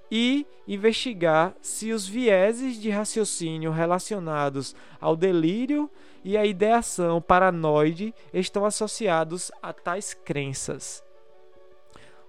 e 0.09 0.45
investigar 0.67 1.53
se 1.61 1.91
os 1.91 2.07
vieses 2.07 2.79
de 2.79 2.89
raciocínio 2.89 3.71
relacionados 3.71 4.75
ao 5.01 5.15
delírio 5.15 5.89
e 6.23 6.37
à 6.37 6.45
ideação 6.45 7.21
paranoide 7.21 8.13
estão 8.33 8.65
associados 8.65 9.51
a 9.61 9.73
tais 9.73 10.13
crenças. 10.13 11.03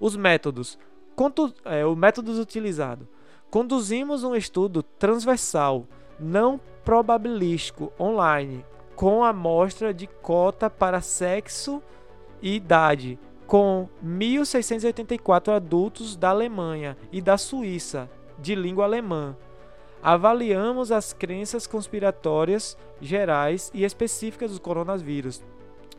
Os 0.01 0.17
métodos 0.17 0.79
Contu 1.19 1.53
é, 1.65 1.85
o 1.85 1.97
método 1.97 2.41
utilizado. 2.41 3.09
Conduzimos 3.51 4.23
um 4.23 4.37
estudo 4.37 4.85
transversal, 4.85 5.85
não 6.17 6.61
probabilístico, 6.85 7.93
online, 7.99 8.65
com 8.95 9.25
amostra 9.25 9.93
de 9.93 10.07
cota 10.07 10.71
para 10.71 11.01
sexo 11.01 11.83
e 12.41 12.55
idade, 12.55 13.19
com 13.49 13.89
1.684 14.01 15.57
adultos 15.57 16.15
da 16.15 16.29
Alemanha 16.29 16.97
e 17.11 17.21
da 17.21 17.37
Suíça, 17.37 18.09
de 18.39 18.55
língua 18.55 18.85
alemã. 18.85 19.37
Avaliamos 20.01 20.93
as 20.93 21.13
crenças 21.13 21.67
conspiratórias 21.67 22.79
gerais 23.01 23.73
e 23.75 23.83
específicas 23.83 24.53
do 24.53 24.61
coronavírus, 24.61 25.43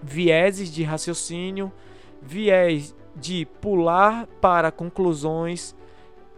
vieses 0.02 0.72
de 0.72 0.84
raciocínio, 0.84 1.74
viés 2.22 2.96
de 3.16 3.46
pular 3.60 4.28
para 4.42 4.72
conclusões, 4.72 5.76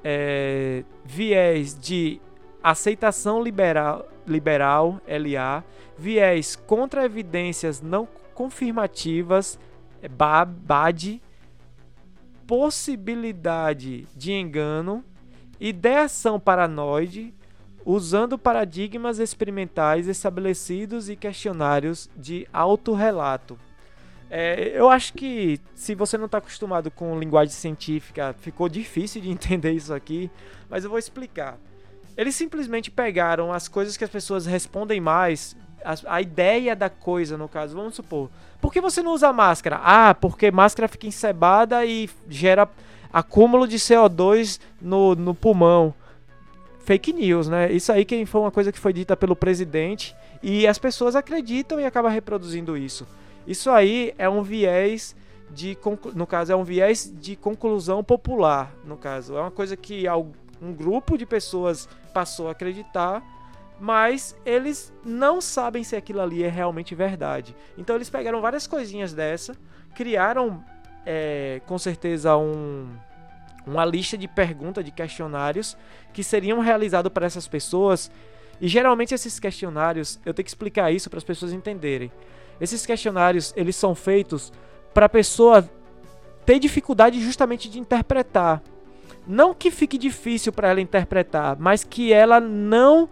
é, 0.04 0.84
viés 1.04 1.78
de 1.78 2.20
aceitação 2.64 3.42
liberal, 3.42 4.08
liberal 4.28 5.02
LA, 5.08 5.64
viés 5.98 6.56
contra 6.56 7.06
evidências 7.06 7.82
não 7.82 8.08
confirmativas, 8.34 9.60
é, 10.02 10.08
BAD, 10.08 11.22
possibilidade 12.48 14.08
de 14.16 14.34
engano, 14.34 15.04
ideação 15.60 16.40
paranoide, 16.40 17.34
usando 17.86 18.38
paradigmas 18.38 19.20
experimentais 19.20 20.08
estabelecidos 20.08 21.10
e 21.10 21.16
questionários 21.16 22.10
de 22.16 22.48
autorrelato. 22.52 23.58
É, 24.34 24.72
eu 24.74 24.90
acho 24.90 25.12
que 25.12 25.60
se 25.76 25.94
você 25.94 26.18
não 26.18 26.26
está 26.26 26.38
acostumado 26.38 26.90
com 26.90 27.20
linguagem 27.20 27.54
científica, 27.54 28.34
ficou 28.40 28.70
difícil 28.70 29.22
de 29.22 29.28
entender 29.30 29.74
isso 29.74 29.94
aqui, 29.94 30.32
mas 30.70 30.86
eu 30.86 30.90
vou 30.90 30.98
explicar. 30.98 31.58
Eles 32.16 32.34
simplesmente 32.34 32.90
pegaram 32.90 33.52
as 33.52 33.68
coisas 33.68 33.98
que 33.98 34.06
as 34.06 34.10
pessoas 34.10 34.46
respondem 34.46 35.02
mais, 35.02 35.58
a, 35.84 36.16
a, 36.16 36.22
ideia 36.22 36.74
da 36.74 36.90
coisa, 36.90 37.38
no 37.38 37.50
caso. 37.50 37.76
Vamos 37.76 37.96
supor. 37.96 38.30
Por 38.62 38.72
que 38.72 38.80
você 38.80 39.02
não 39.02 39.12
usa 39.12 39.34
máscara? 39.34 39.82
Ah, 39.84 40.14
porque 40.14 40.50
máscara 40.50 40.88
fica 40.88 41.08
encebada 41.08 41.86
e 41.86 42.10
gera 42.30 42.70
acúmulo 43.12 43.68
de 43.68 43.78
CO2 43.78 44.62
no, 44.82 45.14
no 45.14 45.36
pulmão. 45.36 45.94
Fake 46.86 47.12
news, 47.12 47.50
né? 47.50 47.70
Isso 47.70 47.92
aí 47.92 48.06
que 48.06 48.26
foi 48.26 48.40
uma 48.40 48.52
coisa 48.52 48.72
que 48.72 48.80
foi 48.80 48.94
dita 48.94 49.18
pelo 49.18 49.36
presidente 49.36 50.16
e 50.42 50.66
as 50.66 50.78
pessoas 50.78 51.18
acreditam 51.18 51.82
e 51.82 51.86
acabam 51.86 52.12
reproduzindo 52.12 52.78
isso. 52.78 53.06
Isso 53.46 53.70
aí 53.70 54.14
é 54.18 54.30
um 54.30 54.42
viés 54.42 55.16
de 55.54 55.78
no 56.16 56.26
caso 56.26 56.54
é 56.54 56.56
um 56.56 56.64
viés 56.64 57.14
de 57.14 57.36
conclusão 57.36 58.04
popular, 58.04 58.74
no 58.86 58.96
caso, 58.96 59.36
é 59.36 59.42
uma 59.42 59.52
coisa 59.52 59.76
que 59.76 60.06
um 60.62 60.74
grupo 60.74 61.18
de 61.18 61.26
pessoas 61.26 61.90
passou 62.14 62.48
a 62.48 62.52
acreditar, 62.52 63.22
mas 63.80 64.36
eles 64.46 64.94
não 65.04 65.42
sabem 65.42 65.84
se 65.84 65.96
aquilo 65.96 66.22
ali 66.22 66.44
é 66.44 66.48
realmente 66.48 66.96
verdade. 66.96 67.56
Então 67.78 67.96
eles 67.96 68.10
pegaram 68.10 68.40
várias 68.40 68.66
coisinhas 68.66 69.14
dessa, 69.14 69.56
criaram 69.94 70.64
é, 71.06 71.62
com 71.66 71.78
certeza 71.78 72.38
um 72.38 72.88
uma 73.66 73.86
lista 73.86 74.18
de 74.18 74.28
perguntas, 74.28 74.84
de 74.84 74.92
questionários 74.92 75.78
que 76.14 76.24
seriam 76.24 76.60
realizados 76.60 77.12
para 77.12 77.26
essas 77.26 77.48
pessoas. 77.48 78.12
E 78.60 78.68
geralmente 78.68 79.14
esses 79.14 79.40
questionários, 79.40 80.20
eu 80.26 80.34
tenho 80.34 80.44
que 80.44 80.50
explicar 80.50 80.92
isso 80.92 81.10
para 81.10 81.18
as 81.18 81.24
pessoas 81.24 81.54
entenderem. 81.54 82.12
Esses 82.62 82.86
questionários, 82.86 83.52
eles 83.58 83.76
são 83.76 83.96
feitos 83.96 84.54
para 84.94 85.08
a 85.08 85.10
pessoa 85.10 85.68
ter 86.46 86.60
dificuldade 86.60 87.20
justamente 87.20 87.68
de 87.68 87.80
interpretar. 87.80 88.62
Não 89.28 89.54
que 89.54 89.72
fique 89.72 89.98
difícil 89.98 90.54
para 90.54 90.70
ela 90.70 90.80
interpretar, 90.80 91.58
mas 91.60 91.84
que 91.84 92.14
ela 92.14 92.40
não 92.40 93.10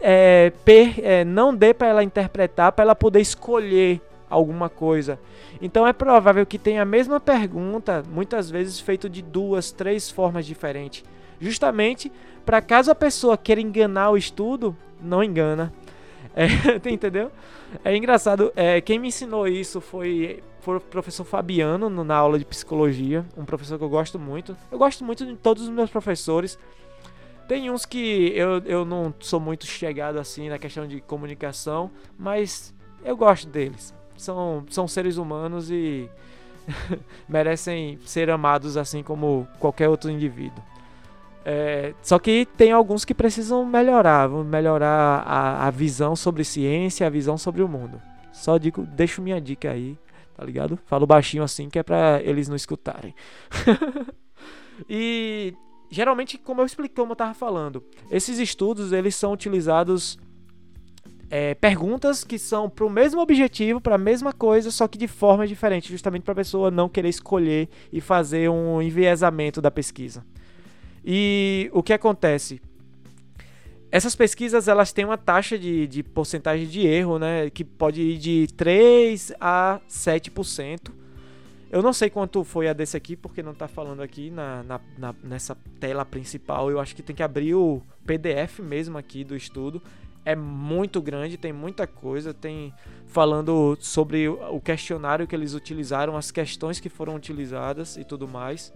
é, 0.00 0.52
per, 0.64 1.00
é, 1.02 1.24
não 1.24 1.54
dê 1.54 1.72
para 1.72 1.88
ela 1.88 2.04
interpretar, 2.04 2.72
para 2.72 2.84
ela 2.84 2.94
poder 2.94 3.20
escolher 3.20 4.00
alguma 4.28 4.68
coisa. 4.68 5.18
Então 5.60 5.86
é 5.86 5.92
provável 5.92 6.44
que 6.44 6.58
tenha 6.58 6.82
a 6.82 6.86
mesma 6.86 7.20
pergunta, 7.20 8.02
muitas 8.10 8.50
vezes 8.50 8.80
feito 8.80 9.08
de 9.08 9.22
duas, 9.22 9.70
três 9.70 10.10
formas 10.10 10.46
diferentes, 10.46 11.04
justamente 11.40 12.10
para 12.44 12.60
caso 12.60 12.90
a 12.90 12.94
pessoa 12.94 13.36
queira 13.36 13.60
enganar 13.60 14.10
o 14.10 14.16
estudo, 14.16 14.76
não 15.00 15.22
engana. 15.22 15.72
É, 16.34 16.46
entendeu? 16.90 17.30
É 17.84 17.96
engraçado. 17.96 18.52
É, 18.56 18.80
quem 18.80 18.98
me 18.98 19.08
ensinou 19.08 19.46
isso 19.46 19.80
foi, 19.80 20.42
foi 20.60 20.76
o 20.76 20.80
professor 20.80 21.24
Fabiano 21.24 21.88
no, 21.88 22.04
na 22.04 22.16
aula 22.16 22.38
de 22.38 22.44
psicologia. 22.44 23.24
Um 23.36 23.44
professor 23.44 23.78
que 23.78 23.84
eu 23.84 23.88
gosto 23.88 24.18
muito. 24.18 24.56
Eu 24.70 24.78
gosto 24.78 25.04
muito 25.04 25.24
de 25.24 25.36
todos 25.36 25.62
os 25.62 25.68
meus 25.68 25.90
professores. 25.90 26.58
Tem 27.48 27.70
uns 27.70 27.84
que 27.84 28.32
eu, 28.34 28.58
eu 28.64 28.84
não 28.84 29.12
sou 29.20 29.40
muito 29.40 29.66
chegado 29.66 30.18
assim 30.18 30.48
na 30.48 30.58
questão 30.58 30.86
de 30.86 31.00
comunicação, 31.00 31.90
mas 32.18 32.74
eu 33.04 33.16
gosto 33.16 33.48
deles. 33.48 33.94
São, 34.16 34.64
são 34.70 34.86
seres 34.86 35.16
humanos 35.16 35.70
e 35.70 36.08
merecem 37.28 37.98
ser 38.06 38.30
amados 38.30 38.76
assim 38.76 39.02
como 39.02 39.46
qualquer 39.58 39.88
outro 39.88 40.10
indivíduo. 40.10 40.62
É, 41.44 41.94
só 42.02 42.18
que 42.18 42.46
tem 42.56 42.70
alguns 42.70 43.04
que 43.04 43.14
precisam 43.14 43.64
melhorar, 43.66 44.28
melhorar 44.28 45.24
a, 45.26 45.66
a, 45.66 45.70
visão 45.70 46.14
sobre 46.14 46.44
ciência, 46.44 47.06
a 47.06 47.10
visão 47.10 47.36
sobre 47.36 47.62
o 47.62 47.68
mundo. 47.68 48.00
Só 48.32 48.58
digo, 48.58 48.86
deixo 48.86 49.20
minha 49.20 49.40
dica 49.40 49.70
aí, 49.70 49.98
tá 50.36 50.44
ligado? 50.44 50.78
Falo 50.86 51.06
baixinho 51.06 51.42
assim 51.42 51.68
que 51.68 51.78
é 51.78 51.82
pra 51.82 52.20
eles 52.22 52.48
não 52.48 52.54
escutarem. 52.54 53.14
e 54.88 55.52
geralmente, 55.90 56.38
como 56.38 56.60
eu 56.60 56.66
expliquei, 56.66 56.94
como 56.94 57.12
eu 57.12 57.16
tava 57.16 57.34
falando, 57.34 57.84
esses 58.10 58.38
estudos 58.38 58.92
eles 58.92 59.16
são 59.16 59.32
utilizados 59.32 60.18
é, 61.28 61.54
perguntas 61.54 62.22
que 62.22 62.38
são 62.38 62.70
para 62.70 62.84
o 62.84 62.90
mesmo 62.90 63.20
objetivo, 63.20 63.80
para 63.80 63.96
a 63.96 63.98
mesma 63.98 64.32
coisa, 64.32 64.70
só 64.70 64.86
que 64.86 64.98
de 64.98 65.08
forma 65.08 65.46
diferente, 65.46 65.90
justamente 65.90 66.22
para 66.22 66.32
a 66.32 66.36
pessoa 66.36 66.70
não 66.70 66.88
querer 66.88 67.08
escolher 67.08 67.68
e 67.92 68.00
fazer 68.00 68.48
um 68.48 68.80
enviesamento 68.80 69.60
da 69.60 69.70
pesquisa. 69.70 70.24
E 71.04 71.70
o 71.72 71.82
que 71.82 71.92
acontece? 71.92 72.60
Essas 73.90 74.16
pesquisas 74.16 74.68
elas 74.68 74.92
têm 74.92 75.04
uma 75.04 75.18
taxa 75.18 75.58
de, 75.58 75.86
de 75.86 76.02
porcentagem 76.02 76.66
de 76.66 76.86
erro, 76.86 77.18
né, 77.18 77.50
que 77.50 77.62
pode 77.62 78.00
ir 78.00 78.18
de 78.18 78.46
3 78.56 79.34
a 79.38 79.80
7%. 79.88 80.90
Eu 81.70 81.82
não 81.82 81.92
sei 81.92 82.10
quanto 82.10 82.44
foi 82.44 82.68
a 82.68 82.74
desse 82.74 82.96
aqui, 82.96 83.16
porque 83.16 83.42
não 83.42 83.52
está 83.52 83.66
falando 83.66 84.02
aqui 84.02 84.30
na, 84.30 84.62
na, 84.62 84.80
na, 84.98 85.14
nessa 85.24 85.56
tela 85.80 86.04
principal. 86.04 86.70
Eu 86.70 86.78
acho 86.78 86.94
que 86.94 87.02
tem 87.02 87.16
que 87.16 87.22
abrir 87.22 87.54
o 87.54 87.82
PDF 88.06 88.60
mesmo 88.60 88.98
aqui 88.98 89.24
do 89.24 89.34
estudo. 89.34 89.82
É 90.22 90.36
muito 90.36 91.00
grande, 91.00 91.38
tem 91.38 91.50
muita 91.52 91.86
coisa. 91.86 92.34
Tem 92.34 92.74
falando 93.06 93.74
sobre 93.80 94.28
o 94.28 94.60
questionário 94.60 95.26
que 95.26 95.34
eles 95.34 95.54
utilizaram, 95.54 96.14
as 96.14 96.30
questões 96.30 96.78
que 96.78 96.90
foram 96.90 97.14
utilizadas 97.14 97.96
e 97.96 98.04
tudo 98.04 98.28
mais. 98.28 98.70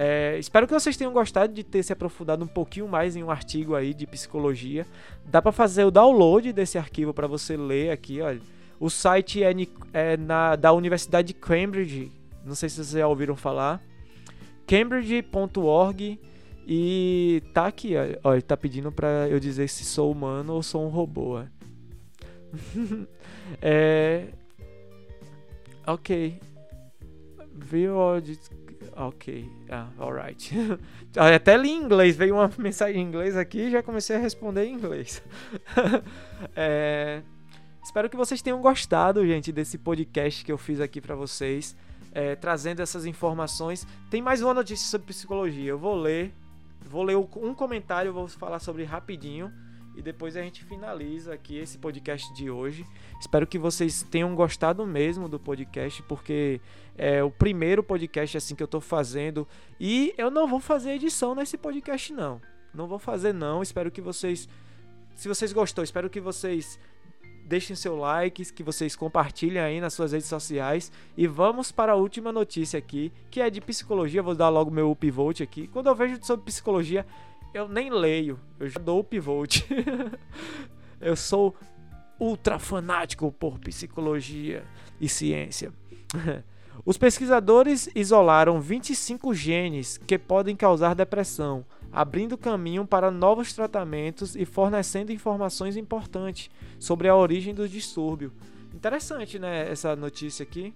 É, 0.00 0.38
espero 0.38 0.64
que 0.64 0.72
vocês 0.72 0.96
tenham 0.96 1.12
gostado 1.12 1.52
de 1.52 1.64
ter 1.64 1.82
se 1.82 1.92
aprofundado 1.92 2.44
um 2.44 2.46
pouquinho 2.46 2.86
mais 2.86 3.16
em 3.16 3.24
um 3.24 3.32
artigo 3.32 3.74
aí 3.74 3.92
de 3.92 4.06
psicologia. 4.06 4.86
Dá 5.26 5.42
para 5.42 5.50
fazer 5.50 5.82
o 5.82 5.90
download 5.90 6.52
desse 6.52 6.78
arquivo 6.78 7.12
para 7.12 7.26
você 7.26 7.56
ler 7.56 7.90
aqui, 7.90 8.20
olha. 8.20 8.40
O 8.78 8.88
site 8.88 9.42
é, 9.42 9.52
é 9.92 10.16
na, 10.16 10.54
da 10.54 10.72
Universidade 10.72 11.28
de 11.28 11.34
Cambridge. 11.34 12.12
Não 12.44 12.54
sei 12.54 12.68
se 12.68 12.76
vocês 12.76 12.90
já 12.90 13.08
ouviram 13.08 13.34
falar. 13.34 13.82
Cambridge.org 14.68 16.20
e 16.64 17.42
tá 17.52 17.66
aqui, 17.66 17.94
ó, 18.22 18.34
ele 18.34 18.42
tá 18.42 18.56
pedindo 18.56 18.92
para 18.92 19.28
eu 19.28 19.40
dizer 19.40 19.68
se 19.68 19.84
sou 19.84 20.12
humano 20.12 20.52
ou 20.52 20.62
sou 20.62 20.86
um 20.86 20.90
robô. 20.90 21.40
é, 23.60 24.28
ok. 25.84 26.38
Viu? 27.52 27.96
Ok, 29.00 29.48
ah, 29.70 29.86
alright. 29.96 30.52
Até 31.16 31.56
li 31.56 31.70
em 31.70 31.82
inglês, 31.84 32.16
veio 32.16 32.34
uma 32.34 32.50
mensagem 32.58 33.00
em 33.00 33.04
inglês 33.04 33.36
aqui 33.36 33.60
e 33.60 33.70
já 33.70 33.80
comecei 33.80 34.16
a 34.16 34.18
responder 34.18 34.64
em 34.64 34.74
inglês. 34.74 35.22
é, 36.56 37.22
espero 37.80 38.10
que 38.10 38.16
vocês 38.16 38.42
tenham 38.42 38.60
gostado, 38.60 39.24
gente, 39.24 39.52
desse 39.52 39.78
podcast 39.78 40.44
que 40.44 40.50
eu 40.50 40.58
fiz 40.58 40.80
aqui 40.80 41.00
para 41.00 41.14
vocês, 41.14 41.76
é, 42.10 42.34
trazendo 42.34 42.82
essas 42.82 43.06
informações. 43.06 43.86
Tem 44.10 44.20
mais 44.20 44.42
uma 44.42 44.52
notícia 44.52 44.88
sobre 44.88 45.06
psicologia, 45.06 45.70
eu 45.70 45.78
vou 45.78 45.94
ler, 45.94 46.34
vou 46.84 47.04
ler 47.04 47.16
um 47.16 47.54
comentário, 47.54 48.12
vou 48.12 48.26
falar 48.26 48.58
sobre 48.58 48.82
rapidinho 48.82 49.52
e 49.98 50.02
depois 50.02 50.36
a 50.36 50.42
gente 50.42 50.64
finaliza 50.64 51.34
aqui 51.34 51.58
esse 51.58 51.76
podcast 51.76 52.32
de 52.32 52.48
hoje. 52.48 52.86
Espero 53.20 53.44
que 53.44 53.58
vocês 53.58 54.04
tenham 54.04 54.32
gostado 54.32 54.86
mesmo 54.86 55.28
do 55.28 55.40
podcast, 55.40 56.00
porque 56.04 56.60
é 56.96 57.20
o 57.22 57.32
primeiro 57.32 57.82
podcast 57.82 58.36
assim 58.36 58.54
que 58.54 58.62
eu 58.62 58.68
tô 58.68 58.80
fazendo 58.80 59.46
e 59.80 60.14
eu 60.16 60.30
não 60.30 60.46
vou 60.46 60.60
fazer 60.60 60.92
edição 60.92 61.34
nesse 61.34 61.58
podcast 61.58 62.12
não. 62.12 62.40
Não 62.72 62.86
vou 62.86 63.00
fazer 63.00 63.34
não. 63.34 63.60
Espero 63.60 63.90
que 63.90 64.00
vocês 64.00 64.48
se 65.16 65.26
vocês 65.26 65.52
gostou, 65.52 65.82
espero 65.82 66.08
que 66.08 66.20
vocês 66.20 66.78
deixem 67.48 67.74
seu 67.74 67.96
like, 67.96 68.52
que 68.52 68.62
vocês 68.62 68.94
compartilhem 68.94 69.60
aí 69.60 69.80
nas 69.80 69.94
suas 69.94 70.12
redes 70.12 70.28
sociais. 70.28 70.92
E 71.16 71.26
vamos 71.26 71.72
para 71.72 71.92
a 71.92 71.96
última 71.96 72.30
notícia 72.30 72.78
aqui, 72.78 73.10
que 73.30 73.40
é 73.40 73.50
de 73.50 73.60
psicologia. 73.60 74.22
Vou 74.22 74.34
dar 74.34 74.50
logo 74.50 74.70
meu 74.70 74.90
upvote 74.90 75.42
aqui. 75.42 75.66
Quando 75.66 75.88
eu 75.88 75.94
vejo 75.94 76.18
sobre 76.22 76.44
psicologia, 76.44 77.04
eu 77.52 77.68
nem 77.68 77.90
leio, 77.90 78.38
eu 78.58 78.68
já 78.68 78.78
dou 78.78 79.00
o 79.00 79.04
eu 81.00 81.16
sou 81.16 81.54
ultra 82.18 82.58
fanático 82.58 83.30
por 83.32 83.58
psicologia 83.58 84.64
e 85.00 85.08
ciência. 85.08 85.72
Os 86.84 86.96
pesquisadores 86.96 87.88
isolaram 87.94 88.60
25 88.60 89.34
genes 89.34 89.98
que 89.98 90.18
podem 90.18 90.56
causar 90.56 90.94
depressão, 90.94 91.64
abrindo 91.92 92.38
caminho 92.38 92.86
para 92.86 93.10
novos 93.10 93.52
tratamentos 93.52 94.36
e 94.36 94.44
fornecendo 94.44 95.12
informações 95.12 95.76
importantes 95.76 96.50
sobre 96.78 97.08
a 97.08 97.16
origem 97.16 97.54
do 97.54 97.68
distúrbio. 97.68 98.32
Interessante, 98.74 99.38
né? 99.38 99.70
Essa 99.70 99.96
notícia 99.96 100.44
aqui 100.44 100.72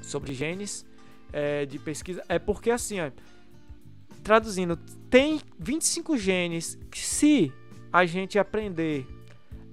sobre 0.00 0.32
genes 0.32 0.86
é, 1.32 1.66
de 1.66 1.78
pesquisa. 1.78 2.22
É 2.28 2.38
porque 2.38 2.70
assim, 2.70 3.00
ó, 3.00 3.10
traduzindo, 4.28 4.76
tem 5.08 5.40
25 5.58 6.18
genes 6.18 6.78
que 6.90 7.00
se 7.00 7.50
a 7.90 8.04
gente 8.04 8.38
aprender 8.38 9.06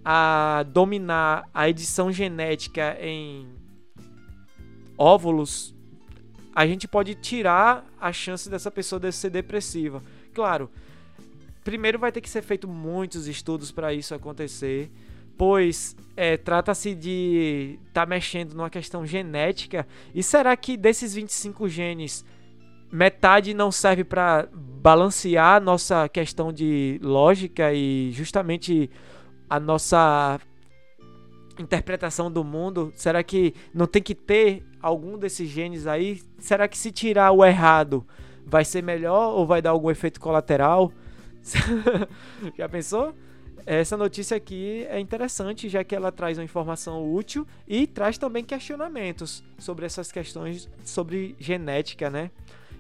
a 0.03 0.64
dominar 0.72 1.49
a 1.53 1.68
edição 1.68 2.10
genética 2.10 2.97
em 3.01 3.49
óvulos, 4.97 5.76
a 6.56 6.66
gente 6.66 6.88
pode 6.88 7.16
tirar 7.16 7.86
a 7.99 8.14
chance 8.14 8.49
dessa 8.49 8.72
pessoa 8.72 8.97
de 8.97 9.12
ser 9.12 9.30
depressiva. 9.30 10.01
Claro, 10.34 10.72
primeiro 11.62 11.99
vai 11.99 12.10
ter 12.10 12.22
que 12.22 12.30
ser 12.30 12.41
feito 12.41 12.66
muitos 12.66 13.28
estudos 13.28 13.74
para 13.74 13.93
isso 13.93 14.16
acontecer, 14.16 14.89
pois 15.38 15.97
é, 16.16 16.38
trata-se 16.38 16.95
de 16.95 17.78
estar 17.89 18.03
tá 18.03 18.06
mexendo 18.06 18.53
numa 18.53 18.70
questão 18.70 19.06
genética. 19.06 19.86
E 20.14 20.24
será 20.24 20.56
que 20.56 20.78
desses 20.78 21.14
25 21.14 21.68
genes, 21.68 22.24
metade 22.91 23.53
não 23.53 23.71
serve 23.71 24.03
para 24.03 24.47
balancear 24.53 25.61
nossa 25.61 26.07
questão 26.07 26.53
de 26.53 26.99
lógica 27.01 27.73
e 27.73 28.11
justamente 28.11 28.89
a 29.49 29.59
nossa 29.59 30.39
interpretação 31.59 32.31
do 32.31 32.43
mundo? 32.43 32.91
Será 32.95 33.23
que 33.23 33.53
não 33.73 33.88
tem 33.88 34.01
que 34.01 34.15
ter 34.15 34.63
algum 34.81 35.17
desses 35.17 35.49
genes 35.49 35.88
aí? 35.88 36.21
Será 36.38 36.67
que 36.67 36.77
se 36.77 36.91
tirar 36.91 37.31
o 37.31 37.43
errado 37.43 38.05
vai 38.45 38.63
ser 38.63 38.83
melhor 38.83 39.33
ou 39.33 39.45
vai 39.45 39.61
dar 39.61 39.71
algum 39.71 39.89
efeito 39.89 40.19
colateral? 40.19 40.91
Já 42.57 42.69
pensou? 42.69 43.13
Essa 43.65 43.97
notícia 43.97 44.38
aqui 44.38 44.86
é 44.89 44.99
interessante, 44.99 45.67
já 45.67 45.83
que 45.83 45.95
ela 45.95 46.11
traz 46.11 46.38
uma 46.38 46.43
informação 46.43 47.11
útil 47.11 47.47
e 47.67 47.88
traz 47.88 48.15
também 48.15 48.43
questionamentos 48.43 49.43
sobre 49.57 49.88
essas 49.88 50.11
questões 50.11 50.69
sobre 50.83 51.36
genética, 51.39 52.07
né? 52.11 52.29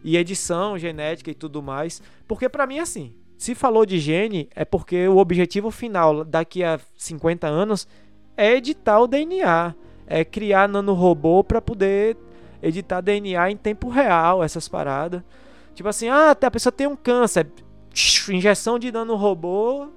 E 0.07 0.17
edição 0.17 0.77
genética 0.77 1.31
e 1.31 1.33
tudo 1.33 1.63
mais. 1.63 1.99
Porque 2.27 2.47
para 2.47 2.67
mim 2.67 2.77
assim, 2.77 3.11
se 3.39 3.55
falou 3.55 3.87
de 3.87 3.97
gene 3.97 4.47
é 4.55 4.63
porque 4.63 5.07
o 5.07 5.17
objetivo 5.17 5.71
final 5.71 6.23
daqui 6.23 6.63
a 6.63 6.79
50 6.95 7.47
anos 7.47 7.87
é 8.37 8.53
editar 8.53 8.99
o 8.99 9.07
DNA, 9.07 9.73
é 10.05 10.23
criar 10.23 10.69
nanorobô 10.69 11.43
para 11.43 11.59
poder 11.59 12.15
editar 12.61 13.01
DNA 13.01 13.49
em 13.49 13.57
tempo 13.57 13.89
real, 13.89 14.43
essas 14.43 14.67
paradas. 14.67 15.23
Tipo 15.73 15.89
assim, 15.89 16.07
ah, 16.07 16.37
a 16.39 16.51
pessoa 16.51 16.71
tem 16.71 16.85
um 16.85 16.95
câncer, 16.95 17.47
injeção 18.29 18.77
de 18.77 18.91
nanorobô 18.91 19.87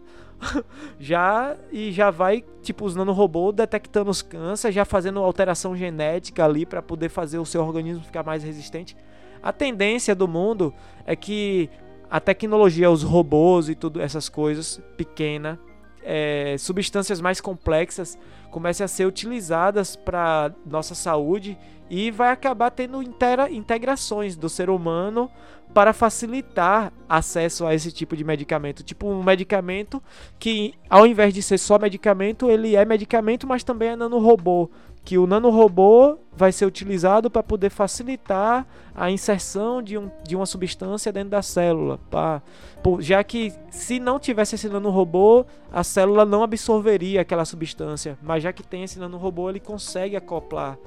já 0.98 1.54
e 1.70 1.92
já 1.92 2.10
vai 2.10 2.42
tipo 2.62 2.86
os 2.86 2.96
nanorobô 2.96 3.52
detectando 3.52 4.10
os 4.10 4.22
cânceres, 4.22 4.74
já 4.74 4.86
fazendo 4.86 5.20
alteração 5.20 5.76
genética 5.76 6.46
ali 6.46 6.64
para 6.64 6.80
poder 6.80 7.10
fazer 7.10 7.38
o 7.38 7.44
seu 7.44 7.62
organismo 7.62 8.02
ficar 8.02 8.22
mais 8.22 8.42
resistente. 8.42 8.96
A 9.42 9.52
tendência 9.52 10.14
do 10.14 10.26
mundo 10.26 10.72
é 11.06 11.14
que 11.14 11.70
a 12.10 12.20
tecnologia, 12.20 12.90
os 12.90 13.02
robôs 13.02 13.68
e 13.68 13.74
tudo 13.74 14.00
essas 14.00 14.28
coisas 14.28 14.80
pequena 14.96 15.58
é, 16.02 16.56
substâncias 16.58 17.20
mais 17.20 17.38
complexas 17.38 18.18
comecem 18.50 18.82
a 18.82 18.88
ser 18.88 19.04
utilizadas 19.04 19.94
para 19.94 20.50
nossa 20.64 20.94
saúde 20.94 21.58
e 21.90 22.10
vai 22.10 22.30
acabar 22.30 22.70
tendo 22.70 23.02
intera, 23.02 23.50
integrações 23.50 24.34
do 24.34 24.48
ser 24.48 24.70
humano 24.70 25.30
para 25.74 25.92
facilitar 25.92 26.92
acesso 27.06 27.66
a 27.66 27.74
esse 27.74 27.92
tipo 27.92 28.16
de 28.16 28.24
medicamento. 28.24 28.82
Tipo 28.82 29.06
um 29.06 29.22
medicamento 29.22 30.02
que, 30.38 30.72
ao 30.88 31.06
invés 31.06 31.34
de 31.34 31.42
ser 31.42 31.58
só 31.58 31.78
medicamento, 31.78 32.50
ele 32.50 32.74
é 32.74 32.86
medicamento, 32.86 33.46
mas 33.46 33.62
também 33.62 33.90
é 33.90 33.96
nanorobô 33.96 34.70
que 35.04 35.16
o 35.18 35.26
nanorobô 35.26 36.18
vai 36.32 36.52
ser 36.52 36.66
utilizado 36.66 37.30
para 37.30 37.42
poder 37.42 37.70
facilitar 37.70 38.66
a 38.94 39.10
inserção 39.10 39.82
de, 39.82 39.96
um, 39.96 40.10
de 40.22 40.36
uma 40.36 40.44
substância 40.44 41.12
dentro 41.12 41.30
da 41.30 41.40
célula, 41.42 41.98
pra, 42.10 42.42
por, 42.82 43.00
já 43.00 43.22
que 43.24 43.52
se 43.70 43.98
não 43.98 44.18
tivesse 44.18 44.54
esse 44.54 44.68
nanorobô, 44.68 45.46
a 45.72 45.82
célula 45.82 46.24
não 46.24 46.42
absorveria 46.42 47.20
aquela 47.22 47.44
substância, 47.44 48.18
mas 48.22 48.42
já 48.42 48.52
que 48.52 48.62
tem 48.62 48.84
esse 48.84 48.98
nanorobô, 48.98 49.48
ele 49.48 49.60
consegue 49.60 50.16
acoplar. 50.16 50.78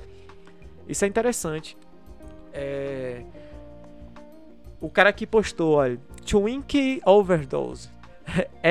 Isso 0.87 1.05
é 1.05 1.07
interessante. 1.07 1.77
É... 2.53 3.23
O 4.79 4.89
cara 4.89 5.13
que 5.13 5.25
postou, 5.27 5.75
olha, 5.75 5.99
Twinkie 6.25 7.01
Overdose, 7.05 7.89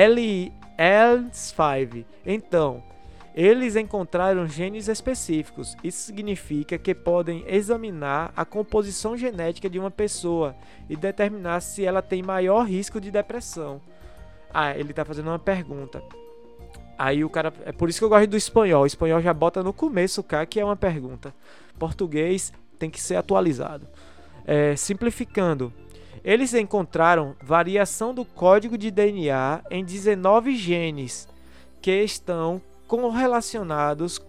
L5. 0.77 2.05
Então, 2.25 2.83
eles 3.35 3.75
encontraram 3.75 4.47
genes 4.47 4.87
específicos. 4.87 5.77
Isso 5.83 6.01
significa 6.01 6.77
que 6.77 6.93
podem 6.93 7.43
examinar 7.47 8.33
a 8.35 8.43
composição 8.43 9.15
genética 9.15 9.69
de 9.69 9.79
uma 9.79 9.91
pessoa 9.91 10.55
e 10.89 10.95
determinar 10.95 11.61
se 11.61 11.85
ela 11.85 12.01
tem 12.01 12.21
maior 12.21 12.63
risco 12.63 12.99
de 12.99 13.09
depressão. 13.09 13.81
Ah, 14.53 14.75
ele 14.77 14.91
está 14.91 15.05
fazendo 15.05 15.27
uma 15.27 15.39
pergunta. 15.39 16.03
Aí 16.97 17.23
o 17.23 17.29
cara. 17.29 17.53
É 17.65 17.71
por 17.71 17.89
isso 17.89 17.99
que 17.99 18.05
eu 18.05 18.09
gosto 18.09 18.27
do 18.27 18.37
espanhol. 18.37 18.83
O 18.83 18.85
espanhol 18.85 19.21
já 19.21 19.33
bota 19.33 19.63
no 19.63 19.73
começo, 19.73 20.21
cara, 20.21 20.45
que 20.45 20.59
é 20.59 20.65
uma 20.65 20.75
pergunta. 20.75 21.33
Português 21.79 22.51
tem 22.77 22.89
que 22.89 23.01
ser 23.01 23.15
atualizado. 23.15 23.87
É, 24.45 24.75
simplificando, 24.75 25.71
eles 26.23 26.53
encontraram 26.53 27.35
variação 27.41 28.13
do 28.13 28.25
código 28.25 28.77
de 28.77 28.91
DNA 28.91 29.61
em 29.71 29.83
19 29.85 30.55
genes 30.55 31.27
que 31.81 32.03
estão 32.03 32.61
correlacionados 32.91 34.19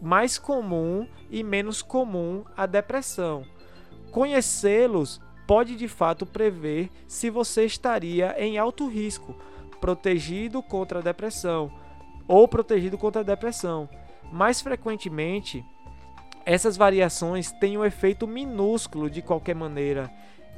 mais 0.00 0.38
comum 0.38 1.08
e 1.28 1.42
menos 1.42 1.82
comum 1.82 2.44
à 2.56 2.64
depressão. 2.64 3.44
Conhecê-los 4.12 5.20
pode 5.48 5.74
de 5.74 5.88
fato 5.88 6.24
prever 6.24 6.90
se 7.08 7.28
você 7.28 7.64
estaria 7.64 8.36
em 8.38 8.56
alto 8.56 8.86
risco, 8.86 9.34
protegido 9.80 10.62
contra 10.62 11.00
a 11.00 11.02
depressão 11.02 11.72
ou 12.28 12.46
protegido 12.46 12.96
contra 12.96 13.22
a 13.22 13.24
depressão. 13.24 13.88
Mais 14.30 14.60
frequentemente, 14.60 15.64
essas 16.46 16.76
variações 16.76 17.50
têm 17.50 17.76
um 17.76 17.84
efeito 17.84 18.28
minúsculo 18.28 19.10
de 19.10 19.22
qualquer 19.22 19.56
maneira, 19.56 20.08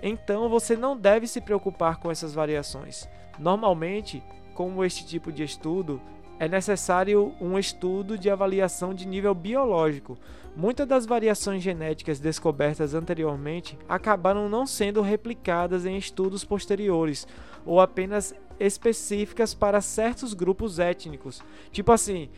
então 0.02 0.50
você 0.50 0.76
não 0.76 0.94
deve 0.94 1.26
se 1.26 1.40
preocupar 1.40 1.96
com 1.96 2.10
essas 2.10 2.34
variações. 2.34 3.08
Normalmente, 3.38 4.22
como 4.52 4.84
este 4.84 5.06
tipo 5.06 5.32
de 5.32 5.42
estudo 5.42 6.02
é 6.38 6.48
necessário 6.48 7.34
um 7.40 7.58
estudo 7.58 8.18
de 8.18 8.28
avaliação 8.30 8.92
de 8.94 9.06
nível 9.06 9.34
biológico. 9.34 10.18
Muitas 10.54 10.86
das 10.86 11.06
variações 11.06 11.62
genéticas 11.62 12.18
descobertas 12.18 12.94
anteriormente 12.94 13.78
acabaram 13.88 14.48
não 14.48 14.66
sendo 14.66 15.02
replicadas 15.02 15.84
em 15.84 15.96
estudos 15.96 16.44
posteriores 16.44 17.26
ou 17.64 17.80
apenas 17.80 18.34
específicas 18.58 19.54
para 19.54 19.80
certos 19.80 20.32
grupos 20.32 20.78
étnicos. 20.78 21.42
Tipo 21.70 21.92
assim, 21.92 22.30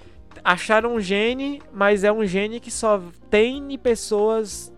acharam 0.43 0.95
um 0.95 1.01
gene, 1.01 1.63
mas 1.73 2.03
é 2.03 2.13
um 2.13 2.25
gene 2.27 2.61
que 2.61 2.71
só 2.71 3.01
tem 3.31 3.73
em 3.73 3.79
pessoas 3.79 4.73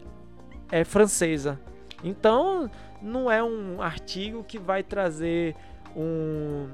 é, 0.71 0.85
francesa. 0.85 1.59
Então, 2.05 2.71
não 3.01 3.31
é 3.31 3.43
um 3.43 3.81
artigo 3.81 4.45
que 4.45 4.59
vai 4.59 4.83
trazer 4.83 5.55
um 5.97 6.69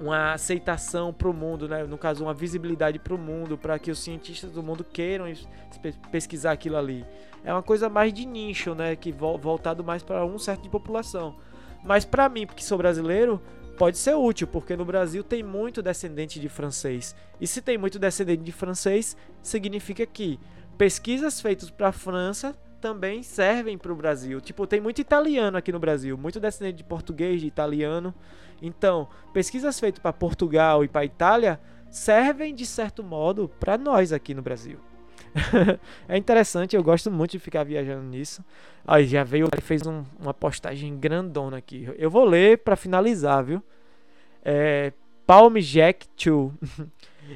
uma 0.00 0.32
aceitação 0.32 1.12
para 1.12 1.28
o 1.28 1.32
mundo, 1.32 1.68
né? 1.68 1.84
no 1.84 1.96
caso, 1.98 2.24
uma 2.24 2.34
visibilidade 2.34 2.98
para 2.98 3.14
o 3.14 3.18
mundo, 3.18 3.56
para 3.56 3.78
que 3.78 3.90
os 3.90 3.98
cientistas 3.98 4.50
do 4.50 4.62
mundo 4.62 4.84
queiram 4.84 5.26
pesquisar 6.10 6.52
aquilo 6.52 6.76
ali. 6.76 7.04
É 7.44 7.52
uma 7.52 7.62
coisa 7.62 7.88
mais 7.88 8.12
de 8.12 8.26
nicho, 8.26 8.74
né? 8.74 8.96
que 8.96 9.12
voltado 9.12 9.84
mais 9.84 10.02
para 10.02 10.24
um 10.24 10.38
certo 10.38 10.62
de 10.62 10.68
população. 10.68 11.36
Mas 11.84 12.04
para 12.04 12.28
mim, 12.28 12.46
porque 12.46 12.62
sou 12.62 12.78
brasileiro, 12.78 13.40
pode 13.76 13.98
ser 13.98 14.14
útil, 14.14 14.46
porque 14.46 14.76
no 14.76 14.84
Brasil 14.84 15.22
tem 15.22 15.42
muito 15.42 15.82
descendente 15.82 16.40
de 16.40 16.48
francês. 16.48 17.14
E 17.40 17.46
se 17.46 17.60
tem 17.60 17.76
muito 17.76 17.98
descendente 17.98 18.42
de 18.42 18.52
francês, 18.52 19.16
significa 19.42 20.06
que 20.06 20.40
pesquisas 20.78 21.40
feitas 21.40 21.70
para 21.70 21.88
a 21.88 21.92
França 21.92 22.56
também 22.80 23.22
servem 23.22 23.78
para 23.78 23.92
o 23.92 23.96
Brasil. 23.96 24.40
Tipo, 24.40 24.66
tem 24.66 24.78
muito 24.78 25.00
italiano 25.00 25.56
aqui 25.56 25.72
no 25.72 25.78
Brasil, 25.78 26.18
muito 26.18 26.38
descendente 26.38 26.76
de 26.76 26.84
português, 26.84 27.40
de 27.40 27.46
italiano. 27.46 28.14
Então, 28.60 29.08
pesquisas 29.32 29.78
feitas 29.78 30.00
para 30.00 30.12
Portugal 30.12 30.84
e 30.84 30.88
para 30.88 31.04
Itália 31.04 31.60
servem 31.90 32.54
de 32.54 32.66
certo 32.66 33.02
modo 33.02 33.48
para 33.60 33.78
nós 33.78 34.12
aqui 34.12 34.34
no 34.34 34.42
Brasil. 34.42 34.78
é 36.08 36.16
interessante, 36.16 36.76
eu 36.76 36.82
gosto 36.82 37.10
muito 37.10 37.32
de 37.32 37.38
ficar 37.38 37.64
viajando 37.64 38.04
nisso. 38.04 38.44
Aí 38.86 39.06
já 39.06 39.24
veio, 39.24 39.48
ele 39.52 39.62
fez 39.62 39.86
um, 39.86 40.04
uma 40.18 40.34
postagem 40.34 40.96
grandona 40.96 41.56
aqui. 41.56 41.88
Eu 41.96 42.10
vou 42.10 42.24
ler 42.24 42.58
para 42.58 42.76
finalizar, 42.76 43.44
viu? 43.44 43.62
É, 44.44 44.92
Palm 45.26 45.56
Jack 45.58 46.06
2. 46.16 46.52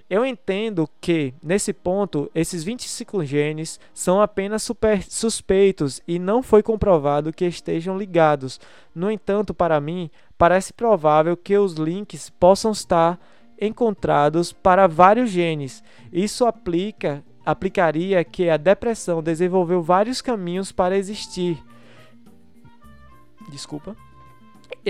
Eu 0.08 0.24
entendo 0.24 0.88
que, 1.00 1.34
nesse 1.42 1.72
ponto, 1.72 2.30
esses 2.34 2.64
25 2.64 3.24
genes 3.24 3.80
são 3.92 4.20
apenas 4.20 4.62
super 4.62 5.02
suspeitos 5.02 6.00
e 6.06 6.18
não 6.18 6.42
foi 6.42 6.62
comprovado 6.62 7.32
que 7.32 7.44
estejam 7.44 7.96
ligados. 7.96 8.60
No 8.94 9.10
entanto, 9.10 9.54
para 9.54 9.80
mim, 9.80 10.10
parece 10.36 10.72
provável 10.72 11.36
que 11.36 11.56
os 11.56 11.74
links 11.74 12.30
possam 12.30 12.72
estar 12.72 13.18
encontrados 13.60 14.52
para 14.52 14.86
vários 14.86 15.30
genes. 15.30 15.82
Isso 16.12 16.46
aplica, 16.46 17.24
aplicaria 17.44 18.22
que 18.24 18.48
a 18.48 18.56
depressão 18.56 19.22
desenvolveu 19.22 19.82
vários 19.82 20.20
caminhos 20.20 20.70
para 20.70 20.96
existir. 20.96 21.62
Desculpa. 23.50 23.96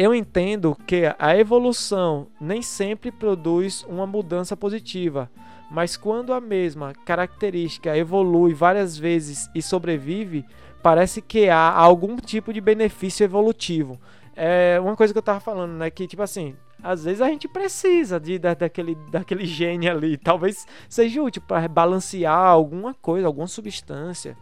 Eu 0.01 0.15
entendo 0.15 0.77
que 0.87 1.13
a 1.19 1.37
evolução 1.37 2.29
nem 2.41 2.63
sempre 2.63 3.11
produz 3.11 3.85
uma 3.89 4.07
mudança 4.07 4.57
positiva, 4.57 5.29
mas 5.69 5.97
quando 5.97 6.33
a 6.33 6.41
mesma 6.41 6.93
característica 7.05 7.97
evolui 7.97 8.55
várias 8.55 8.97
vezes 8.97 9.51
e 9.57 9.61
sobrevive, 9.61 10.47
parece 10.85 11.21
que 11.21 11.49
há 11.49 11.73
algum 11.73 12.17
tipo 12.17 12.53
de 12.53 12.61
benefício 12.61 13.25
evolutivo. 13.25 13.99
é 14.37 14.79
uma 14.81 14.95
coisa 14.95 15.13
que 15.13 15.19
eu 15.19 15.23
tava 15.23 15.41
falando, 15.41 15.73
né? 15.73 15.91
Que, 15.91 16.07
tipo 16.07 16.23
assim, 16.23 16.55
às 16.81 17.03
vezes 17.03 17.21
a 17.21 17.27
gente 17.27 17.49
precisa 17.49 18.21
de, 18.21 18.39
da, 18.39 18.55
daquele, 18.55 18.95
daquele 19.11 19.47
gene 19.47 19.89
ali. 19.89 20.17
Talvez 20.17 20.65
seja 20.89 21.21
útil 21.21 21.43
para 21.43 21.67
balancear 21.67 22.39
alguma 22.39 22.95
coisa, 22.95 23.27
alguma 23.27 23.49
substância. 23.49 24.37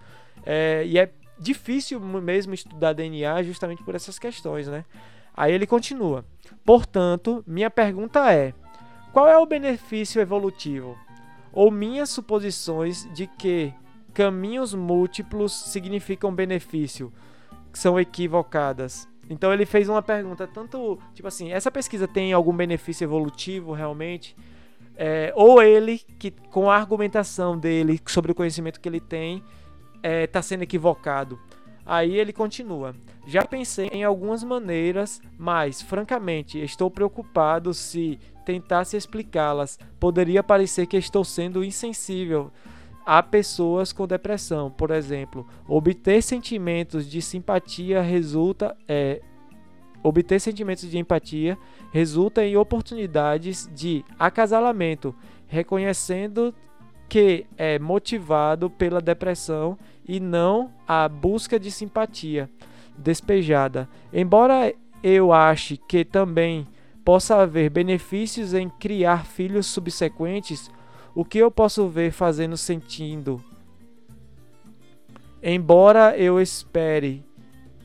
É, 0.45 0.85
e 0.85 0.99
é 0.99 1.11
difícil 1.41 1.99
mesmo 1.99 2.53
estudar 2.53 2.93
DNA 2.93 3.43
justamente 3.43 3.83
por 3.83 3.95
essas 3.95 4.19
questões, 4.19 4.69
né? 4.69 4.85
Aí 5.37 5.53
ele 5.53 5.67
continua. 5.67 6.25
Portanto, 6.65 7.45
minha 7.47 7.71
pergunta 7.71 8.33
é: 8.33 8.55
qual 9.13 9.29
é 9.29 9.37
o 9.37 9.47
benefício 9.47 10.21
evolutivo? 10.21 10.97
Ou 11.53 11.71
minhas 11.71 12.11
suposições 12.11 13.09
de 13.13 13.27
que 13.27 13.73
caminhos 14.15 14.75
múltiplos 14.75 15.53
significam 15.53 16.35
benefício 16.35 17.13
são 17.73 18.01
equivocadas? 18.01 19.09
Então 19.29 19.53
ele 19.53 19.67
fez 19.67 19.89
uma 19.89 20.03
pergunta 20.03 20.47
tanto 20.47 20.99
tipo 21.13 21.27
assim, 21.27 21.51
essa 21.51 21.71
pesquisa 21.71 22.07
tem 22.07 22.33
algum 22.33 22.55
benefício 22.55 23.05
evolutivo 23.05 23.73
realmente? 23.73 24.37
É, 24.97 25.33
ou 25.37 25.63
ele 25.63 25.99
que 26.19 26.31
com 26.31 26.71
a 26.71 26.77
argumentação 26.77 27.59
dele 27.59 28.01
sobre 28.07 28.33
o 28.33 28.35
conhecimento 28.35 28.81
que 28.81 28.89
ele 28.89 29.01
tem 29.01 29.43
está 29.97 30.09
é, 30.09 30.27
tá 30.27 30.41
sendo 30.41 30.63
equivocado? 30.63 31.39
Aí 31.87 32.19
ele 32.19 32.33
continua. 32.33 32.95
Já 33.27 33.45
pensei 33.45 33.87
em 33.93 34.03
algumas 34.03 34.43
maneiras, 34.43 35.21
mas 35.39 35.81
francamente 35.81 36.63
estou 36.63 36.91
preocupado 36.91 37.73
se 37.73 38.19
tentasse 38.45 38.97
explicá-las. 38.97 39.79
Poderia 39.99 40.43
parecer 40.43 40.87
que 40.87 40.97
estou 40.97 41.25
sendo 41.25 41.65
insensível 41.65 42.53
a 43.05 43.23
pessoas 43.23 43.93
com 43.93 44.07
depressão. 44.07 44.69
Por 44.69 44.91
exemplo, 44.91 45.47
obter 45.69 46.23
sentimentos 46.23 47.09
de 47.09 47.23
simpatia 47.23 48.03
resulta 48.03 48.77
é, 48.89 49.23
obter 50.03 50.41
sentimentos 50.41 50.89
de 50.89 50.99
empatia 50.99 51.59
resulta 51.93 52.45
em 52.45 52.57
oportunidades 52.57 53.69
de 53.73 54.05
acasalamento, 54.19 55.15
reconhecendo 55.47 56.55
que 57.09 57.47
é 57.57 57.79
motivado 57.79 58.69
pela 58.69 59.01
depressão 59.01 59.79
e 60.07 60.21
não 60.21 60.73
a 60.87 61.09
busca 61.09 61.59
de 61.59 61.71
simpatia 61.71 62.49
despejada. 62.97 63.89
Embora 64.13 64.73
eu 65.03 65.33
ache 65.33 65.77
que 65.77 66.05
também 66.05 66.67
possa 67.05 67.37
haver 67.37 67.71
benefícios 67.71 68.55
em 68.55 68.69
criar 68.69 69.27
filhos 69.27 69.67
subsequentes, 69.67 70.71
o 71.15 71.25
que 71.25 71.39
eu 71.39 71.51
posso 71.51 71.89
ver 71.89 72.11
fazendo 72.11 72.57
sentido? 72.57 73.43
Embora 75.43 76.17
eu 76.17 76.41
espere 76.41 77.25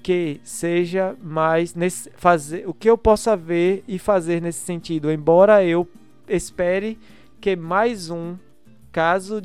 que 0.02 0.42
seja 0.44 1.16
mais 1.22 1.76
nesse, 1.76 2.10
fazer 2.16 2.68
o 2.68 2.74
que 2.74 2.90
eu 2.90 2.98
possa 2.98 3.38
ver 3.38 3.84
e 3.88 4.00
fazer 4.00 4.42
nesse 4.42 4.66
sentido, 4.66 5.12
embora 5.12 5.64
eu 5.64 5.88
espere 6.28 6.98
que 7.40 7.56
mais 7.56 8.10
um 8.10 8.36
caso 8.92 9.42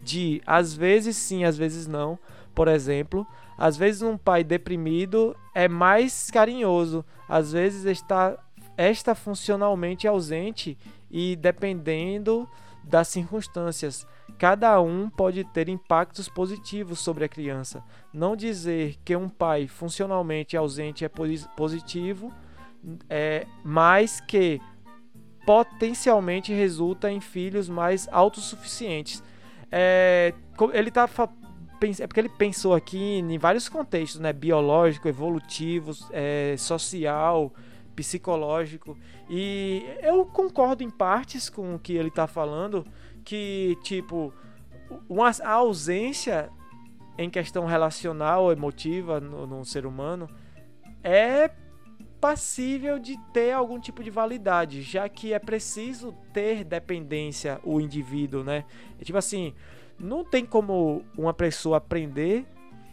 de 0.00 0.40
às 0.46 0.74
vezes 0.74 1.16
sim, 1.16 1.44
às 1.44 1.56
vezes 1.56 1.86
não, 1.86 2.18
por 2.54 2.68
exemplo, 2.68 3.26
às 3.58 3.76
vezes 3.76 4.02
um 4.02 4.16
pai 4.16 4.44
deprimido 4.44 5.36
é 5.54 5.68
mais 5.68 6.30
carinhoso, 6.30 7.04
às 7.28 7.52
vezes 7.52 7.84
está 7.84 8.38
está 8.78 9.14
funcionalmente 9.14 10.06
ausente 10.06 10.76
e 11.10 11.34
dependendo 11.36 12.48
das 12.84 13.08
circunstâncias. 13.08 14.06
Cada 14.38 14.80
um 14.80 15.08
pode 15.08 15.44
ter 15.44 15.68
impactos 15.68 16.28
positivos 16.28 17.00
sobre 17.00 17.24
a 17.24 17.28
criança. 17.28 17.82
Não 18.12 18.36
dizer 18.36 18.96
que 19.04 19.16
um 19.16 19.28
pai 19.28 19.66
funcionalmente 19.66 20.56
ausente 20.56 21.04
é 21.04 21.08
positivo, 21.08 22.32
é, 23.08 23.46
mas 23.64 24.20
que 24.20 24.60
potencialmente 25.46 26.52
resulta 26.52 27.10
em 27.10 27.20
filhos 27.20 27.68
mais 27.68 28.08
autossuficientes. 28.10 29.22
É, 29.70 30.34
ele 30.74 30.90
tá 30.90 31.08
é 32.00 32.06
porque 32.06 32.20
ele 32.20 32.28
pensou 32.28 32.74
aqui 32.74 33.18
em 33.18 33.38
vários 33.38 33.68
contextos, 33.68 34.20
né? 34.20 34.32
Biológico, 34.32 35.08
evolutivo, 35.08 35.92
é, 36.10 36.56
social, 36.58 37.52
psicológico. 37.94 38.98
E 39.28 39.84
eu 40.02 40.26
concordo 40.26 40.82
em 40.82 40.90
partes 40.90 41.48
com 41.48 41.74
o 41.74 41.78
que 41.78 41.94
ele 41.94 42.08
está 42.08 42.26
falando, 42.26 42.84
que 43.24 43.78
tipo 43.82 44.32
uma, 45.08 45.30
a 45.42 45.52
ausência 45.52 46.50
em 47.18 47.30
questão 47.30 47.66
relacional, 47.66 48.50
emotiva 48.50 49.20
no, 49.20 49.46
no 49.46 49.64
ser 49.64 49.86
humano 49.86 50.28
é 51.02 51.50
passível 52.20 52.98
de 52.98 53.16
ter 53.32 53.52
algum 53.52 53.78
tipo 53.78 54.02
de 54.02 54.10
validade, 54.10 54.82
já 54.82 55.08
que 55.08 55.32
é 55.32 55.38
preciso 55.38 56.12
ter 56.32 56.64
dependência 56.64 57.60
o 57.62 57.80
indivíduo, 57.80 58.42
né? 58.42 58.64
É 59.00 59.04
tipo 59.04 59.18
assim, 59.18 59.54
não 59.98 60.24
tem 60.24 60.44
como 60.44 61.04
uma 61.16 61.34
pessoa 61.34 61.78
aprender 61.78 62.46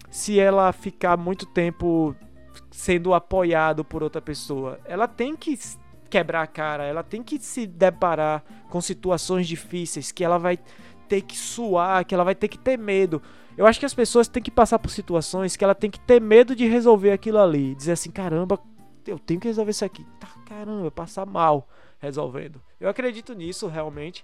se 0.09 0.39
ela 0.39 0.71
ficar 0.71 1.17
muito 1.17 1.45
tempo 1.45 2.15
sendo 2.69 3.13
apoiado 3.13 3.83
por 3.83 4.03
outra 4.03 4.21
pessoa. 4.21 4.79
Ela 4.85 5.07
tem 5.07 5.35
que 5.35 5.57
quebrar 6.09 6.43
a 6.43 6.47
cara, 6.47 6.83
ela 6.83 7.03
tem 7.03 7.23
que 7.23 7.39
se 7.39 7.65
deparar 7.65 8.43
com 8.69 8.79
situações 8.79 9.47
difíceis 9.47 10.11
que 10.11 10.23
ela 10.23 10.37
vai 10.37 10.59
ter 11.07 11.21
que 11.21 11.35
suar, 11.35 12.05
que 12.05 12.13
ela 12.13 12.23
vai 12.23 12.35
ter 12.35 12.47
que 12.47 12.57
ter 12.57 12.77
medo. 12.77 13.21
Eu 13.57 13.65
acho 13.65 13.79
que 13.79 13.85
as 13.85 13.93
pessoas 13.93 14.27
têm 14.27 14.41
que 14.41 14.51
passar 14.51 14.79
por 14.79 14.89
situações 14.89 15.55
que 15.55 15.63
ela 15.63 15.75
tem 15.75 15.89
que 15.89 15.99
ter 15.99 16.21
medo 16.21 16.55
de 16.55 16.67
resolver 16.67 17.11
aquilo 17.11 17.39
ali, 17.39 17.75
dizer 17.75 17.93
assim, 17.93 18.11
caramba, 18.11 18.59
eu 19.07 19.19
tenho 19.19 19.39
que 19.39 19.47
resolver 19.47 19.71
isso 19.71 19.85
aqui. 19.85 20.05
Tá, 20.19 20.27
caramba, 20.45 20.89
passar 20.91 21.25
mal 21.25 21.67
resolvendo. 21.99 22.61
Eu 22.79 22.89
acredito 22.89 23.33
nisso 23.33 23.67
realmente. 23.67 24.23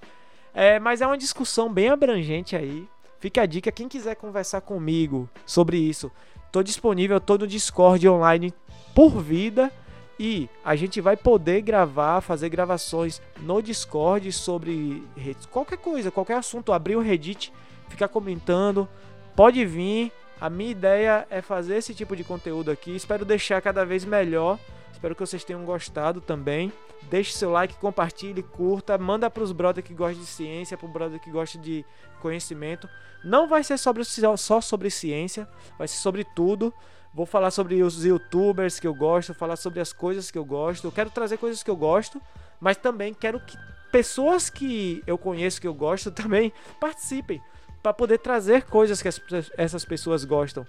É, 0.53 0.79
mas 0.79 1.01
é 1.01 1.07
uma 1.07 1.17
discussão 1.17 1.71
bem 1.71 1.89
abrangente 1.89 2.55
aí. 2.55 2.87
Fica 3.19 3.41
a 3.41 3.45
dica, 3.45 3.71
quem 3.71 3.87
quiser 3.87 4.15
conversar 4.15 4.61
comigo 4.61 5.29
sobre 5.45 5.77
isso, 5.77 6.09
Tô 6.51 6.63
disponível, 6.63 7.19
tô 7.19 7.37
no 7.37 7.45
Discord 7.45 8.07
online 8.09 8.51
por 8.95 9.21
vida 9.21 9.71
e 10.19 10.49
a 10.65 10.75
gente 10.75 10.99
vai 10.99 11.15
poder 11.15 11.61
gravar, 11.61 12.21
fazer 12.21 12.49
gravações 12.49 13.21
no 13.41 13.61
Discord 13.61 14.31
sobre 14.31 15.03
qualquer 15.51 15.77
coisa, 15.77 16.09
qualquer 16.09 16.37
assunto, 16.37 16.73
abrir 16.73 16.95
o 16.95 17.01
Reddit, 17.01 17.53
ficar 17.87 18.07
comentando, 18.07 18.89
pode 19.35 19.63
vir. 19.63 20.11
A 20.39 20.49
minha 20.49 20.71
ideia 20.71 21.27
é 21.29 21.41
fazer 21.41 21.77
esse 21.77 21.93
tipo 21.93 22.15
de 22.15 22.23
conteúdo 22.23 22.71
aqui, 22.71 22.95
espero 22.95 23.25
deixar 23.25 23.61
cada 23.61 23.85
vez 23.85 24.05
melhor. 24.05 24.57
Espero 24.91 25.13
que 25.13 25.21
vocês 25.21 25.43
tenham 25.43 25.65
gostado 25.65 26.21
também. 26.21 26.71
Deixe 27.09 27.33
seu 27.33 27.49
like, 27.51 27.75
compartilhe, 27.75 28.43
curta, 28.43 28.97
manda 28.97 29.29
para 29.29 29.43
os 29.43 29.51
brothers 29.51 29.85
que 29.85 29.93
gostam 29.93 30.21
de 30.21 30.27
ciência, 30.27 30.77
para 30.77 30.87
o 30.87 30.91
brother 30.91 31.19
que 31.19 31.31
gosta 31.31 31.57
de 31.57 31.85
conhecimento. 32.21 32.87
Não 33.23 33.47
vai 33.47 33.63
ser 33.63 33.77
sobre, 33.77 34.03
só 34.03 34.61
sobre 34.61 34.89
ciência, 34.89 35.47
vai 35.77 35.87
ser 35.87 35.97
sobre 35.97 36.23
tudo. 36.23 36.73
Vou 37.13 37.25
falar 37.25 37.51
sobre 37.51 37.81
os 37.81 38.05
youtubers 38.05 38.79
que 38.79 38.87
eu 38.87 38.93
gosto, 38.93 39.33
falar 39.33 39.55
sobre 39.55 39.79
as 39.79 39.91
coisas 39.91 40.29
que 40.29 40.37
eu 40.37 40.45
gosto. 40.45 40.85
Eu 40.85 40.91
quero 40.91 41.09
trazer 41.09 41.37
coisas 41.37 41.63
que 41.63 41.69
eu 41.69 41.75
gosto, 41.75 42.21
mas 42.59 42.77
também 42.77 43.13
quero 43.13 43.39
que 43.39 43.57
pessoas 43.91 44.49
que 44.49 45.01
eu 45.07 45.17
conheço, 45.17 45.59
que 45.59 45.67
eu 45.67 45.73
gosto, 45.73 46.11
também 46.13 46.53
participem 46.79 47.41
para 47.81 47.93
poder 47.93 48.19
trazer 48.19 48.63
coisas 48.63 49.01
que 49.01 49.07
as, 49.07 49.21
essas 49.57 49.85
pessoas 49.85 50.25
gostam. 50.25 50.65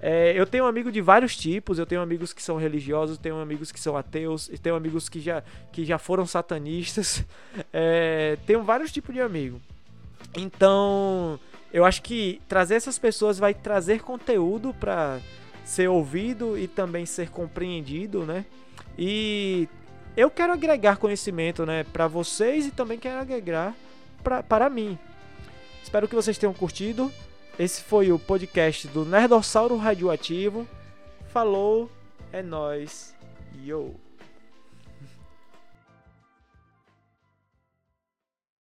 É, 0.00 0.32
eu 0.38 0.46
tenho 0.46 0.66
amigos 0.66 0.92
de 0.92 1.00
vários 1.00 1.34
tipos, 1.36 1.78
eu 1.78 1.86
tenho 1.86 2.02
amigos 2.02 2.32
que 2.32 2.42
são 2.42 2.56
religiosos, 2.56 3.16
tenho 3.16 3.38
amigos 3.38 3.72
que 3.72 3.80
são 3.80 3.96
ateus, 3.96 4.50
tenho 4.62 4.76
amigos 4.76 5.08
que 5.08 5.18
já, 5.18 5.42
que 5.72 5.84
já 5.84 5.96
foram 5.96 6.26
satanistas, 6.26 7.24
é, 7.72 8.36
tenho 8.46 8.62
vários 8.62 8.92
tipos 8.92 9.14
de 9.14 9.20
amigo. 9.20 9.60
Então, 10.36 11.38
eu 11.72 11.84
acho 11.84 12.02
que 12.02 12.40
trazer 12.48 12.74
essas 12.74 12.98
pessoas 12.98 13.38
vai 13.38 13.54
trazer 13.54 14.02
conteúdo 14.02 14.74
para 14.74 15.20
ser 15.64 15.88
ouvido 15.88 16.58
e 16.58 16.68
também 16.68 17.06
ser 17.06 17.30
compreendido, 17.30 18.24
né? 18.26 18.44
E 18.98 19.68
eu 20.16 20.30
quero 20.30 20.52
agregar 20.52 20.98
conhecimento, 20.98 21.64
né, 21.64 21.82
para 21.82 22.06
vocês 22.06 22.66
e 22.66 22.70
também 22.70 22.98
quero 22.98 23.20
agregar 23.20 23.74
pra, 24.22 24.42
para 24.42 24.68
mim. 24.68 24.98
Espero 25.84 26.08
que 26.08 26.14
vocês 26.14 26.38
tenham 26.38 26.54
curtido. 26.54 27.12
Esse 27.58 27.82
foi 27.82 28.10
o 28.10 28.18
podcast 28.18 28.88
do 28.88 29.04
Nerdossauro 29.04 29.76
Radioativo. 29.76 30.66
Falou, 31.28 31.90
é 32.32 32.42
nós. 32.42 33.14
Yo. 33.62 34.03